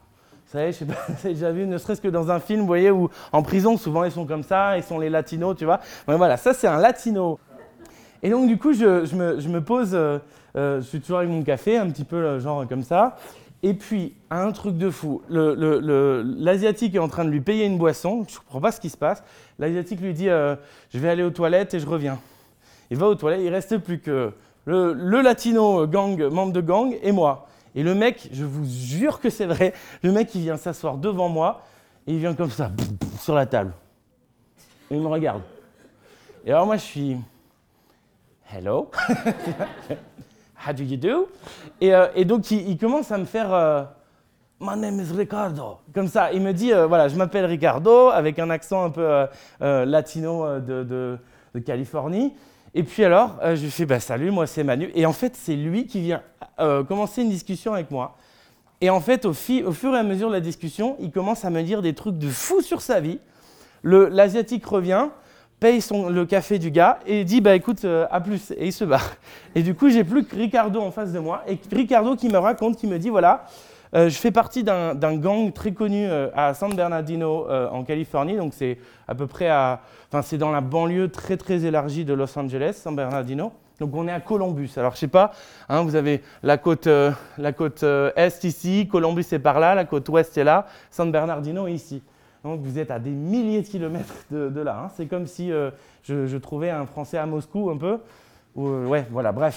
Vous 0.46 0.52
savez, 0.52 0.72
je 0.72 0.78
sais 0.78 0.84
pas, 0.86 0.94
j'ai 1.22 1.30
déjà 1.30 1.50
vu, 1.50 1.66
ne 1.66 1.76
serait-ce 1.78 2.00
que 2.00 2.08
dans 2.08 2.30
un 2.30 2.40
film, 2.40 2.60
vous 2.60 2.66
voyez, 2.66 2.90
où 2.90 3.10
en 3.32 3.42
prison, 3.42 3.76
souvent 3.76 4.04
ils 4.04 4.12
sont 4.12 4.24
comme 4.24 4.42
ça, 4.42 4.76
ils 4.76 4.82
sont 4.82 4.98
les 4.98 5.10
latinos, 5.10 5.56
tu 5.56 5.64
vois. 5.64 5.80
voilà, 6.06 6.36
ça 6.36 6.54
c'est 6.54 6.68
un 6.68 6.78
latino. 6.78 7.38
Et 8.22 8.30
donc 8.30 8.48
du 8.48 8.56
coup, 8.56 8.72
je, 8.72 9.14
me, 9.14 9.58
pose, 9.60 9.90
euh, 9.94 10.18
euh, 10.56 10.80
je 10.80 10.86
suis 10.86 11.00
toujours 11.00 11.18
avec 11.18 11.30
mon 11.30 11.42
café, 11.42 11.76
un 11.76 11.88
petit 11.90 12.04
peu 12.04 12.38
genre 12.38 12.66
comme 12.66 12.82
ça. 12.82 13.16
Et 13.62 13.74
puis, 13.74 14.14
un 14.30 14.52
truc 14.52 14.78
de 14.78 14.88
fou, 14.88 15.20
l'Asiatique 15.28 16.94
est 16.94 17.00
en 17.00 17.08
train 17.08 17.24
de 17.24 17.30
lui 17.30 17.40
payer 17.40 17.66
une 17.66 17.76
boisson, 17.76 18.24
je 18.28 18.34
ne 18.36 18.38
comprends 18.40 18.60
pas 18.60 18.70
ce 18.70 18.80
qui 18.80 18.88
se 18.88 18.96
passe. 18.96 19.22
L'Asiatique 19.58 20.00
lui 20.00 20.14
dit 20.14 20.26
Je 20.28 20.98
vais 20.98 21.08
aller 21.08 21.24
aux 21.24 21.30
toilettes 21.30 21.74
et 21.74 21.80
je 21.80 21.86
reviens. 21.86 22.18
Il 22.90 22.96
va 22.96 23.06
aux 23.06 23.14
toilettes, 23.16 23.40
il 23.42 23.52
reste 23.52 23.78
plus 23.78 23.98
que 23.98 24.32
le, 24.68 25.22
latino 25.22 25.86
gang, 25.86 26.22
membre 26.24 26.52
de 26.52 26.60
gang, 26.60 26.96
et 27.02 27.12
moi. 27.12 27.46
Et 27.74 27.82
le 27.82 27.94
mec, 27.94 28.28
je 28.32 28.44
vous 28.44 28.64
jure 28.66 29.20
que 29.20 29.30
c'est 29.30 29.46
vrai, 29.46 29.72
le 30.02 30.12
mec 30.12 30.34
il 30.34 30.42
vient 30.42 30.56
s'asseoir 30.56 30.96
devant 30.96 31.28
moi 31.28 31.62
et 32.06 32.12
il 32.12 32.18
vient 32.18 32.34
comme 32.34 32.50
ça, 32.50 32.70
sur 33.20 33.34
la 33.34 33.46
table. 33.46 33.72
Il 34.90 35.00
me 35.00 35.06
regarde. 35.06 35.42
Et 36.44 36.50
alors 36.50 36.66
moi 36.66 36.76
je 36.76 36.82
suis 36.82 37.16
Hello, 38.50 38.90
how 40.66 40.72
do 40.72 40.82
you 40.82 40.96
do? 40.96 41.28
Et, 41.80 41.94
euh, 41.94 42.24
donc 42.24 42.50
il, 42.50 42.78
commence 42.78 43.12
à 43.12 43.18
me 43.18 43.26
faire 43.26 43.52
euh, 43.52 43.84
My 44.58 44.78
name 44.78 45.00
is 45.00 45.14
Ricardo. 45.14 45.78
Comme 45.94 46.08
ça, 46.08 46.32
il 46.32 46.40
me 46.40 46.52
dit 46.52 46.72
euh, 46.72 46.86
voilà, 46.86 47.08
je 47.08 47.16
m'appelle 47.16 47.44
Ricardo 47.44 48.08
avec 48.08 48.38
un 48.38 48.48
accent 48.48 48.84
un 48.84 48.90
peu 48.90 49.26
latino 49.60 50.60
de 50.60 51.18
Californie. 51.64 52.34
Et 52.74 52.82
puis 52.82 53.04
alors, 53.04 53.38
euh, 53.42 53.56
je 53.56 53.62
lui 53.62 53.70
fais 53.70 53.86
bah, 53.86 54.00
salut, 54.00 54.30
moi 54.30 54.46
c'est 54.46 54.64
Manu. 54.64 54.90
Et 54.94 55.06
en 55.06 55.12
fait, 55.12 55.34
c'est 55.36 55.56
lui 55.56 55.86
qui 55.86 56.00
vient 56.00 56.22
euh, 56.60 56.84
commencer 56.84 57.22
une 57.22 57.30
discussion 57.30 57.74
avec 57.74 57.90
moi. 57.90 58.16
Et 58.80 58.90
en 58.90 59.00
fait, 59.00 59.24
au, 59.24 59.32
fur 59.32 59.94
et 59.94 59.98
à 59.98 60.02
mesure 60.02 60.28
de 60.28 60.34
la 60.34 60.40
discussion, 60.40 60.96
il 61.00 61.10
commence 61.10 61.44
à 61.44 61.50
me 61.50 61.62
dire 61.62 61.82
des 61.82 61.94
trucs 61.94 62.18
de 62.18 62.28
fou 62.28 62.60
sur 62.62 62.80
sa 62.80 63.00
vie. 63.00 63.18
L'Asiatique 63.82 64.64
revient, 64.66 65.08
paye 65.58 65.80
le 65.90 66.24
café 66.24 66.58
du 66.58 66.70
gars 66.70 67.00
et 67.06 67.24
dit 67.24 67.40
bah 67.40 67.56
écoute, 67.56 67.84
euh, 67.84 68.06
à 68.10 68.20
plus. 68.20 68.52
Et 68.52 68.66
il 68.66 68.72
se 68.72 68.84
barre. 68.84 69.16
Et 69.54 69.62
du 69.62 69.74
coup, 69.74 69.88
j'ai 69.88 70.04
plus 70.04 70.24
que 70.24 70.36
Ricardo 70.36 70.80
en 70.80 70.92
face 70.92 71.12
de 71.12 71.18
moi. 71.18 71.42
Et 71.48 71.58
Ricardo 71.72 72.14
qui 72.14 72.28
me 72.28 72.38
raconte, 72.38 72.76
qui 72.76 72.86
me 72.86 72.98
dit 72.98 73.08
voilà, 73.08 73.46
euh, 73.94 74.08
je 74.08 74.18
fais 74.18 74.30
partie 74.30 74.64
d'un 74.64 75.16
gang 75.16 75.52
très 75.52 75.72
connu 75.72 76.06
euh, 76.06 76.28
à 76.34 76.54
San 76.54 76.74
Bernardino 76.74 77.48
euh, 77.48 77.68
en 77.70 77.84
Californie, 77.84 78.36
donc 78.36 78.52
c'est 78.54 78.78
à 79.06 79.14
peu 79.14 79.26
près 79.26 79.50
enfin 79.50 80.22
c'est 80.22 80.38
dans 80.38 80.50
la 80.50 80.60
banlieue 80.60 81.08
très 81.08 81.36
très 81.36 81.64
élargie 81.64 82.04
de 82.04 82.12
Los 82.12 82.38
Angeles, 82.38 82.74
San 82.82 82.94
Bernardino. 82.94 83.52
Donc 83.80 83.94
on 83.94 84.08
est 84.08 84.12
à 84.12 84.20
Columbus. 84.20 84.72
Alors 84.76 84.94
je 84.94 84.98
sais 84.98 85.08
pas, 85.08 85.32
hein, 85.68 85.82
vous 85.82 85.94
avez 85.94 86.22
la 86.42 86.58
côte, 86.58 86.88
la 87.38 87.52
côte 87.52 87.84
est 87.84 88.44
ici, 88.44 88.88
Columbus 88.90 89.26
est 89.30 89.38
par 89.38 89.60
là, 89.60 89.74
la 89.76 89.84
côte 89.84 90.08
ouest 90.08 90.36
est 90.36 90.44
là, 90.44 90.66
San 90.90 91.12
Bernardino 91.12 91.68
est 91.68 91.74
ici. 91.74 92.02
Donc 92.42 92.60
vous 92.60 92.78
êtes 92.78 92.90
à 92.90 92.98
des 92.98 93.10
milliers 93.10 93.62
de 93.62 93.66
kilomètres 93.66 94.14
de, 94.30 94.60
là. 94.60 94.82
Hein. 94.84 94.90
C'est 94.96 95.06
comme 95.06 95.26
si 95.26 95.50
je, 95.50 95.70
je, 96.26 96.36
trouvais 96.38 96.70
un 96.70 96.86
Français 96.86 97.18
à 97.18 97.26
Moscou 97.26 97.70
un 97.70 97.76
peu. 97.76 97.98
ouais, 98.56 99.06
voilà, 99.10 99.30
bref. 99.30 99.56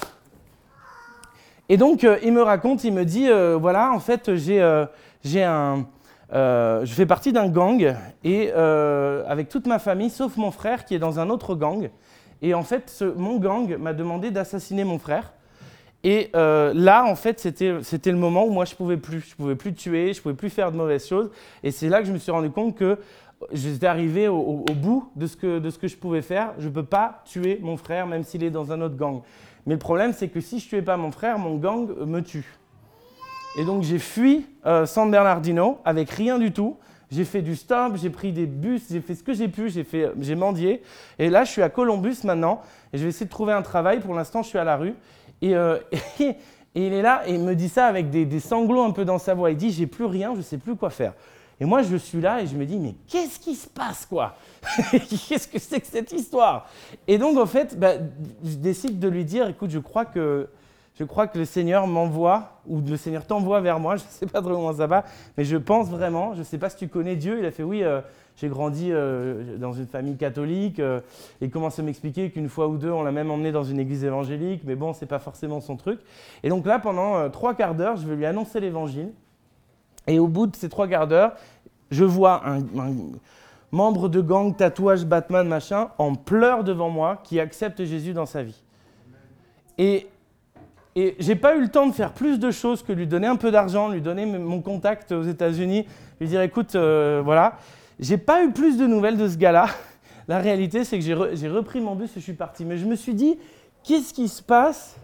Et 1.68 1.76
donc, 1.76 2.04
euh, 2.04 2.18
il 2.22 2.32
me 2.32 2.42
raconte, 2.42 2.84
il 2.84 2.92
me 2.92 3.04
dit, 3.04 3.28
euh, 3.28 3.56
voilà, 3.58 3.92
en 3.92 4.00
fait, 4.00 4.34
j'ai, 4.34 4.60
euh, 4.60 4.84
un, 5.36 5.86
je 6.84 6.92
fais 6.92 7.06
partie 7.06 7.32
d'un 7.32 7.48
gang, 7.48 7.94
et 8.24 8.52
avec 8.52 9.48
toute 9.48 9.66
ma 9.66 9.78
famille, 9.78 10.10
sauf 10.10 10.36
mon 10.36 10.50
frère 10.50 10.84
qui 10.84 10.94
est 10.94 10.98
dans 10.98 11.20
un 11.20 11.30
autre 11.30 11.54
gang. 11.54 11.90
Et 12.40 12.54
en 12.54 12.62
fait, 12.62 13.04
mon 13.16 13.36
gang 13.38 13.76
m'a 13.76 13.92
demandé 13.92 14.30
d'assassiner 14.30 14.84
mon 14.84 14.98
frère. 14.98 15.32
Et 16.04 16.30
là, 16.32 17.04
en 17.04 17.14
fait, 17.14 17.38
c'était, 17.38 18.10
le 18.10 18.18
moment 18.18 18.44
où 18.44 18.50
moi, 18.50 18.64
je 18.64 18.74
pouvais 18.74 18.96
plus. 18.96 19.20
Je 19.20 19.36
pouvais 19.36 19.54
plus 19.54 19.74
tuer, 19.74 20.12
je 20.12 20.20
pouvais 20.20 20.34
plus 20.34 20.50
faire 20.50 20.72
de 20.72 20.76
mauvaises 20.76 21.06
choses. 21.06 21.30
Et 21.62 21.70
c'est 21.70 21.88
là 21.88 22.00
que 22.00 22.06
je 22.06 22.12
me 22.12 22.18
suis 22.18 22.32
rendu 22.32 22.50
compte 22.50 22.76
que 22.76 22.98
j'étais 23.52 23.86
arrivé 23.86 24.28
au, 24.28 24.64
au, 24.68 24.74
bout 24.74 25.10
de 25.16 25.26
ce, 25.26 25.36
que, 25.36 25.58
de 25.58 25.70
ce 25.70 25.78
que 25.78 25.86
je 25.86 25.96
pouvais 25.96 26.22
faire. 26.22 26.54
Je 26.58 26.68
ne 26.68 26.72
peux 26.72 26.84
pas 26.84 27.22
tuer 27.24 27.58
mon 27.62 27.76
frère, 27.76 28.06
même 28.06 28.24
s'il 28.24 28.42
est 28.42 28.50
dans 28.50 28.72
un 28.72 28.80
autre 28.80 28.96
gang. 28.96 29.22
Mais 29.66 29.74
le 29.74 29.78
problème, 29.78 30.12
c'est 30.12 30.28
que 30.28 30.40
si 30.40 30.58
je 30.58 30.68
tuais 30.68 30.82
pas 30.82 30.96
mon 30.96 31.12
frère, 31.12 31.38
mon 31.38 31.56
gang 31.56 31.88
me 32.04 32.20
tue. 32.20 32.58
Et 33.58 33.64
donc 33.64 33.82
j'ai 33.82 33.98
fui 33.98 34.46
euh, 34.66 34.86
San 34.86 35.10
Bernardino 35.10 35.78
avec 35.84 36.10
rien 36.10 36.38
du 36.38 36.52
tout. 36.52 36.76
J'ai 37.10 37.26
fait 37.26 37.42
du 37.42 37.56
stop, 37.56 37.96
j'ai 37.96 38.08
pris 38.08 38.32
des 38.32 38.46
bus, 38.46 38.84
j'ai 38.90 39.02
fait 39.02 39.14
ce 39.14 39.22
que 39.22 39.34
j'ai 39.34 39.48
pu, 39.48 39.68
j'ai, 39.68 39.84
fait, 39.84 40.12
j'ai 40.20 40.34
mendié. 40.34 40.82
Et 41.18 41.28
là, 41.28 41.44
je 41.44 41.50
suis 41.50 41.60
à 41.60 41.68
Columbus 41.68 42.16
maintenant 42.24 42.62
et 42.92 42.98
je 42.98 43.02
vais 43.02 43.10
essayer 43.10 43.26
de 43.26 43.30
trouver 43.30 43.52
un 43.52 43.60
travail. 43.60 44.00
Pour 44.00 44.14
l'instant, 44.14 44.42
je 44.42 44.48
suis 44.48 44.58
à 44.58 44.64
la 44.64 44.78
rue. 44.78 44.94
Et, 45.42 45.54
euh, 45.54 45.78
et, 46.20 46.36
il 46.74 46.94
est 46.94 47.02
là 47.02 47.22
et 47.26 47.34
il 47.34 47.40
me 47.40 47.54
dit 47.54 47.68
ça 47.68 47.84
avec 47.86 48.08
des, 48.08 48.24
des, 48.24 48.40
sanglots 48.40 48.82
un 48.82 48.92
peu 48.92 49.04
dans 49.04 49.18
sa 49.18 49.34
voix. 49.34 49.50
Il 49.50 49.58
dit 49.58 49.70
J'ai 49.70 49.86
plus 49.86 50.06
rien, 50.06 50.34
je 50.34 50.40
sais 50.40 50.56
plus 50.56 50.74
quoi 50.74 50.88
faire. 50.88 51.12
Et 51.62 51.64
moi, 51.64 51.82
je 51.82 51.94
suis 51.94 52.20
là 52.20 52.42
et 52.42 52.48
je 52.48 52.56
me 52.56 52.66
dis, 52.66 52.76
mais 52.76 52.96
qu'est-ce 53.06 53.38
qui 53.38 53.54
se 53.54 53.68
passe, 53.68 54.04
quoi? 54.04 54.34
Qu'est-ce 55.28 55.46
que 55.46 55.60
c'est 55.60 55.78
que 55.78 55.86
cette 55.86 56.10
histoire? 56.10 56.68
Et 57.06 57.18
donc, 57.18 57.38
en 57.38 57.46
fait, 57.46 57.78
bah, 57.78 57.92
je 58.42 58.56
décide 58.56 58.98
de 58.98 59.06
lui 59.06 59.24
dire, 59.24 59.46
écoute, 59.46 59.70
je 59.70 59.78
crois 59.78 60.04
que, 60.04 60.48
je 60.98 61.04
crois 61.04 61.28
que 61.28 61.38
le 61.38 61.44
Seigneur 61.44 61.86
m'envoie, 61.86 62.58
ou 62.66 62.80
le 62.80 62.96
Seigneur 62.96 63.24
t'envoie 63.24 63.60
vers 63.60 63.78
moi, 63.78 63.94
je 63.96 64.02
ne 64.02 64.08
sais 64.08 64.26
pas 64.26 64.42
trop 64.42 64.50
comment 64.50 64.72
ça 64.72 64.88
va, 64.88 65.04
mais 65.38 65.44
je 65.44 65.56
pense 65.56 65.88
vraiment, 65.88 66.34
je 66.34 66.40
ne 66.40 66.44
sais 66.44 66.58
pas 66.58 66.68
si 66.68 66.78
tu 66.78 66.88
connais 66.88 67.14
Dieu, 67.14 67.38
il 67.38 67.46
a 67.46 67.52
fait, 67.52 67.62
oui, 67.62 67.84
euh, 67.84 68.00
j'ai 68.34 68.48
grandi 68.48 68.88
euh, 68.90 69.56
dans 69.56 69.72
une 69.72 69.86
famille 69.86 70.16
catholique, 70.16 70.80
euh, 70.80 70.98
et 71.40 71.44
il 71.44 71.50
commence 71.52 71.78
à 71.78 71.84
m'expliquer 71.84 72.32
qu'une 72.32 72.48
fois 72.48 72.66
ou 72.66 72.76
deux, 72.76 72.90
on 72.90 73.04
l'a 73.04 73.12
même 73.12 73.30
emmené 73.30 73.52
dans 73.52 73.62
une 73.62 73.78
église 73.78 74.02
évangélique, 74.02 74.62
mais 74.64 74.74
bon, 74.74 74.94
ce 74.94 75.02
n'est 75.02 75.08
pas 75.08 75.20
forcément 75.20 75.60
son 75.60 75.76
truc. 75.76 76.00
Et 76.42 76.48
donc 76.48 76.66
là, 76.66 76.80
pendant 76.80 77.30
trois 77.30 77.54
quarts 77.54 77.76
d'heure, 77.76 77.94
je 77.94 78.08
vais 78.08 78.16
lui 78.16 78.26
annoncer 78.26 78.58
l'évangile. 78.58 79.12
Et 80.06 80.18
au 80.18 80.26
bout 80.26 80.46
de 80.46 80.56
ces 80.56 80.68
trois 80.68 80.88
quarts 80.88 81.06
d'heure, 81.06 81.34
je 81.92 82.04
vois 82.04 82.42
un, 82.48 82.60
membre 83.70 84.08
de 84.08 84.20
gang, 84.20 84.56
tatouage, 84.56 85.04
Batman, 85.04 85.46
machin, 85.46 85.90
en 85.98 86.14
pleurs 86.14 86.64
devant 86.64 86.90
moi, 86.90 87.20
qui 87.22 87.38
accepte 87.38 87.84
Jésus 87.84 88.12
dans 88.12 88.26
sa 88.26 88.42
vie. 88.42 88.60
Et, 89.78 90.08
et 90.96 91.16
j'ai 91.18 91.36
pas 91.36 91.56
eu 91.56 91.60
le 91.60 91.68
temps 91.68 91.86
de 91.86 91.92
faire 91.92 92.12
plus 92.12 92.38
de 92.38 92.50
choses 92.50 92.82
que 92.82 92.92
lui 92.92 93.06
donner 93.06 93.26
un 93.26 93.36
peu 93.36 93.50
d'argent, 93.50 93.88
lui 93.88 94.00
donner 94.00 94.26
mon 94.26 94.60
contact 94.60 95.12
aux 95.12 95.22
États-Unis, 95.22 95.86
lui 96.20 96.28
dire 96.28 96.42
écoute, 96.42 96.74
euh, 96.74 97.22
voilà. 97.24 97.56
J'ai 98.00 98.18
pas 98.18 98.42
eu 98.42 98.50
plus 98.50 98.76
de 98.78 98.86
nouvelles 98.86 99.16
de 99.16 99.28
ce 99.28 99.36
gars-là. 99.36 99.66
La 100.28 100.38
réalité, 100.38 100.84
c'est 100.84 100.98
que 100.98 101.04
j'ai, 101.04 101.48
repris 101.48 101.80
mon 101.80 101.94
bus 101.94 102.10
et 102.16 102.20
je 102.20 102.24
suis 102.24 102.32
parti. 102.32 102.64
Mais 102.64 102.78
je 102.78 102.86
me 102.86 102.96
suis 102.96 103.14
dit, 103.14 103.38
qu'est-ce 103.84 104.14
qui 104.14 104.28
se 104.28 104.42
passe? 104.42 104.96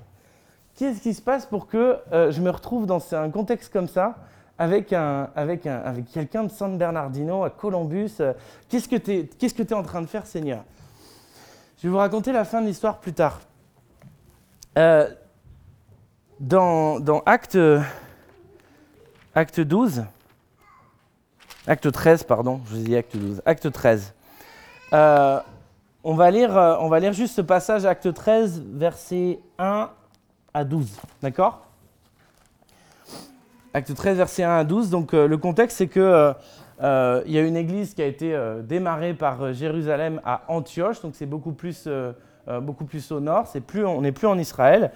Qu'est-ce 0.77 1.01
qui 1.01 1.13
se 1.13 1.23
passe 1.23 1.45
pour 1.45 1.67
que 1.67 1.97
euh, 2.13 2.31
je 2.31 2.41
me 2.41 2.51
retrouve 2.51 2.87
dans 2.87 3.03
un 3.15 3.31
contexte 3.31 3.73
comme 3.73 3.89
ça 3.89 4.17
avec, 4.59 4.93
un, 4.93 5.31
avec, 5.37 5.67
un, 5.67 5.79
avec 5.79 6.11
quelqu'un 6.11 6.45
de 6.45 6.51
San 6.51 6.77
Bernardino 6.77 7.45
à 7.45 7.51
Columbus. 7.51 8.11
Euh, 8.21 8.33
qu'est-ce 8.69 8.89
que 8.89 8.97
tu 8.97 9.13
es, 9.13 9.27
que 9.27 9.63
es 9.63 9.73
en 9.73 9.83
train 9.83 10.03
de 10.03 10.07
faire, 10.07 10.27
Seigneur? 10.27 10.65
Je 11.79 11.85
vais 11.87 11.93
vous 11.93 11.99
raconter 11.99 12.33
la 12.33 12.45
fin 12.45 12.61
de 12.61 12.67
l'histoire 12.67 12.99
plus 12.99 13.13
tard. 13.13 13.41
Euh, 14.77 15.09
dans, 16.41 16.99
dans 16.99 17.21
acte, 17.25 17.59
acte 19.35 19.61
12, 19.61 20.05
acte 21.67 21.93
13, 21.93 22.25
pardon, 22.25 22.61
je 22.67 22.77
vous 22.77 22.91
ai 22.91 22.97
acte 22.97 23.17
12, 23.17 23.43
acte 23.47 23.71
13. 23.71 24.13
Euh, 24.93 25.41
on, 26.03 26.15
va 26.15 26.31
lire, 26.33 26.51
on 26.81 26.89
va 26.89 26.99
lire 26.99 27.13
juste 27.13 27.37
ce 27.37 27.43
passage, 27.43 27.85
acte 27.85 28.13
13, 28.13 28.63
versets 28.73 29.39
1 29.59 29.91
à 30.53 30.65
12. 30.65 30.91
D'accord? 31.23 31.68
Acte 33.75 33.95
13, 33.95 34.17
verset 34.17 34.45
1 34.45 34.57
à 34.57 34.65
12. 34.65 34.91
Donc 34.91 35.13
euh, 35.13 35.29
le 35.29 35.37
contexte, 35.37 35.77
c'est 35.77 35.89
que 35.89 36.01
euh, 36.01 36.33
euh, 36.83 37.23
il 37.27 37.33
y 37.33 37.39
a 37.39 37.43
une 37.43 37.57
église 37.57 37.93
qui 37.95 38.03
a 38.03 38.07
été 38.07 38.39
démarrée 38.63 39.13
par 39.13 39.53
Jérusalem 39.53 40.21
à 40.25 40.43
Antioche, 40.49 41.03
donc 41.03 41.15
c'est 41.17 41.27
beaucoup 41.27 41.53
plus, 41.53 41.89
beaucoup 42.63 42.85
plus 42.85 43.11
au 43.11 43.19
nord. 43.19 43.49
C'est 43.49 43.61
plus, 43.61 43.85
on 43.85 44.01
n'est 44.01 44.13
plus 44.13 44.29
en 44.29 44.39
Israël. 44.39 44.93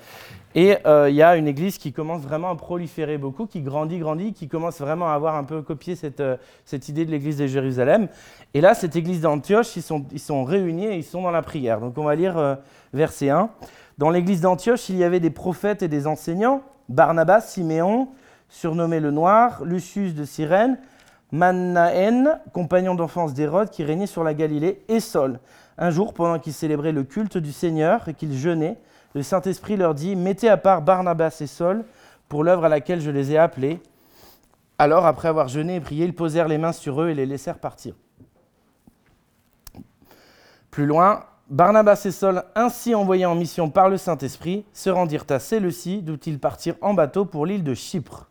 Et 0.54 0.76
il 0.86 1.14
y 1.14 1.22
a 1.22 1.36
une 1.36 1.48
église 1.48 1.78
qui 1.78 1.92
commence 1.92 2.22
vraiment 2.22 2.50
à 2.50 2.54
proliférer 2.54 3.18
beaucoup, 3.18 3.46
qui 3.46 3.62
grandit, 3.62 3.98
grandit, 3.98 4.32
qui 4.32 4.46
commence 4.46 4.80
vraiment 4.80 5.10
à 5.10 5.14
avoir 5.14 5.34
un 5.34 5.42
peu 5.42 5.60
copié 5.62 5.96
cette, 5.96 6.22
cette 6.64 6.88
idée 6.88 7.04
de 7.04 7.10
l'église 7.10 7.38
de 7.38 7.48
Jérusalem. 7.48 8.06
Et 8.54 8.60
là, 8.60 8.74
cette 8.74 8.94
église 8.94 9.20
d'Antioche, 9.20 9.74
ils 9.74 9.82
sont, 9.82 10.04
ils 10.12 10.20
sont 10.20 10.44
réunis 10.44 10.86
et 10.86 10.96
ils 10.96 11.04
sont 11.04 11.22
dans 11.22 11.32
la 11.32 11.42
prière. 11.42 11.80
Donc 11.80 11.98
on 11.98 12.04
va 12.04 12.14
lire 12.14 12.58
verset 12.92 13.30
1. 13.30 13.50
Dans 13.98 14.10
l'église 14.10 14.40
d'Antioche, 14.40 14.88
il 14.88 14.98
y 14.98 15.04
avait 15.04 15.20
des 15.20 15.30
prophètes 15.30 15.82
et 15.82 15.88
des 15.88 16.06
enseignants, 16.06 16.62
Barnabas, 16.88 17.40
Siméon, 17.40 18.08
surnommé 18.52 19.00
le 19.00 19.10
Noir, 19.10 19.64
Lucius 19.64 20.14
de 20.14 20.26
Cyrène, 20.26 20.78
Mannaen, 21.32 22.38
compagnon 22.52 22.94
d'enfance 22.94 23.32
d'Hérode 23.32 23.70
qui 23.70 23.82
régnait 23.82 24.06
sur 24.06 24.22
la 24.22 24.34
Galilée, 24.34 24.84
et 24.88 25.00
Saul. 25.00 25.40
Un 25.78 25.90
jour, 25.90 26.12
pendant 26.12 26.38
qu'ils 26.38 26.52
célébraient 26.52 26.92
le 26.92 27.02
culte 27.02 27.38
du 27.38 27.50
Seigneur 27.50 28.06
et 28.08 28.14
qu'ils 28.14 28.36
jeûnaient, 28.36 28.76
le 29.14 29.22
Saint-Esprit 29.22 29.78
leur 29.78 29.94
dit 29.94 30.16
Mettez 30.16 30.50
à 30.50 30.58
part 30.58 30.82
Barnabas 30.82 31.38
et 31.40 31.46
Saul 31.46 31.84
pour 32.28 32.44
l'œuvre 32.44 32.66
à 32.66 32.68
laquelle 32.68 33.00
je 33.00 33.10
les 33.10 33.32
ai 33.32 33.38
appelés. 33.38 33.80
Alors, 34.78 35.06
après 35.06 35.28
avoir 35.28 35.48
jeûné 35.48 35.76
et 35.76 35.80
prié, 35.80 36.04
ils 36.04 36.14
posèrent 36.14 36.48
les 36.48 36.58
mains 36.58 36.72
sur 36.72 37.00
eux 37.00 37.08
et 37.08 37.14
les 37.14 37.24
laissèrent 37.24 37.58
partir. 37.58 37.94
Plus 40.70 40.84
loin, 40.84 41.24
Barnabas 41.48 42.02
et 42.04 42.10
Saul, 42.10 42.42
ainsi 42.54 42.94
envoyés 42.94 43.26
en 43.26 43.34
mission 43.34 43.70
par 43.70 43.88
le 43.88 43.96
Saint-Esprit, 43.96 44.66
se 44.74 44.90
rendirent 44.90 45.26
à 45.30 45.38
Séleucie, 45.38 46.02
d'où 46.02 46.18
ils 46.26 46.38
partirent 46.38 46.76
en 46.82 46.92
bateau 46.92 47.24
pour 47.24 47.46
l'île 47.46 47.64
de 47.64 47.72
Chypre. 47.72 48.28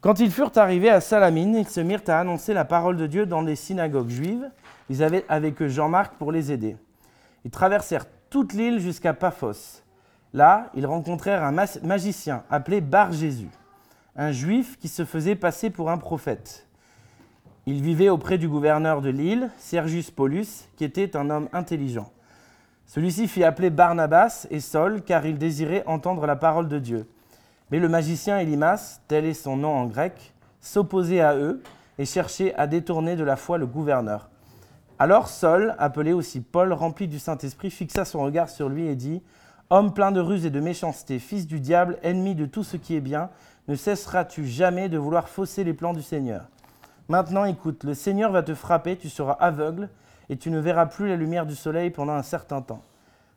Quand 0.00 0.18
ils 0.18 0.30
furent 0.30 0.56
arrivés 0.56 0.88
à 0.88 1.02
Salamine, 1.02 1.54
ils 1.54 1.68
se 1.68 1.80
mirent 1.80 2.08
à 2.08 2.20
annoncer 2.20 2.54
la 2.54 2.64
parole 2.64 2.96
de 2.96 3.06
Dieu 3.06 3.26
dans 3.26 3.42
les 3.42 3.54
synagogues 3.54 4.08
juives. 4.08 4.50
Ils 4.88 5.02
avaient 5.02 5.26
avec 5.28 5.60
eux 5.60 5.68
Jean-Marc 5.68 6.14
pour 6.14 6.32
les 6.32 6.52
aider. 6.52 6.78
Ils 7.44 7.50
traversèrent 7.50 8.06
toute 8.30 8.54
l'île 8.54 8.80
jusqu'à 8.80 9.12
Paphos. 9.12 9.82
Là, 10.32 10.70
ils 10.74 10.86
rencontrèrent 10.86 11.44
un 11.44 11.52
magicien 11.82 12.44
appelé 12.48 12.80
Bar 12.80 13.12
Jésus, 13.12 13.50
un 14.16 14.32
juif 14.32 14.78
qui 14.78 14.88
se 14.88 15.04
faisait 15.04 15.34
passer 15.34 15.68
pour 15.68 15.90
un 15.90 15.98
prophète. 15.98 16.66
Il 17.66 17.82
vivait 17.82 18.08
auprès 18.08 18.38
du 18.38 18.48
gouverneur 18.48 19.02
de 19.02 19.10
l'île, 19.10 19.50
Sergius 19.58 20.10
Paulus, 20.10 20.66
qui 20.76 20.84
était 20.84 21.14
un 21.14 21.28
homme 21.28 21.48
intelligent. 21.52 22.10
Celui-ci 22.86 23.28
fit 23.28 23.44
appeler 23.44 23.68
Barnabas 23.68 24.46
et 24.50 24.60
Saul 24.60 25.02
car 25.02 25.26
il 25.26 25.36
désirait 25.36 25.84
entendre 25.86 26.26
la 26.26 26.36
parole 26.36 26.68
de 26.68 26.78
Dieu. 26.78 27.06
Mais 27.70 27.78
le 27.78 27.88
magicien 27.88 28.38
Elimas, 28.38 29.00
tel 29.06 29.24
est 29.24 29.34
son 29.34 29.56
nom 29.56 29.74
en 29.74 29.86
grec, 29.86 30.34
s'opposait 30.60 31.20
à 31.20 31.36
eux 31.36 31.62
et 31.98 32.04
cherchait 32.04 32.54
à 32.54 32.66
détourner 32.66 33.16
de 33.16 33.24
la 33.24 33.36
foi 33.36 33.58
le 33.58 33.66
gouverneur. 33.66 34.28
Alors 34.98 35.28
Saul, 35.28 35.74
appelé 35.78 36.12
aussi 36.12 36.40
Paul, 36.40 36.72
rempli 36.72 37.08
du 37.08 37.18
Saint-Esprit, 37.18 37.70
fixa 37.70 38.04
son 38.04 38.22
regard 38.22 38.48
sur 38.48 38.68
lui 38.68 38.86
et 38.86 38.96
dit 38.96 39.22
Homme 39.70 39.94
plein 39.94 40.10
de 40.10 40.20
ruse 40.20 40.46
et 40.46 40.50
de 40.50 40.58
méchanceté, 40.58 41.20
fils 41.20 41.46
du 41.46 41.60
diable, 41.60 41.98
ennemi 42.02 42.34
de 42.34 42.44
tout 42.44 42.64
ce 42.64 42.76
qui 42.76 42.96
est 42.96 43.00
bien, 43.00 43.30
ne 43.68 43.76
cesseras-tu 43.76 44.46
jamais 44.46 44.88
de 44.88 44.98
vouloir 44.98 45.28
fausser 45.28 45.62
les 45.62 45.74
plans 45.74 45.94
du 45.94 46.02
Seigneur? 46.02 46.48
Maintenant 47.08 47.44
écoute, 47.44 47.84
le 47.84 47.94
Seigneur 47.94 48.32
va 48.32 48.42
te 48.42 48.54
frapper, 48.54 48.96
tu 48.96 49.08
seras 49.08 49.32
aveugle, 49.34 49.88
et 50.28 50.36
tu 50.36 50.50
ne 50.50 50.58
verras 50.58 50.86
plus 50.86 51.08
la 51.08 51.16
lumière 51.16 51.46
du 51.46 51.54
soleil 51.54 51.90
pendant 51.90 52.14
un 52.14 52.22
certain 52.22 52.62
temps. 52.62 52.82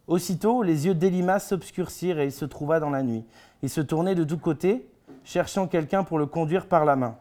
Aussitôt, 0.07 0.63
les 0.63 0.85
yeux 0.85 0.95
d'Elimas 0.95 1.39
s'obscurcirent 1.39 2.19
et 2.19 2.25
il 2.25 2.31
se 2.31 2.45
trouva 2.45 2.79
dans 2.79 2.89
la 2.89 3.03
nuit. 3.03 3.25
Il 3.63 3.69
se 3.69 3.81
tournait 3.81 4.13
de 4.13 4.23
tous 4.23 4.37
côtés, 4.37 4.85
cherchant 5.23 5.67
quelqu'un 5.67 6.03
pour 6.03 6.19
le 6.19 6.27
conduire 6.27 6.67
par 6.67 6.85
la 6.85 6.95
main. 6.95 7.15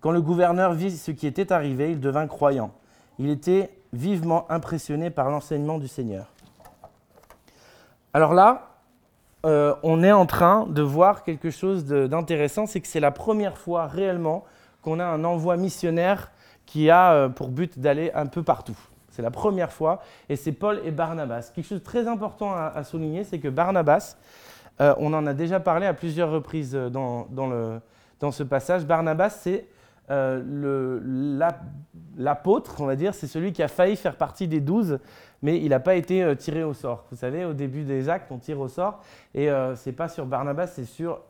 Quand 0.00 0.12
le 0.12 0.22
gouverneur 0.22 0.72
vit 0.72 0.96
ce 0.96 1.10
qui 1.10 1.26
était 1.26 1.52
arrivé, 1.52 1.90
il 1.90 2.00
devint 2.00 2.26
croyant. 2.26 2.70
Il 3.18 3.28
était 3.28 3.70
vivement 3.92 4.50
impressionné 4.50 5.10
par 5.10 5.28
l'enseignement 5.28 5.78
du 5.78 5.88
Seigneur. 5.88 6.26
Alors 8.14 8.32
là, 8.32 8.76
euh, 9.44 9.74
on 9.82 10.02
est 10.02 10.12
en 10.12 10.26
train 10.26 10.66
de 10.66 10.82
voir 10.82 11.24
quelque 11.24 11.50
chose 11.50 11.84
d'intéressant, 11.84 12.66
c'est 12.66 12.80
que 12.80 12.88
c'est 12.88 13.00
la 13.00 13.10
première 13.10 13.58
fois 13.58 13.86
réellement 13.86 14.44
qu'on 14.82 15.00
a 15.00 15.04
un 15.04 15.24
envoi 15.24 15.56
missionnaire 15.56 16.30
qui 16.64 16.90
a 16.90 17.12
euh, 17.12 17.28
pour 17.28 17.48
but 17.48 17.78
d'aller 17.78 18.10
un 18.14 18.26
peu 18.26 18.42
partout. 18.42 18.78
C'est 19.10 19.22
la 19.22 19.30
première 19.30 19.72
fois, 19.72 20.02
et 20.28 20.36
c'est 20.36 20.52
Paul 20.52 20.80
et 20.84 20.90
Barnabas. 20.90 21.50
Quelque 21.54 21.66
chose 21.66 21.78
de 21.78 21.84
très 21.84 22.06
important 22.06 22.52
à, 22.54 22.84
souligner, 22.84 23.24
c'est 23.24 23.38
que 23.38 23.48
Barnabas, 23.48 24.16
euh, 24.80 24.94
on 24.98 25.12
en 25.12 25.26
a 25.26 25.34
déjà 25.34 25.60
parlé 25.60 25.86
à 25.86 25.94
plusieurs 25.94 26.30
reprises 26.30 26.72
dans, 26.74 27.26
dans 27.30 28.30
ce 28.32 28.42
passage, 28.42 28.86
Barnabas, 28.86 29.30
c'est 29.30 29.66
l'apôtre, 32.16 32.80
on 32.80 32.86
va 32.86 32.94
dire, 32.96 33.12
c'est 33.14 33.26
celui 33.26 33.52
qui 33.52 33.62
a 33.62 33.68
failli 33.68 33.96
faire 33.96 34.16
partie 34.16 34.46
des 34.46 34.60
douze 34.60 34.98
mais 35.42 35.60
il 35.60 35.70
n'a 35.70 35.80
pas 35.80 35.94
été 35.94 36.22
euh, 36.22 36.34
tiré 36.34 36.64
au 36.64 36.74
sort. 36.74 37.04
Vous 37.10 37.16
savez, 37.16 37.44
au 37.44 37.52
début 37.52 37.84
des 37.84 38.08
actes, 38.08 38.30
on 38.30 38.38
tire 38.38 38.60
au 38.60 38.68
sort, 38.68 39.00
et 39.34 39.50
euh, 39.50 39.76
ce 39.76 39.88
n'est 39.88 39.94
pas 39.94 40.08
sur 40.08 40.26
Barnabas, 40.26 40.68
c'est 40.68 40.84
sur 40.84 41.20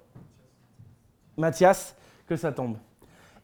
Matthias 1.37 1.97
que 2.27 2.37
ça 2.37 2.53
tombe. 2.53 2.77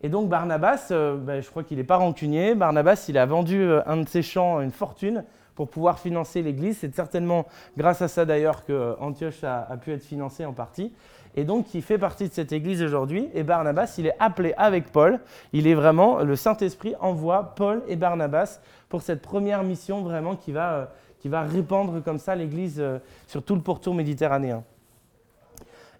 Et 0.02 0.08
donc 0.08 0.28
Barnabas, 0.28 0.88
euh, 0.90 1.16
ben, 1.16 1.42
je 1.42 1.48
crois 1.48 1.62
qu'il 1.62 1.78
n'est 1.78 1.84
pas 1.84 1.96
rancunier. 1.96 2.54
Barnabas, 2.54 3.04
il 3.08 3.18
a 3.18 3.26
vendu 3.26 3.70
un 3.86 3.98
de 3.98 4.08
ses 4.08 4.22
champs, 4.22 4.60
une 4.60 4.72
fortune, 4.72 5.24
pour 5.54 5.68
pouvoir 5.68 5.98
financer 5.98 6.42
l'Église. 6.42 6.78
C'est 6.78 6.94
certainement 6.94 7.46
grâce 7.76 8.02
à 8.02 8.08
ça 8.08 8.24
d'ailleurs 8.24 8.64
que 8.64 8.96
Antioche 9.00 9.44
a, 9.44 9.76
pu 9.82 9.92
être 9.92 10.04
financé 10.04 10.44
en 10.44 10.52
partie. 10.52 10.92
Et 11.34 11.44
donc, 11.44 11.72
il 11.74 11.82
fait 11.82 11.98
partie 11.98 12.28
de 12.28 12.32
cette 12.32 12.52
Église 12.52 12.82
aujourd'hui. 12.82 13.28
Et 13.34 13.42
Barnabas, 13.42 13.94
il 13.98 14.06
est 14.06 14.16
appelé 14.18 14.52
avec 14.56 14.92
Paul. 14.92 15.20
Il 15.52 15.66
est 15.66 15.74
vraiment, 15.74 16.22
le 16.22 16.36
Saint-Esprit 16.36 16.94
envoie 17.00 17.54
Paul 17.56 17.82
et 17.88 17.96
Barnabas 17.96 18.60
pour 18.88 19.02
cette 19.02 19.22
première 19.22 19.62
mission 19.62 20.02
vraiment 20.02 20.36
qui 20.36 20.52
va, 20.52 20.72
euh, 20.72 20.84
qui 21.20 21.28
va 21.28 21.42
répandre 21.42 22.02
comme 22.02 22.18
ça 22.18 22.34
l'Église 22.34 22.78
euh, 22.78 22.98
sur 23.26 23.42
tout 23.42 23.54
le 23.54 23.62
pourtour 23.62 23.94
méditerranéen. 23.94 24.62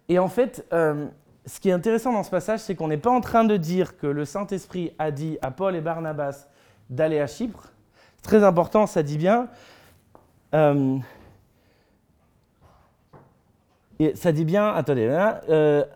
Et 0.09 0.19
en 0.19 0.29
fait, 0.29 0.67
euh, 0.75 1.07
ce 1.47 1.59
qui 1.59 1.71
est 1.71 1.73
intéressant 1.73 2.13
dans 2.13 2.23
ce 2.23 2.31
passage, 2.31 2.61
c'est 2.61 2.75
qu'on 2.75 2.89
n'est 2.89 2.99
pas 2.99 3.11
en 3.11 3.23
train 3.23 3.45
de 3.45 3.57
dire 3.57 3.97
que 3.97 4.07
le 4.07 4.27
Saint-Esprit 4.27 4.93
a 4.99 5.11
dit 5.11 5.39
à 5.41 5.51
Paul 5.51 5.75
et 5.75 5.81
Barnabas 5.81 6.47
d'aller 6.91 7.19
à 7.19 7.27
Chypre. 7.27 7.72
Très 8.23 8.45
important, 8.45 8.87
ça 8.87 9.03
dit 9.03 9.19
bien. 9.19 9.49
et 13.99 14.15
ça 14.15 14.33
dit 14.33 14.45
bien, 14.45 14.69
attendez, 14.69 15.09
hein, 15.09 15.41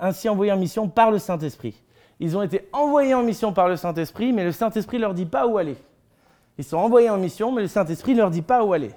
ainsi 0.00 0.28
envoyés 0.28 0.52
en 0.52 0.58
mission 0.58 0.88
par 0.88 1.10
le 1.10 1.18
Saint-Esprit. 1.18 1.82
Ils 2.18 2.36
ont 2.36 2.42
été 2.42 2.68
envoyés 2.72 3.14
en 3.14 3.22
mission 3.22 3.52
par 3.52 3.68
le 3.68 3.76
Saint-Esprit, 3.76 4.32
mais 4.32 4.44
le 4.44 4.52
Saint-Esprit 4.52 4.96
ne 4.96 5.02
leur 5.02 5.14
dit 5.14 5.26
pas 5.26 5.46
où 5.46 5.58
aller. 5.58 5.76
Ils 6.58 6.64
sont 6.64 6.78
envoyés 6.78 7.10
en 7.10 7.18
mission, 7.18 7.52
mais 7.52 7.62
le 7.62 7.68
Saint-Esprit 7.68 8.12
ne 8.12 8.18
leur 8.18 8.30
dit 8.30 8.42
pas 8.42 8.64
où 8.64 8.72
aller. 8.72 8.92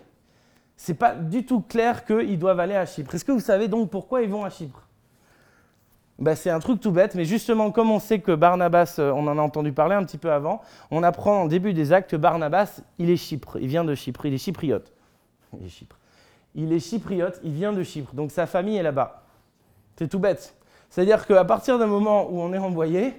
Ce 0.78 0.92
n'est 0.92 0.98
pas 0.98 1.14
du 1.14 1.46
tout 1.46 1.60
clair 1.60 2.06
qu'ils 2.06 2.40
doivent 2.40 2.62
aller 2.62 2.76
à 2.76 2.86
Chypre. 2.86 3.14
Est-ce 3.14 3.26
que 3.26 3.34
vous 3.34 3.42
savez 3.42 3.68
donc 3.68 3.90
pourquoi 3.90 4.22
ils 4.22 4.30
vont 4.30 4.46
à 4.46 4.50
Chypre? 4.50 4.88
Ben, 6.20 6.36
C'est 6.36 6.50
un 6.50 6.60
truc 6.60 6.80
tout 6.80 6.92
bête, 6.92 7.16
mais 7.16 7.26
justement, 7.26 7.72
comme 7.72 7.92
on 7.92 8.00
sait 8.00 8.20
que 8.20 8.34
Barnabas, 8.34 8.96
euh, 9.00 9.12
on 9.12 9.28
en 9.28 9.38
a 9.38 9.42
entendu 9.42 9.72
parler 9.72 9.96
un 9.96 10.04
petit 10.04 10.18
peu 10.18 10.32
avant, 10.32 10.62
on 10.92 11.04
apprend 11.04 11.42
en 11.42 11.46
début 11.46 11.74
des 11.74 11.94
actes 11.94 12.12
que 12.12 12.16
Barnabas, 12.16 12.82
il 12.98 13.10
est 13.10 13.18
Chypre, 13.18 13.58
il 13.60 13.68
vient 13.68 13.84
de 13.84 13.96
Chypre, 13.96 14.26
il 14.26 14.34
est 14.34 14.38
chypriote. 14.38 14.92
Il 15.60 15.66
est 15.66 15.70
Chypre. 15.70 15.98
Il 16.56 16.74
est 16.74 16.80
chypriote, 16.80 17.40
il 17.44 17.54
vient 17.54 17.74
de 17.74 17.84
Chypre, 17.84 18.14
donc 18.14 18.32
sa 18.32 18.46
famille 18.46 18.78
est 18.78 18.84
là-bas. 18.84 19.24
C'est 19.98 20.08
tout 20.08 20.20
bête. 20.20 20.56
C'est-à-dire 20.90 21.26
qu'à 21.28 21.46
partir 21.46 21.78
d'un 21.78 21.88
moment 21.88 22.28
où 22.30 22.40
on 22.40 22.54
est 22.54 22.58
envoyé 22.58 23.14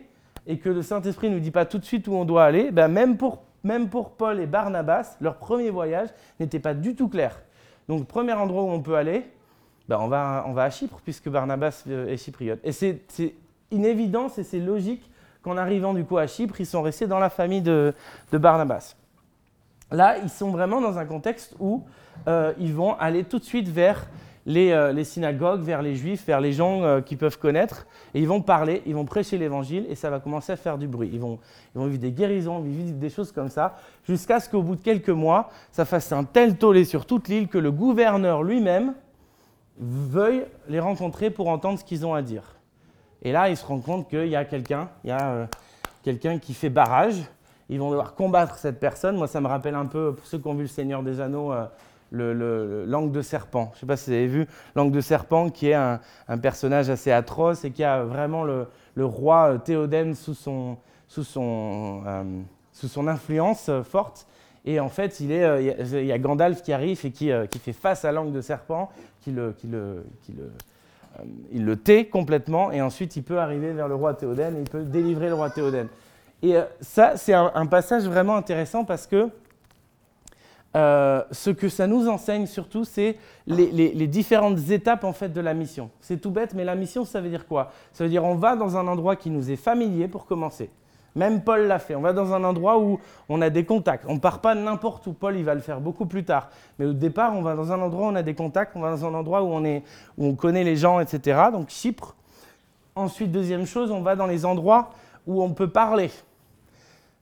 et 0.47 0.59
que 0.59 0.69
le 0.69 0.83
Saint-Esprit 0.83 1.31
ne 1.31 1.35
nous 1.35 1.41
dit 1.41 1.51
pas 1.51 1.65
tout 1.65 1.79
de 1.79 1.85
suite 1.85 2.09
où 2.09 2.15
on 2.15 2.25
doit 2.25 2.45
aller, 2.45 2.71
ben 2.71 2.89
même 2.89 3.17
pour 3.17 3.43
même 3.65 3.89
pour 3.89 4.13
Paul 4.13 4.41
et 4.41 4.47
Barnabas, 4.47 5.17
leur 5.21 5.37
premier 5.37 5.71
voyage 5.71 6.09
n'était 6.39 6.61
pas 6.61 6.75
du 6.75 6.95
tout 6.95 7.09
clair. 7.09 7.43
Donc, 7.89 8.07
premier 8.07 8.33
endroit 8.33 8.63
où 8.63 8.71
on 8.71 8.81
peut 8.81 8.97
aller, 8.97 9.25
ben, 9.91 10.45
on, 10.47 10.53
va, 10.53 10.63
à 10.63 10.71
Chypre, 10.71 11.01
puisque 11.03 11.29
Barnabas 11.29 11.83
euh, 11.89 12.07
est 12.07 12.17
chypriote. 12.17 12.61
Et 12.63 12.71
c'est 12.71 13.03
une 13.73 13.85
et 13.85 14.45
c'est 14.45 14.61
logique 14.61 15.11
qu'en 15.43 15.57
arrivant 15.57 15.95
du 15.95 16.05
coup 16.05 16.17
à 16.17 16.29
Chypre, 16.29 16.61
ils 16.61 16.67
sont 16.67 16.81
restés 16.81 17.09
dans 17.09 17.19
la 17.19 17.29
famille 17.29 17.61
de, 17.61 17.93
Barnabas. 18.31 18.95
Là, 19.91 20.19
ils 20.19 20.29
sont 20.29 20.53
vraiment 20.53 20.81
dans 20.81 20.97
un 20.97 21.07
contexte 21.07 21.57
où 21.59 21.83
euh, 22.29 22.53
ils 22.61 22.73
vont 22.73 22.95
aller 23.01 23.25
tout 23.25 23.41
de 23.41 23.45
suite 23.45 23.67
vers 23.67 24.07
euh, 24.49 24.93
les, 24.93 25.05
synagogues, 25.05 25.61
vers 25.61 25.83
les 25.83 25.95
juifs, 25.95 26.25
vers 26.27 26.41
les 26.41 26.53
gens 26.53 26.83
euh, 26.83 27.01
qui 27.01 27.17
peuvent 27.17 27.39
connaître, 27.39 27.87
et 28.15 28.21
ils 28.21 28.27
vont 28.27 28.41
parler, 28.41 28.83
ils 28.87 28.95
vont 28.95 29.05
prêcher 29.05 29.37
l'évangile, 29.37 29.87
et 29.89 29.95
ça 29.95 30.09
va 30.09 30.19
commencer 30.19 30.53
à 30.53 30.57
faire 30.57 30.79
du 30.79 30.89
bruit. 30.89 31.11
Ils 31.13 31.21
vont, 31.21 31.39
vivre 31.75 31.99
des 31.99 32.11
guérisons, 32.11 32.65
ils 32.65 32.99
des 32.99 33.11
choses 33.11 33.33
comme 33.33 33.51
ça, 33.51 33.77
jusqu'à 34.07 34.41
ce 34.41 34.49
qu'au 34.49 34.63
bout 34.63 34.77
de 34.77 34.81
quelques 34.81 35.11
mois, 35.11 35.51
ça 35.73 35.85
fasse 35.85 36.11
un 36.13 36.25
tel 36.25 36.57
tollé 36.57 36.85
sur 36.85 37.05
toute 37.05 37.29
l'île 37.29 37.49
que 37.49 37.59
le 37.59 37.71
gouverneur 37.71 38.43
lui-même 38.43 38.95
veuille 39.81 40.45
les 40.69 40.79
rencontrer 40.79 41.31
pour 41.31 41.49
entendre 41.49 41.79
ce 41.79 41.85
qu'ils 41.85 42.07
ont 42.07 42.15
à 42.15 42.23
dire. 42.23 42.57
Et 43.23 43.33
là, 43.33 43.49
ils 43.49 43.57
se 43.57 43.65
rendent 43.65 43.83
compte 43.83 44.09
qu'il 44.09 44.29
y 44.29 44.37
a 44.37 44.45
quelqu'un, 44.45 44.89
il 45.05 45.11
y 45.11 45.13
a 45.13 45.31
euh, 45.31 45.47
quelqu'un 46.03 46.39
qui 46.39 46.55
fait 46.55 46.71
barrage. 46.71 47.17
Ils 47.69 47.79
vont 47.79 47.91
devoir 47.91 48.15
combattre 48.15 48.57
cette 48.57 48.81
personne. 48.81 49.17
Moi, 49.17 49.27
ça 49.27 49.41
me 49.41 49.47
rappelle 49.47 49.75
un 49.75 49.87
peu, 49.87 50.15
pour 50.15 50.27
ceux 50.27 50.39
qui 50.39 50.47
ont 50.47 50.55
vu 50.55 50.63
Le 50.63 50.69
Seigneur 50.69 51.03
des 51.03 51.21
Anneaux, 51.21 51.53
le, 52.11 52.85
langue 52.87 53.13
de 53.13 53.23
serpent. 53.23 53.71
Je 53.73 53.77
ne 53.77 53.81
sais 53.81 53.87
pas 53.87 53.97
si 53.97 54.11
vous 54.11 54.17
avez 54.17 54.27
vu 54.27 54.47
langue 54.75 54.93
de 54.93 55.01
serpent, 55.01 55.51
qui 55.51 55.69
est 55.69 55.75
un, 55.75 56.01
personnage 56.43 56.91
assez 56.91 57.13
atroce 57.13 57.65
et 57.65 57.71
qui 57.71 57.85
a 57.85 58.03
vraiment 58.03 58.45
le, 58.45 58.67
roi 58.99 59.55
euh, 59.55 59.59
Théoden 59.59 60.15
sous 60.15 60.35
son, 60.35 60.77
sous 61.09 61.25
son, 61.25 62.03
euh, 62.07 62.43
sous 62.73 62.89
son 62.89 63.09
influence 63.09 63.69
euh, 63.69 63.83
forte. 63.83 64.27
Et 64.65 64.79
en 64.79 64.89
fait, 64.89 65.21
il, 65.21 65.33
est, 65.33 65.65
il 65.81 66.07
y 66.07 66.13
a 66.13 66.19
Gandalf 66.19 66.63
qui 66.63 66.73
arrive 66.73 67.01
et 67.05 67.11
qui, 67.11 67.31
qui 67.51 67.59
fait 67.59 67.73
face 67.73 68.05
à 68.05 68.13
langue 68.13 68.33
de 68.33 68.41
serpent, 68.41 68.91
qui 69.23 69.31
le, 69.31 69.55
le 69.71 70.05
il 71.53 71.65
le 71.65 71.77
tait 71.77 72.07
complètement, 72.07 72.71
et 72.71 72.81
ensuite 72.83 73.17
il 73.17 73.23
peut 73.23 73.39
arriver 73.39 73.73
vers 73.73 73.89
le 73.89 73.95
roi 73.95 74.15
Théoden 74.15 74.57
et 74.57 74.61
il 74.61 74.69
peut 74.69 74.83
délivrer 74.83 75.29
le 75.29 75.35
roi 75.35 75.51
Théoden. 75.51 75.89
Et 76.43 76.55
ça, 76.81 77.17
c'est 77.17 77.35
un, 77.35 77.67
passage 77.67 78.05
vraiment 78.05 78.37
intéressant 78.37 78.85
parce 78.85 79.07
que 79.07 79.29
euh, 80.77 81.23
ce 81.33 81.51
que 81.51 81.69
ça 81.69 81.87
nous 81.87 82.09
enseigne 82.09 82.47
surtout, 82.47 82.85
c'est 82.85 83.17
les, 83.47 84.07
différentes 84.07 84.71
étapes 84.71 85.05
en 85.05 85.13
fait 85.13 85.29
de 85.31 85.41
la 85.41 85.53
mission. 85.53 85.91
C'est 86.01 86.19
tout 86.19 86.31
bête, 86.31 86.55
mais 86.55 86.65
la 86.65 86.77
mission, 86.77 87.05
ça 87.05 87.21
veut 87.21 87.29
dire 87.29 87.47
quoi? 87.47 87.73
Ça 87.93 88.05
veut 88.05 88.11
dire 88.11 88.25
on 88.25 88.37
va 88.37 88.57
dans 88.57 88.77
un 88.77 88.87
endroit 88.87 89.17
qui 89.17 89.29
nous 89.29 89.51
est 89.51 89.57
familier 89.57 90.09
pour 90.09 90.27
commencer. 90.27 90.71
Même 91.17 91.43
Paul 91.43 91.67
l'a 91.67 91.79
fait. 91.79 91.95
On 91.95 92.01
va 92.01 92.13
dans 92.13 92.33
un 92.35 92.45
endroit 92.45 92.79
où 92.79 93.01
on 93.29 93.43
a 93.43 93.51
des 93.51 93.65
contacts. 93.65 94.05
On 94.09 94.15
ne 94.15 94.19
part 94.21 94.41
pas 94.41 94.55
n'importe 94.55 95.07
où. 95.07 95.13
Paul, 95.13 95.37
il 95.37 95.45
va 95.45 95.55
le 95.55 95.61
faire 95.61 95.81
beaucoup 95.81 96.07
plus 96.07 96.25
tard. 96.25 96.51
Mais 96.79 96.87
au 96.87 96.93
départ, 96.93 97.35
on 97.35 97.43
va 97.43 97.55
dans 97.55 97.73
un 97.73 97.81
endroit 97.81 98.07
où 98.07 98.11
on 98.11 98.15
a 98.15 98.23
des 98.23 98.35
contacts. 98.35 98.77
On 98.77 98.81
va 98.81 98.91
dans 98.91 99.05
un 99.05 99.15
endroit 99.15 99.43
où 99.43 99.49
on, 99.49 99.65
est, 99.65 99.83
où 100.19 100.27
on 100.27 100.35
connaît 100.35 100.65
les 100.65 100.77
gens, 100.77 101.01
etc. 101.01 101.41
Donc 101.53 101.71
Chypre. 101.71 102.15
Ensuite, 102.95 103.33
deuxième 103.33 103.67
chose, 103.67 103.91
on 103.91 104.03
va 104.03 104.17
dans 104.17 104.27
les 104.27 104.45
endroits 104.45 104.91
où 105.27 105.43
on 105.43 105.51
peut 105.51 105.69
parler. 105.69 106.11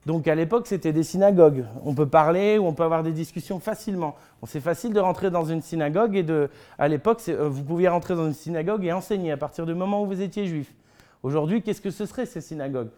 Donc 0.07 0.27
à 0.27 0.35
l'époque, 0.35 0.67
c'était 0.67 0.93
des 0.93 1.03
synagogues. 1.03 1.67
On 1.85 1.95
peut 1.95 2.07
parler 2.07 2.57
ou 2.57 2.67
on 2.67 2.73
peut 2.73 2.83
avoir 2.83 3.03
des 3.03 3.13
discussions 3.13 3.61
facilement. 3.61 4.17
c'est 4.47 4.61
facile 4.61 4.95
de 4.95 5.01
rentrer 5.01 5.31
dans 5.31 5.45
une 5.45 5.61
synagogue 5.61 6.17
et 6.17 6.23
de, 6.23 6.49
à 6.79 6.89
l'époque, 6.89 7.21
euh, 7.29 7.49
vous 7.49 7.63
pouviez 7.63 7.89
rentrer 7.89 8.15
dans 8.15 8.27
une 8.27 8.33
synagogue 8.33 8.85
et 8.85 8.93
enseigner 8.93 9.33
à 9.33 9.37
partir 9.37 9.67
du 9.67 9.75
moment 9.75 10.03
où 10.03 10.07
vous 10.07 10.23
étiez 10.23 10.47
juif. 10.47 10.73
Aujourd'hui, 11.23 11.63
qu'est-ce 11.63 11.83
que 11.83 11.91
ce 11.91 12.07
serait 12.07 12.25
ces 12.25 12.41
synagogues? 12.41 12.89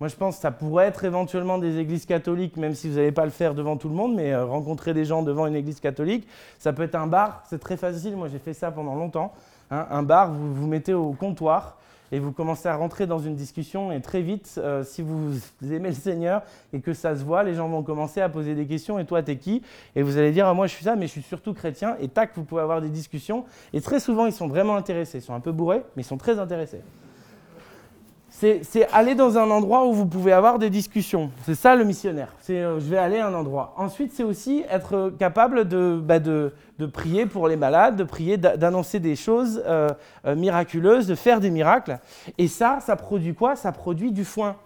Moi, 0.00 0.08
je 0.08 0.16
pense 0.16 0.36
que 0.36 0.42
ça 0.42 0.50
pourrait 0.50 0.86
être 0.86 1.04
éventuellement 1.04 1.58
des 1.58 1.78
églises 1.78 2.04
catholiques, 2.04 2.56
même 2.56 2.74
si 2.74 2.88
vous 2.88 2.96
n'allez 2.96 3.12
pas 3.12 3.24
le 3.24 3.30
faire 3.30 3.54
devant 3.54 3.76
tout 3.76 3.88
le 3.88 3.94
monde, 3.94 4.14
mais 4.14 4.32
euh, 4.32 4.44
rencontrer 4.44 4.92
des 4.92 5.04
gens 5.04 5.22
devant 5.22 5.46
une 5.46 5.54
église 5.54 5.80
catholique. 5.80 6.26
Ça 6.58 6.72
peut 6.72 6.82
être 6.82 6.96
un 6.96 7.06
bar, 7.06 7.42
c'est 7.48 7.60
très 7.60 7.76
facile. 7.76 8.16
Moi, 8.16 8.28
j'ai 8.28 8.38
fait 8.40 8.54
ça 8.54 8.70
pendant 8.70 8.94
longtemps. 8.94 9.32
Hein. 9.70 9.86
un 9.90 10.02
bar, 10.02 10.32
vous 10.32 10.52
vous 10.54 10.66
mettez 10.66 10.92
au 10.92 11.12
comptoir 11.12 11.78
et 12.12 12.18
vous 12.18 12.32
commencez 12.32 12.68
à 12.68 12.76
rentrer 12.76 13.06
dans 13.06 13.18
une 13.18 13.34
discussion 13.34 13.90
et 13.90 14.00
très 14.00 14.22
vite, 14.22 14.54
euh, 14.58 14.84
si 14.84 15.02
vous 15.02 15.32
aimez 15.62 15.88
le 15.88 15.94
Seigneur 15.94 16.42
et 16.72 16.80
que 16.80 16.92
ça 16.92 17.16
se 17.16 17.24
voit, 17.24 17.42
les 17.42 17.54
gens 17.54 17.68
vont 17.68 17.82
commencer 17.82 18.20
à 18.20 18.28
poser 18.28 18.54
des 18.54 18.66
questions 18.66 18.98
et 18.98 19.04
toi 19.04 19.22
t'es 19.22 19.36
qui? 19.36 19.62
Et 19.96 20.02
vous 20.02 20.16
allez 20.16 20.30
dire 20.30 20.46
ah, 20.46 20.54
moi 20.54 20.66
je 20.66 20.74
suis 20.74 20.84
ça 20.84 20.96
mais 20.96 21.06
je 21.06 21.12
suis 21.12 21.22
surtout 21.22 21.54
chrétien 21.54 21.96
et 22.00 22.08
tac 22.08 22.30
vous 22.36 22.44
pouvez 22.44 22.62
avoir 22.62 22.80
des 22.80 22.90
discussions 22.90 23.44
et 23.72 23.80
très 23.80 23.98
souvent 24.00 24.26
ils 24.26 24.32
sont 24.32 24.46
vraiment 24.46 24.76
intéressés, 24.76 25.18
ils 25.18 25.22
sont 25.22 25.34
un 25.34 25.40
peu 25.40 25.50
bourrés 25.52 25.82
mais 25.96 26.02
ils 26.02 26.06
sont 26.06 26.18
très 26.18 26.38
intéressés 26.38 26.82
c'est 28.62 28.88
aller 28.92 29.14
dans 29.14 29.38
un 29.38 29.50
endroit 29.50 29.86
où 29.86 29.92
vous 29.92 30.06
pouvez 30.06 30.32
avoir 30.32 30.58
des 30.58 30.70
discussions. 30.70 31.30
C'est 31.44 31.54
ça 31.54 31.76
le 31.76 31.84
missionnaire. 31.84 32.32
C'est 32.40 32.60
euh, 32.60 32.80
je 32.80 32.86
vais 32.86 32.98
aller 32.98 33.18
à 33.18 33.28
un 33.28 33.34
endroit. 33.34 33.74
Ensuite, 33.76 34.12
c'est 34.12 34.22
aussi 34.22 34.64
être 34.68 35.12
capable 35.18 35.66
de, 35.68 36.00
bah, 36.02 36.18
de, 36.18 36.52
prier 36.92 37.26
pour 37.26 37.48
les 37.48 37.56
malades, 37.56 37.96
de 37.96 38.04
prier, 38.04 38.36
d'annoncer 38.36 39.00
des 39.00 39.16
choses 39.16 39.62
euh, 39.66 39.88
euh, 40.26 40.34
miraculeuses, 40.34 41.06
de 41.06 41.14
faire 41.14 41.40
des 41.40 41.50
miracles. 41.50 41.98
Et 42.38 42.48
ça, 42.48 42.78
ça 42.80 42.96
produit 42.96 43.34
quoi? 43.34 43.56
Ça 43.56 43.72
produit 43.72 44.12
du 44.12 44.24
foin. 44.24 44.56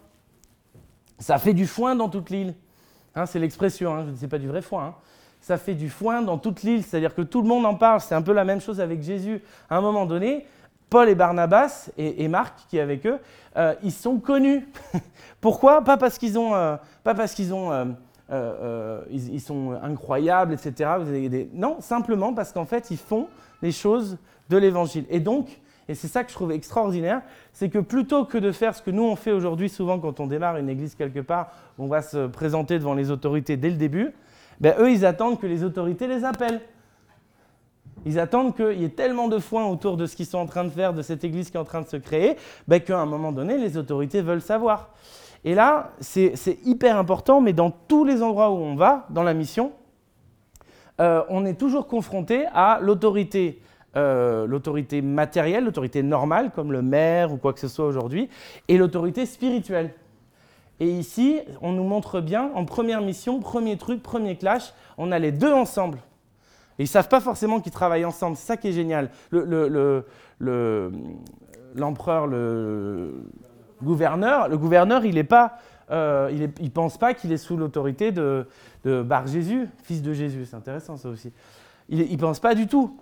Ça 1.19 1.39
fait 1.39 1.55
du 1.55 1.67
foin 1.67 1.95
dans 1.95 2.09
toute 2.09 2.31
l'île. 2.31 2.55
Hein, 3.15 3.27
c'est 3.27 3.39
l'expression, 3.39 4.05
je 4.05 4.11
ne 4.11 4.17
sais 4.17 4.29
pas 4.29 4.39
du 4.39 4.49
vrai 4.49 4.63
foin. 4.63 4.85
Hein. 4.87 4.95
Ça 5.41 5.57
fait 5.57 5.75
du 5.75 5.89
foin 5.89 6.23
dans 6.23 6.39
toute 6.39 6.63
l'île, 6.63 6.83
c'est-à-dire 6.83 7.15
que 7.15 7.23
tout 7.23 7.43
le 7.43 7.49
monde 7.49 7.65
en 7.65 7.75
parle. 7.75 8.01
C'est 8.01 8.15
un 8.15 8.23
peu 8.23 8.33
la 8.33 8.45
même 8.45 8.61
chose 8.61 8.81
avec 8.81 9.03
Jésus. 9.03 9.41
À 9.71 9.77
un 9.77 9.81
moment 9.81 10.07
donné, 10.07 10.47
Paul 10.91 11.09
et 11.09 11.15
Barnabas 11.15 11.91
et, 11.99 12.29
Marc 12.29 12.55
qui 12.69 12.79
est 12.79 12.81
avec 12.81 13.07
eux, 13.07 13.19
euh, 13.57 13.75
ils 13.83 13.93
sont 13.93 14.19
connus. 14.19 14.67
Pourquoi? 15.41 15.83
Pas 15.83 15.97
parce 15.97 16.19
qu'ils 16.19 16.39
ont, 16.39 16.55
euh, 16.55 16.77
pas 17.05 17.15
parce 17.15 17.35
qu'ils 17.35 17.53
ont, 17.53 17.71
euh, 18.31 19.01
ils, 19.11 19.41
sont 19.41 19.73
incroyables, 19.83 20.55
etc. 20.55 20.91
Non, 21.53 21.81
simplement 21.81 22.33
parce 22.33 22.53
qu'en 22.53 22.65
fait, 22.65 22.91
ils 22.91 22.97
font 22.97 23.29
les 23.63 23.73
choses 23.73 24.19
de 24.49 24.57
l'Évangile. 24.57 25.05
Et 25.11 25.21
donc, 25.21 25.61
et 25.89 25.95
c'est 25.95 26.09
ça 26.09 26.23
que 26.23 26.31
je 26.31 26.35
trouve 26.35 26.53
extraordinaire, 26.53 27.23
c'est 27.53 27.71
que 27.71 27.79
plutôt 27.79 28.25
que 28.27 28.37
de 28.37 28.53
faire 28.53 28.75
ce 28.75 28.83
que 28.83 28.91
nous 28.91 29.05
on 29.05 29.17
fait 29.17 29.33
aujourd'hui 29.33 29.71
souvent 29.71 29.99
quand 29.99 30.21
on 30.21 30.27
démarre 30.27 30.59
une 30.59 30.69
église 30.69 30.95
quelque 30.95 31.21
part, 31.21 31.51
on 31.79 31.87
va 31.87 32.03
se 32.03 32.27
présenter 32.27 32.79
devant 32.79 32.93
les 32.93 33.11
autorités 33.11 33.57
dès 33.57 33.71
le 33.71 33.77
début, 33.77 34.13
ben 34.61 34.75
eux 34.79 34.93
ils 34.93 35.07
attendent 35.07 35.41
que 35.41 35.47
les 35.47 35.65
autorités 35.65 36.07
les 36.07 36.25
appellent. 36.25 36.61
Ils 38.09 38.19
attendent 38.19 38.57
qu'il 38.57 38.81
y 38.81 38.85
ait 38.85 38.89
tellement 38.89 39.29
de 39.29 39.39
foin 39.39 39.67
autour 39.67 39.99
de 39.99 40.07
ce 40.07 40.17
qu'ils 40.17 40.25
sont 40.25 40.39
en 40.39 40.47
train 40.47 40.65
de 40.65 40.71
faire, 40.71 40.95
de 40.95 41.03
cette 41.03 41.25
église 41.25 41.51
qui 41.51 41.59
est 41.59 41.61
en 41.61 41.65
train 41.65 41.83
de 41.83 41.89
se 41.89 41.99
créer, 41.99 42.37
ben 42.67 42.81
qu'à 42.81 42.99
un 42.99 43.05
moment 43.05 43.33
donné, 43.33 43.59
les 43.59 43.77
autorités 43.77 44.23
veulent 44.23 44.41
savoir. 44.41 44.95
Et 45.45 45.55
là, 45.55 45.93
c'est 46.01 46.59
hyper 46.65 46.97
important, 46.97 47.43
mais 47.43 47.53
dans 47.53 47.71
tous 47.71 48.07
les 48.07 48.23
endroits 48.23 48.51
où 48.51 48.57
on 48.57 48.77
va, 48.77 49.07
dans 49.11 49.23
la 49.23 49.35
mission, 49.35 49.73
euh, 51.03 51.23
on 51.29 51.45
est 51.45 51.59
toujours 51.59 51.87
confronté 51.87 52.47
à 52.55 52.79
l'autorité 52.81 53.61
euh, 53.97 54.47
l'autorité 54.47 55.03
matérielle, 55.03 55.65
l'autorité 55.65 56.03
normale, 56.03 56.51
comme 56.55 56.73
le 56.73 56.81
maire 56.81 57.31
ou 57.31 57.37
quoi 57.37 57.53
que 57.53 57.61
ce 57.61 57.69
soit 57.69 57.87
aujourd'hui, 57.87 58.31
et 58.69 58.79
l'autorité 58.79 59.27
spirituelle. 59.27 59.93
Et 60.81 60.89
ici, 60.89 61.41
on 61.61 61.73
nous 61.73 61.85
montre 61.85 62.23
bien, 62.23 62.51
en 62.55 62.65
première 62.65 63.03
mission, 63.03 63.39
premier 63.39 63.77
truc, 63.77 64.03
premier 64.03 64.37
clash, 64.37 64.73
on 64.97 65.13
a 65.13 65.19
les 65.19 65.33
deux 65.33 65.53
ensemble. 65.53 65.99
Et 66.79 66.83
ils 66.83 66.85
ne 66.85 66.89
savent 66.89 67.09
pas 67.09 67.21
forcément 67.21 67.61
qu'ils 67.61 67.73
travaillent 67.73 68.05
ensemble. 68.05 68.37
Ça 68.37 68.57
qui 68.57 68.69
est 68.69 68.73
génial. 68.73 69.11
L'empereur, 71.75 72.27
le, 72.27 73.25
gouverneur, 73.83 74.49
le 74.49 74.59
gouverneur, 74.59 75.05
il 75.05 75.17
ne 75.17 75.23
euh, 75.91 76.49
pense 76.73 76.97
pas 76.99 77.15
qu'il 77.15 77.33
est 77.33 77.39
sous 77.39 77.57
l'autorité 77.57 78.13
de, 78.13 78.47
Bar 78.85 79.27
Jésus, 79.27 79.69
fils 79.83 80.03
de 80.03 80.13
Jésus. 80.13 80.47
C'est 80.47 80.57
intéressant 80.57 80.97
ça 80.97 81.09
aussi. 81.09 81.33
Il 81.89 82.11
ne 82.11 82.17
pense 82.17 82.39
pas 82.39 82.55
du 82.55 82.67
tout. 82.67 82.97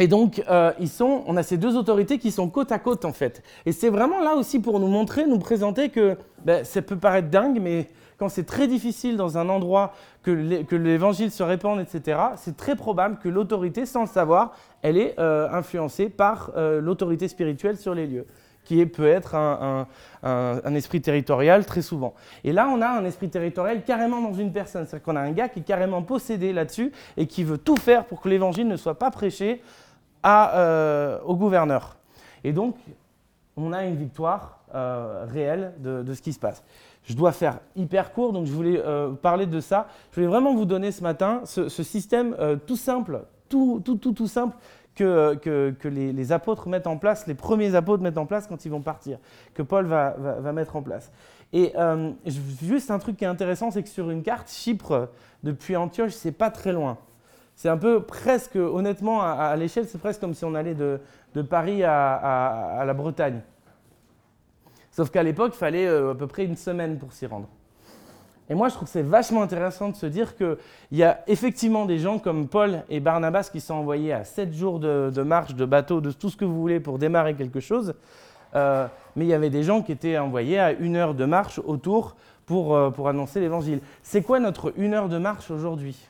Et 0.00 0.06
donc, 0.06 0.42
euh, 0.48 0.72
ils 0.78 0.88
sont, 0.88 1.24
on 1.26 1.36
a 1.36 1.42
ces 1.42 1.56
deux 1.56 1.76
autorités 1.76 2.18
qui 2.18 2.30
sont 2.30 2.48
côte 2.48 2.70
à 2.70 2.78
côte 2.78 3.04
en 3.04 3.12
fait. 3.12 3.42
Et 3.66 3.72
c'est 3.72 3.90
vraiment 3.90 4.20
là 4.20 4.36
aussi 4.36 4.60
pour 4.60 4.78
nous 4.78 4.86
montrer, 4.86 5.26
nous 5.26 5.40
présenter 5.40 5.88
que 5.88 6.16
ben, 6.44 6.64
ça 6.64 6.82
peut 6.82 6.96
paraître 6.96 7.28
dingue, 7.28 7.58
mais 7.60 7.88
quand 8.18 8.28
c'est 8.28 8.44
très 8.44 8.66
difficile 8.66 9.16
dans 9.16 9.38
un 9.38 9.48
endroit 9.48 9.94
que 10.22 10.76
l'évangile 10.76 11.30
se 11.30 11.42
répande, 11.42 11.80
etc., 11.80 12.20
c'est 12.36 12.56
très 12.56 12.74
probable 12.74 13.18
que 13.18 13.28
l'autorité, 13.28 13.86
sans 13.86 14.02
le 14.02 14.08
savoir, 14.08 14.54
elle 14.82 14.98
est 14.98 15.18
euh, 15.18 15.48
influencée 15.50 16.08
par 16.08 16.50
euh, 16.56 16.80
l'autorité 16.80 17.28
spirituelle 17.28 17.76
sur 17.76 17.94
les 17.94 18.06
lieux, 18.06 18.26
qui 18.64 18.84
peut 18.86 19.06
être 19.06 19.36
un, 19.36 19.86
esprit 20.74 21.00
territorial 21.00 21.64
très 21.64 21.80
souvent. 21.80 22.14
Et 22.42 22.52
là, 22.52 22.68
on 22.68 22.82
a 22.82 22.88
un 22.88 23.04
esprit 23.04 23.30
territorial 23.30 23.84
carrément 23.84 24.20
dans 24.20 24.34
une 24.34 24.52
personne. 24.52 24.84
C'est-à-dire 24.84 25.04
qu'on 25.04 25.16
a 25.16 25.20
un 25.20 25.32
gars 25.32 25.48
qui 25.48 25.60
est 25.60 25.62
carrément 25.62 26.02
possédé 26.02 26.52
là-dessus 26.52 26.92
et 27.16 27.26
qui 27.26 27.44
veut 27.44 27.56
tout 27.58 27.76
faire 27.76 28.04
pour 28.04 28.20
que 28.20 28.28
l'évangile 28.28 28.68
ne 28.68 28.76
soit 28.76 28.98
pas 28.98 29.10
prêché 29.10 29.62
euh, 30.26 31.18
au 31.24 31.36
gouverneur. 31.36 31.96
Et 32.44 32.52
donc, 32.52 32.76
on 33.56 33.72
a 33.72 33.84
une 33.84 33.96
victoire 33.96 34.56
réelle 34.70 35.72
de 35.78 36.12
ce 36.12 36.20
qui 36.20 36.34
se 36.34 36.38
passe. 36.38 36.62
Je 37.08 37.14
dois 37.14 37.32
faire 37.32 37.60
hyper 37.74 38.12
court, 38.12 38.34
donc 38.34 38.44
je 38.44 38.52
voulais 38.52 38.82
euh, 38.84 39.12
parler 39.12 39.46
de 39.46 39.60
ça. 39.60 39.88
Je 40.10 40.16
voulais 40.16 40.26
vraiment 40.26 40.54
vous 40.54 40.66
donner 40.66 40.92
ce 40.92 41.02
matin 41.02 41.40
ce, 41.44 41.68
système 41.68 42.36
euh, 42.38 42.56
tout 42.56 42.76
simple, 42.76 43.22
tout, 43.48 43.80
tout, 43.82 43.96
tout, 43.96 44.12
tout 44.12 44.26
simple 44.26 44.54
que, 44.94 45.34
que, 45.36 45.74
que 45.80 45.88
les, 45.88 46.32
apôtres 46.32 46.68
mettent 46.68 46.86
en 46.86 46.98
place, 46.98 47.26
les 47.26 47.34
premiers 47.34 47.74
apôtres 47.74 48.02
mettent 48.02 48.18
en 48.18 48.26
place 48.26 48.46
quand 48.46 48.62
ils 48.66 48.68
vont 48.68 48.82
partir, 48.82 49.18
que 49.54 49.62
Paul 49.62 49.86
va, 49.86 50.16
va, 50.18 50.52
mettre 50.52 50.76
en 50.76 50.82
place. 50.82 51.10
Et 51.54 51.72
euh, 51.78 52.10
juste 52.62 52.90
un 52.90 52.98
truc 52.98 53.16
qui 53.16 53.24
est 53.24 53.28
intéressant, 53.28 53.70
c'est 53.70 53.82
que 53.82 53.88
sur 53.88 54.10
une 54.10 54.22
carte, 54.22 54.50
Chypre, 54.50 55.08
depuis 55.42 55.76
Antioche, 55.76 56.12
c'est 56.12 56.32
pas 56.32 56.50
très 56.50 56.72
loin. 56.72 56.98
C'est 57.56 57.70
un 57.70 57.78
peu 57.78 58.02
presque, 58.02 58.56
honnêtement, 58.56 59.22
à, 59.22 59.56
l'échelle, 59.56 59.86
c'est 59.88 59.98
presque 59.98 60.20
comme 60.20 60.34
si 60.34 60.44
on 60.44 60.54
allait 60.54 60.74
de, 60.74 61.00
de 61.34 61.40
Paris 61.40 61.82
à, 61.84 62.16
à 62.80 62.84
la 62.84 62.92
Bretagne. 62.92 63.40
Sauf 64.98 65.10
qu'à 65.10 65.22
l'époque, 65.22 65.52
il 65.54 65.58
fallait 65.58 65.86
euh, 65.86 66.10
à 66.10 66.14
peu 66.16 66.26
près 66.26 66.44
une 66.44 66.56
semaine 66.56 66.98
pour 66.98 67.12
s'y 67.12 67.24
rendre. 67.24 67.46
Et 68.50 68.54
moi, 68.56 68.68
je 68.68 68.74
trouve 68.74 68.88
que 68.88 68.92
c'est 68.92 69.00
vachement 69.00 69.42
intéressant 69.42 69.90
de 69.90 69.94
se 69.94 70.06
dire 70.06 70.36
qu'il 70.36 70.56
y 70.90 71.04
a 71.04 71.22
effectivement 71.28 71.84
des 71.84 72.00
gens 72.00 72.18
comme 72.18 72.48
Paul 72.48 72.82
et 72.88 72.98
Barnabas 72.98 73.48
qui 73.52 73.60
sont 73.60 73.74
envoyés 73.74 74.12
à 74.12 74.24
7 74.24 74.52
jours 74.52 74.80
de, 74.80 75.22
marche, 75.22 75.54
de 75.54 75.64
bateau, 75.64 76.00
de 76.00 76.10
tout 76.10 76.30
ce 76.30 76.36
que 76.36 76.44
vous 76.44 76.60
voulez 76.60 76.80
pour 76.80 76.98
démarrer 76.98 77.36
quelque 77.36 77.60
chose. 77.60 77.94
Euh, 78.56 78.88
mais 79.14 79.24
il 79.24 79.28
y 79.28 79.34
avait 79.34 79.50
des 79.50 79.62
gens 79.62 79.82
qui 79.82 79.92
étaient 79.92 80.18
envoyés 80.18 80.58
à 80.58 80.72
une 80.72 80.96
heure 80.96 81.14
de 81.14 81.26
marche 81.26 81.60
autour 81.64 82.16
pour, 82.44 82.74
euh, 82.74 82.90
pour 82.90 83.06
annoncer 83.06 83.38
l'évangile. 83.38 83.78
C'est 84.02 84.22
quoi 84.22 84.40
notre 84.40 84.72
une 84.76 84.94
heure 84.94 85.08
de 85.08 85.18
marche 85.18 85.52
aujourd'hui? 85.52 86.08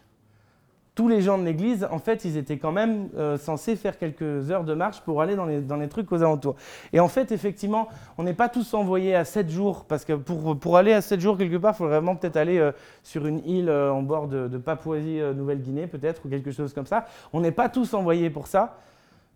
Tous 0.98 1.06
les 1.06 1.20
gens 1.20 1.38
de 1.38 1.44
l'église, 1.44 1.87
en 1.92 2.00
fait, 2.00 2.24
ils 2.24 2.37
étaient 2.37 2.58
quand 2.58 2.72
même 2.72 3.08
euh, 3.16 3.38
censés 3.38 3.76
faire 3.76 3.98
quelques 3.98 4.50
heures 4.50 4.64
de 4.64 4.74
marche 4.74 5.00
pour 5.02 5.22
aller 5.22 5.37
dans 5.37 5.44
les, 5.44 5.61
dans 5.61 5.76
les, 5.76 5.87
trucs 5.87 6.11
aux 6.11 6.22
alentours. 6.22 6.56
Et 6.92 6.98
en 6.98 7.06
fait, 7.06 7.30
effectivement, 7.30 7.87
on 8.18 8.24
n'est 8.24 8.34
pas 8.34 8.48
tous 8.48 8.74
envoyés 8.74 9.14
à 9.14 9.24
7 9.24 9.48
jours, 9.48 9.84
parce 9.84 10.04
que 10.04 10.14
pour, 10.14 10.58
pour 10.58 10.76
aller 10.76 10.92
à 10.92 11.00
7 11.00 11.20
jours 11.20 11.38
quelque 11.38 11.56
part, 11.56 11.74
il 11.74 11.76
faudrait 11.76 12.00
vraiment 12.00 12.16
peut-être 12.16 12.37
aller 12.37 12.58
euh, 12.58 12.72
sur 13.04 13.26
une 13.26 13.48
île 13.48 13.68
euh, 13.68 13.92
en 13.92 14.02
bord 14.02 14.26
de, 14.26 14.48
de 14.48 14.58
Papouasie-Nouvelle-Guinée, 14.58 15.87
peut-être, 15.87 16.26
ou 16.26 16.28
quelque 16.28 16.50
chose 16.50 16.72
comme 16.72 16.87
ça. 16.87 17.06
On 17.32 17.42
n'est 17.42 17.52
pas 17.52 17.68
tous 17.68 17.94
envoyés 17.94 18.28
pour 18.28 18.48
ça, 18.48 18.80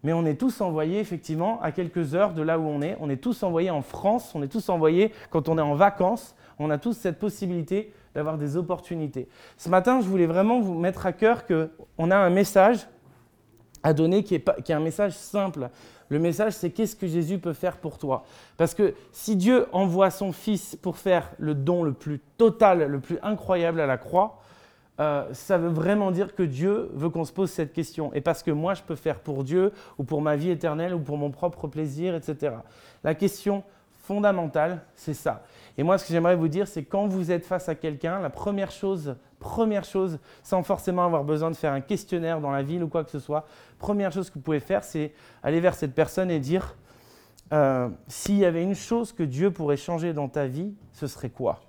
mais 0.02 0.12
on 0.12 0.26
est 0.26 0.34
tous 0.34 0.60
envoyés, 0.62 0.98
effectivement, 0.98 1.62
à 1.62 1.70
quelques 1.70 2.16
heures 2.16 2.34
de 2.34 2.42
là 2.42 2.58
où 2.58 2.64
on 2.64 2.82
est. 2.82 2.96
On 2.98 3.08
est 3.08 3.18
tous 3.18 3.40
envoyés 3.44 3.70
en 3.70 3.82
France, 3.82 4.32
on 4.34 4.42
est 4.42 4.48
tous 4.48 4.68
envoyés 4.68 5.12
quand 5.30 5.48
on 5.48 5.58
est 5.58 5.62
en 5.62 5.76
vacances. 5.76 6.34
On 6.58 6.70
a 6.70 6.78
tous 6.78 6.94
cette 6.94 7.20
possibilité 7.20 7.92
d'avoir 8.14 8.38
des 8.38 8.56
opportunités. 8.56 9.28
Ce 9.56 9.68
matin, 9.68 10.00
je 10.00 10.06
voulais 10.06 10.26
vraiment 10.26 10.60
vous 10.60 10.74
mettre 10.74 11.06
à 11.06 11.12
cœur 11.12 11.44
qu'on 11.46 12.10
a 12.10 12.16
un 12.16 12.30
message 12.30 12.86
à 13.82 13.92
donner 13.92 14.22
qui 14.22 14.36
est, 14.36 14.62
qui 14.62 14.72
est 14.72 14.74
un 14.74 14.80
message 14.80 15.12
simple. 15.12 15.68
Le 16.08 16.18
message, 16.18 16.52
c'est 16.52 16.70
qu'est-ce 16.70 16.94
que 16.94 17.06
Jésus 17.06 17.38
peut 17.38 17.52
faire 17.52 17.78
pour 17.78 17.98
toi? 17.98 18.24
Parce 18.56 18.74
que 18.74 18.94
si 19.12 19.34
Dieu 19.34 19.66
envoie 19.72 20.10
son 20.10 20.32
Fils 20.32 20.76
pour 20.76 20.98
faire 20.98 21.30
le 21.38 21.54
don 21.54 21.82
le 21.82 21.92
plus 21.92 22.20
total, 22.36 22.84
le 22.84 23.00
plus 23.00 23.18
incroyable 23.22 23.80
à 23.80 23.86
la 23.86 23.96
croix, 23.96 24.38
euh, 25.00 25.24
ça 25.32 25.56
veut 25.56 25.70
vraiment 25.70 26.10
dire 26.10 26.34
que 26.34 26.42
Dieu 26.42 26.90
veut 26.92 27.08
qu'on 27.08 27.24
se 27.24 27.32
pose 27.32 27.50
cette 27.50 27.72
question. 27.72 28.12
Et 28.12 28.20
parce 28.20 28.42
que 28.42 28.50
moi, 28.50 28.74
je 28.74 28.82
peux 28.82 28.94
faire 28.94 29.20
pour 29.20 29.42
Dieu, 29.42 29.72
ou 29.98 30.04
pour 30.04 30.20
ma 30.20 30.36
vie 30.36 30.50
éternelle, 30.50 30.94
ou 30.94 31.00
pour 31.00 31.16
mon 31.16 31.30
propre 31.30 31.66
plaisir, 31.66 32.14
etc. 32.14 32.56
La 33.02 33.14
question 33.14 33.64
fondamentale, 34.02 34.82
c'est 34.94 35.14
ça. 35.14 35.42
Et 35.78 35.82
moi, 35.82 35.98
ce 35.98 36.06
que 36.06 36.12
j'aimerais 36.12 36.36
vous 36.36 36.48
dire, 36.48 36.68
c'est 36.68 36.84
quand 36.84 37.06
vous 37.06 37.30
êtes 37.30 37.46
face 37.46 37.68
à 37.68 37.74
quelqu'un, 37.74 38.20
la 38.20 38.30
première 38.30 38.70
chose, 38.70 39.16
première 39.38 39.84
chose, 39.84 40.18
sans 40.42 40.62
forcément 40.62 41.04
avoir 41.04 41.24
besoin 41.24 41.50
de 41.50 41.56
faire 41.56 41.72
un 41.72 41.80
questionnaire 41.80 42.40
dans 42.40 42.50
la 42.50 42.62
ville 42.62 42.82
ou 42.84 42.88
quoi 42.88 43.04
que 43.04 43.10
ce 43.10 43.18
soit, 43.18 43.46
première 43.78 44.12
chose 44.12 44.28
que 44.28 44.34
vous 44.34 44.40
pouvez 44.40 44.60
faire, 44.60 44.84
c'est 44.84 45.12
aller 45.42 45.60
vers 45.60 45.74
cette 45.74 45.94
personne 45.94 46.30
et 46.30 46.40
dire 46.40 46.76
euh, 47.52 47.88
s'il 48.06 48.36
y 48.36 48.44
avait 48.44 48.62
une 48.62 48.74
chose 48.74 49.12
que 49.12 49.22
Dieu 49.22 49.50
pourrait 49.50 49.76
changer 49.76 50.12
dans 50.12 50.28
ta 50.28 50.46
vie, 50.46 50.74
ce 50.92 51.06
serait 51.06 51.30
quoi? 51.30 51.60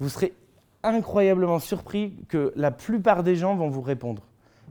Vous 0.00 0.08
serez 0.08 0.34
incroyablement 0.82 1.58
surpris 1.58 2.14
que 2.28 2.52
la 2.56 2.70
plupart 2.70 3.22
des 3.22 3.36
gens 3.36 3.56
vont 3.56 3.68
vous 3.68 3.82
répondre. 3.82 4.22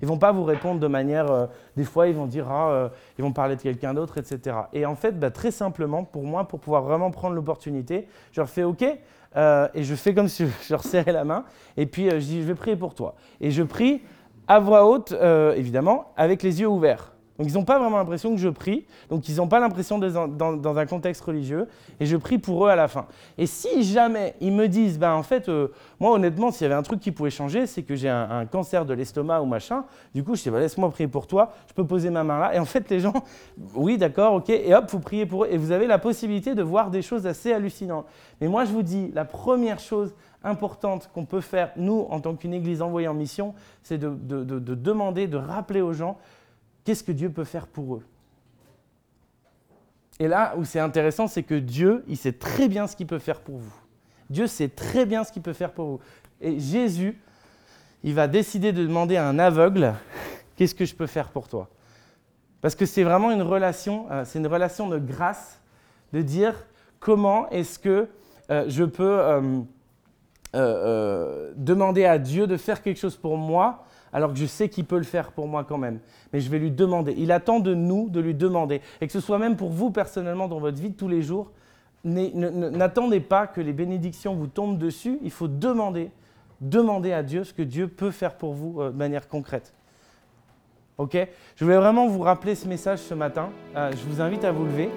Ils 0.01 0.07
vont 0.07 0.17
pas 0.17 0.31
vous 0.31 0.43
répondre 0.43 0.79
de 0.79 0.87
manière. 0.87 1.31
Euh, 1.31 1.45
des 1.77 1.83
fois, 1.83 2.07
ils 2.07 2.15
vont 2.15 2.25
dire, 2.25 2.49
ah, 2.49 2.69
euh, 2.69 2.89
ils 3.17 3.23
vont 3.23 3.31
parler 3.31 3.55
de 3.55 3.61
quelqu'un 3.61 3.93
d'autre, 3.93 4.17
etc. 4.17 4.57
Et 4.73 4.85
en 4.85 4.95
fait, 4.95 5.19
bah, 5.19 5.31
très 5.31 5.51
simplement, 5.51 6.03
pour 6.03 6.23
moi, 6.23 6.47
pour 6.47 6.59
pouvoir 6.59 6.83
vraiment 6.83 7.11
prendre 7.11 7.35
l'opportunité, 7.35 8.07
je 8.31 8.41
leur 8.41 8.49
fais 8.49 8.63
OK, 8.63 8.85
euh, 9.35 9.67
et 9.73 9.83
je 9.83 9.95
fais 9.95 10.13
comme 10.13 10.27
si 10.27 10.45
je 10.45 10.73
leur 10.73 10.83
serrais 10.83 11.11
la 11.11 11.23
main, 11.23 11.45
et 11.77 11.85
puis 11.85 12.09
je 12.09 12.17
dis, 12.17 12.41
je 12.41 12.47
vais 12.47 12.55
prier 12.55 12.75
pour 12.75 12.93
toi. 12.93 13.15
Et 13.41 13.51
je 13.51 13.63
prie 13.63 14.01
à 14.47 14.59
voix 14.59 14.85
haute, 14.85 15.11
évidemment, 15.55 16.13
avec 16.17 16.43
les 16.43 16.61
yeux 16.61 16.67
ouverts. 16.67 17.14
Donc 17.37 17.47
ils 17.49 17.53
n'ont 17.53 17.65
pas 17.65 17.79
vraiment 17.79 17.97
l'impression 17.97 18.31
que 18.31 18.39
je 18.39 18.47
prie, 18.47 18.85
donc 19.09 19.27
ils 19.27 19.35
n'ont 19.37 19.47
pas 19.47 19.59
l'impression 19.59 19.99
d'être 19.99 20.27
dans, 20.27 20.77
un 20.77 20.85
contexte 20.85 21.21
religieux, 21.21 21.67
et 21.99 22.05
je 22.05 22.15
prie 22.15 22.37
pour 22.37 22.65
eux 22.65 22.69
à 22.69 22.77
la 22.77 22.87
fin. 22.87 23.07
Et 23.37 23.45
si 23.45 23.83
jamais 23.83 24.35
ils 24.39 24.53
me 24.53 24.67
disent, 24.67 24.97
ben 24.97 25.13
en 25.13 25.23
fait, 25.23 25.49
euh, 25.49 25.67
moi 25.99 26.11
honnêtement, 26.11 26.51
s'il 26.51 26.63
y 26.63 26.65
avait 26.65 26.75
un 26.75 26.83
truc 26.83 27.01
qui 27.01 27.11
pouvait 27.11 27.29
changer, 27.29 27.67
c'est 27.67 27.83
que 27.83 27.95
j'ai 27.95 28.07
un, 28.09 28.45
cancer 28.45 28.85
de 28.85 28.93
l'estomac 28.93 29.41
ou 29.41 29.45
machin, 29.45 29.83
du 30.13 30.23
coup 30.23 30.35
je 30.35 30.43
dis, 30.43 30.49
bah, 30.49 30.59
laisse-moi 30.59 30.89
prier 30.91 31.09
pour 31.09 31.27
toi, 31.27 31.51
je 31.67 31.73
peux 31.73 31.85
poser 31.85 32.09
ma 32.09 32.23
main 32.23 32.39
là, 32.39 32.55
et 32.55 32.59
en 32.59 32.65
fait 32.65 32.89
les 32.89 33.01
gens, 33.01 33.13
oui 33.75 33.97
d'accord, 33.97 34.35
ok, 34.35 34.49
et 34.49 34.73
hop, 34.73 34.89
vous 34.89 34.99
priez 34.99 35.25
pour 35.25 35.43
eux, 35.43 35.49
et 35.51 35.57
vous 35.57 35.71
avez 35.71 35.87
la 35.87 35.99
possibilité 35.99 36.55
de 36.55 36.63
voir 36.63 36.89
des 36.89 37.01
choses 37.01 37.27
assez 37.27 37.51
hallucinantes. 37.51 38.05
Mais 38.39 38.47
moi 38.47 38.63
je 38.63 38.71
vous 38.71 38.83
dis, 38.83 39.11
la 39.13 39.25
première 39.25 39.79
chose 39.79 40.15
importante 40.41 41.09
qu'on 41.13 41.25
peut 41.25 41.41
faire, 41.41 41.71
nous, 41.75 42.05
en 42.09 42.21
tant 42.21 42.35
qu'une 42.35 42.53
église 42.53 42.81
envoyée 42.81 43.09
en 43.09 43.13
mission, 43.13 43.55
c'est 43.83 43.97
de 43.97 44.15
demander, 44.75 45.27
de 45.27 45.37
rappeler 45.37 45.81
aux 45.81 45.93
gens 45.93 46.17
Qu'est-ce 46.85 47.03
que 47.03 47.11
Dieu 47.11 47.31
peut 47.31 47.43
faire 47.43 47.65
pour 47.65 47.95
eux 47.95 48.03
Et 50.19 50.27
là 50.27 50.53
où 50.55 50.63
c'est 50.63 50.79
intéressant, 50.79 51.27
c'est 51.27 51.43
que 51.43 51.55
Dieu, 51.55 52.05
il 52.07 52.15
sait 52.15 52.31
très 52.31 52.69
bien 52.69 52.85
ce 52.85 52.95
qu'il 52.95 53.07
peut 53.07 53.19
faire 53.19 53.41
pour 53.41 53.57
vous. 53.57 53.73
Dieu 54.29 54.45
sait 54.45 54.69
très 54.69 55.05
bien 55.05 55.23
ce 55.23 55.31
qu'il 55.31 55.41
peut 55.41 55.53
faire 55.53 55.71
pour 55.71 55.85
vous. 55.85 55.99
Et 56.39 56.59
Jésus, 56.59 57.19
il 58.03 58.13
va 58.13 58.27
décider 58.27 58.71
de 58.71 58.85
demander 58.85 59.17
à 59.17 59.27
un 59.27 59.39
aveugle, 59.39 59.95
qu'est-ce 60.55 60.75
que 60.75 60.85
je 60.85 60.93
peux 60.93 61.07
faire 61.07 61.29
pour 61.29 61.47
toi 61.47 61.69
Parce 62.61 62.75
que 62.75 62.85
c'est 62.85 63.03
vraiment 63.03 63.31
une 63.31 63.41
relation, 63.41 64.05
euh, 64.11 64.23
c'est 64.23 64.37
une 64.37 64.47
relation 64.47 64.87
de 64.87 64.99
grâce, 64.99 65.59
de 66.13 66.21
dire 66.21 66.53
comment 66.99 67.49
est-ce 67.49 67.79
que 67.79 68.07
euh, 68.51 68.65
je 68.67 68.83
peux 68.83 69.63
euh, 70.53 71.51
demander 71.55 72.05
à 72.05 72.19
Dieu 72.19 72.45
de 72.45 72.57
faire 72.57 72.83
quelque 72.83 72.99
chose 72.99 73.17
pour 73.17 73.37
moi 73.37 73.84
alors 74.13 74.31
que 74.31 74.39
je 74.39 74.45
sais 74.45 74.69
qu'il 74.69 74.85
peut 74.85 74.97
le 74.97 75.03
faire 75.03 75.31
pour 75.31 75.47
moi 75.47 75.63
quand 75.63 75.77
même. 75.77 75.99
Mais 76.31 76.39
je 76.39 76.49
vais 76.49 76.59
lui 76.59 76.71
demander. 76.71 77.13
Il 77.17 77.31
attend 77.31 77.59
de 77.59 77.73
nous 77.73 78.09
de 78.09 78.19
lui 78.19 78.33
demander. 78.33 78.81
Et 79.01 79.07
que 79.07 79.13
ce 79.13 79.19
soit 79.19 79.39
même 79.39 79.55
pour 79.55 79.69
vous 79.69 79.91
personnellement 79.91 80.47
dans 80.47 80.59
votre 80.59 80.79
vie 80.79 80.89
de 80.89 80.95
tous 80.95 81.07
les 81.07 81.21
jours, 81.21 81.51
n'attendez 82.05 83.19
pas 83.19 83.47
que 83.47 83.61
les 83.61 83.73
bénédictions 83.73 84.35
vous 84.35 84.47
tombent 84.47 84.77
dessus. 84.77 85.19
Il 85.23 85.31
faut 85.31 85.47
demander, 85.47 86.11
demander 86.61 87.11
à 87.11 87.23
Dieu 87.23 87.43
ce 87.43 87.53
que 87.53 87.63
Dieu 87.63 87.87
peut 87.87 88.11
faire 88.11 88.35
pour 88.35 88.53
vous 88.53 88.81
euh, 88.81 88.91
de 88.91 88.97
manière 88.97 89.27
concrète. 89.27 89.73
Ok? 90.97 91.17
Je 91.55 91.65
voulais 91.65 91.77
vraiment 91.77 92.07
vous 92.07 92.21
rappeler 92.21 92.55
ce 92.55 92.67
message 92.67 92.99
ce 92.99 93.13
matin. 93.13 93.49
Euh, 93.75 93.91
je 93.91 94.09
vous 94.09 94.21
invite 94.21 94.45
à 94.45 94.51
vous 94.51 94.65
lever. 94.65 94.89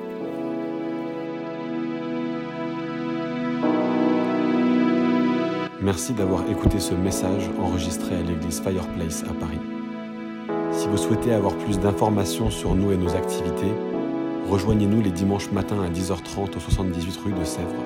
Merci 5.89 6.12
d'avoir 6.12 6.47
écouté 6.51 6.80
ce 6.80 6.93
message 6.93 7.49
enregistré 7.59 8.14
à 8.14 8.20
l'église 8.20 8.61
Fireplace 8.61 9.22
à 9.22 9.32
Paris. 9.32 9.59
Si 10.70 10.86
vous 10.86 10.99
souhaitez 10.99 11.32
avoir 11.32 11.57
plus 11.57 11.80
d'informations 11.80 12.51
sur 12.51 12.74
nous 12.74 12.93
et 12.93 12.99
nos 12.99 13.16
activités, 13.16 13.72
rejoignez-nous 14.51 15.01
les 15.01 15.11
dimanches 15.11 15.51
matins 15.51 15.82
à 15.82 15.89
10h30 15.89 16.59
au 16.59 16.61
78 16.61 17.20
rue 17.24 17.32
de 17.32 17.43
Sèvres. 17.43 17.84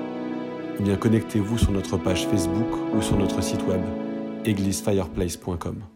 Ou 0.81 0.83
bien 0.83 0.97
connectez-vous 0.97 1.57
sur 1.57 1.71
notre 1.71 1.95
page 1.95 2.27
Facebook 2.27 2.67
ou 2.93 3.01
sur 3.01 3.15
notre 3.15 3.41
site 3.41 3.65
web 3.69 3.79
églisefireplace.com. 4.43 5.92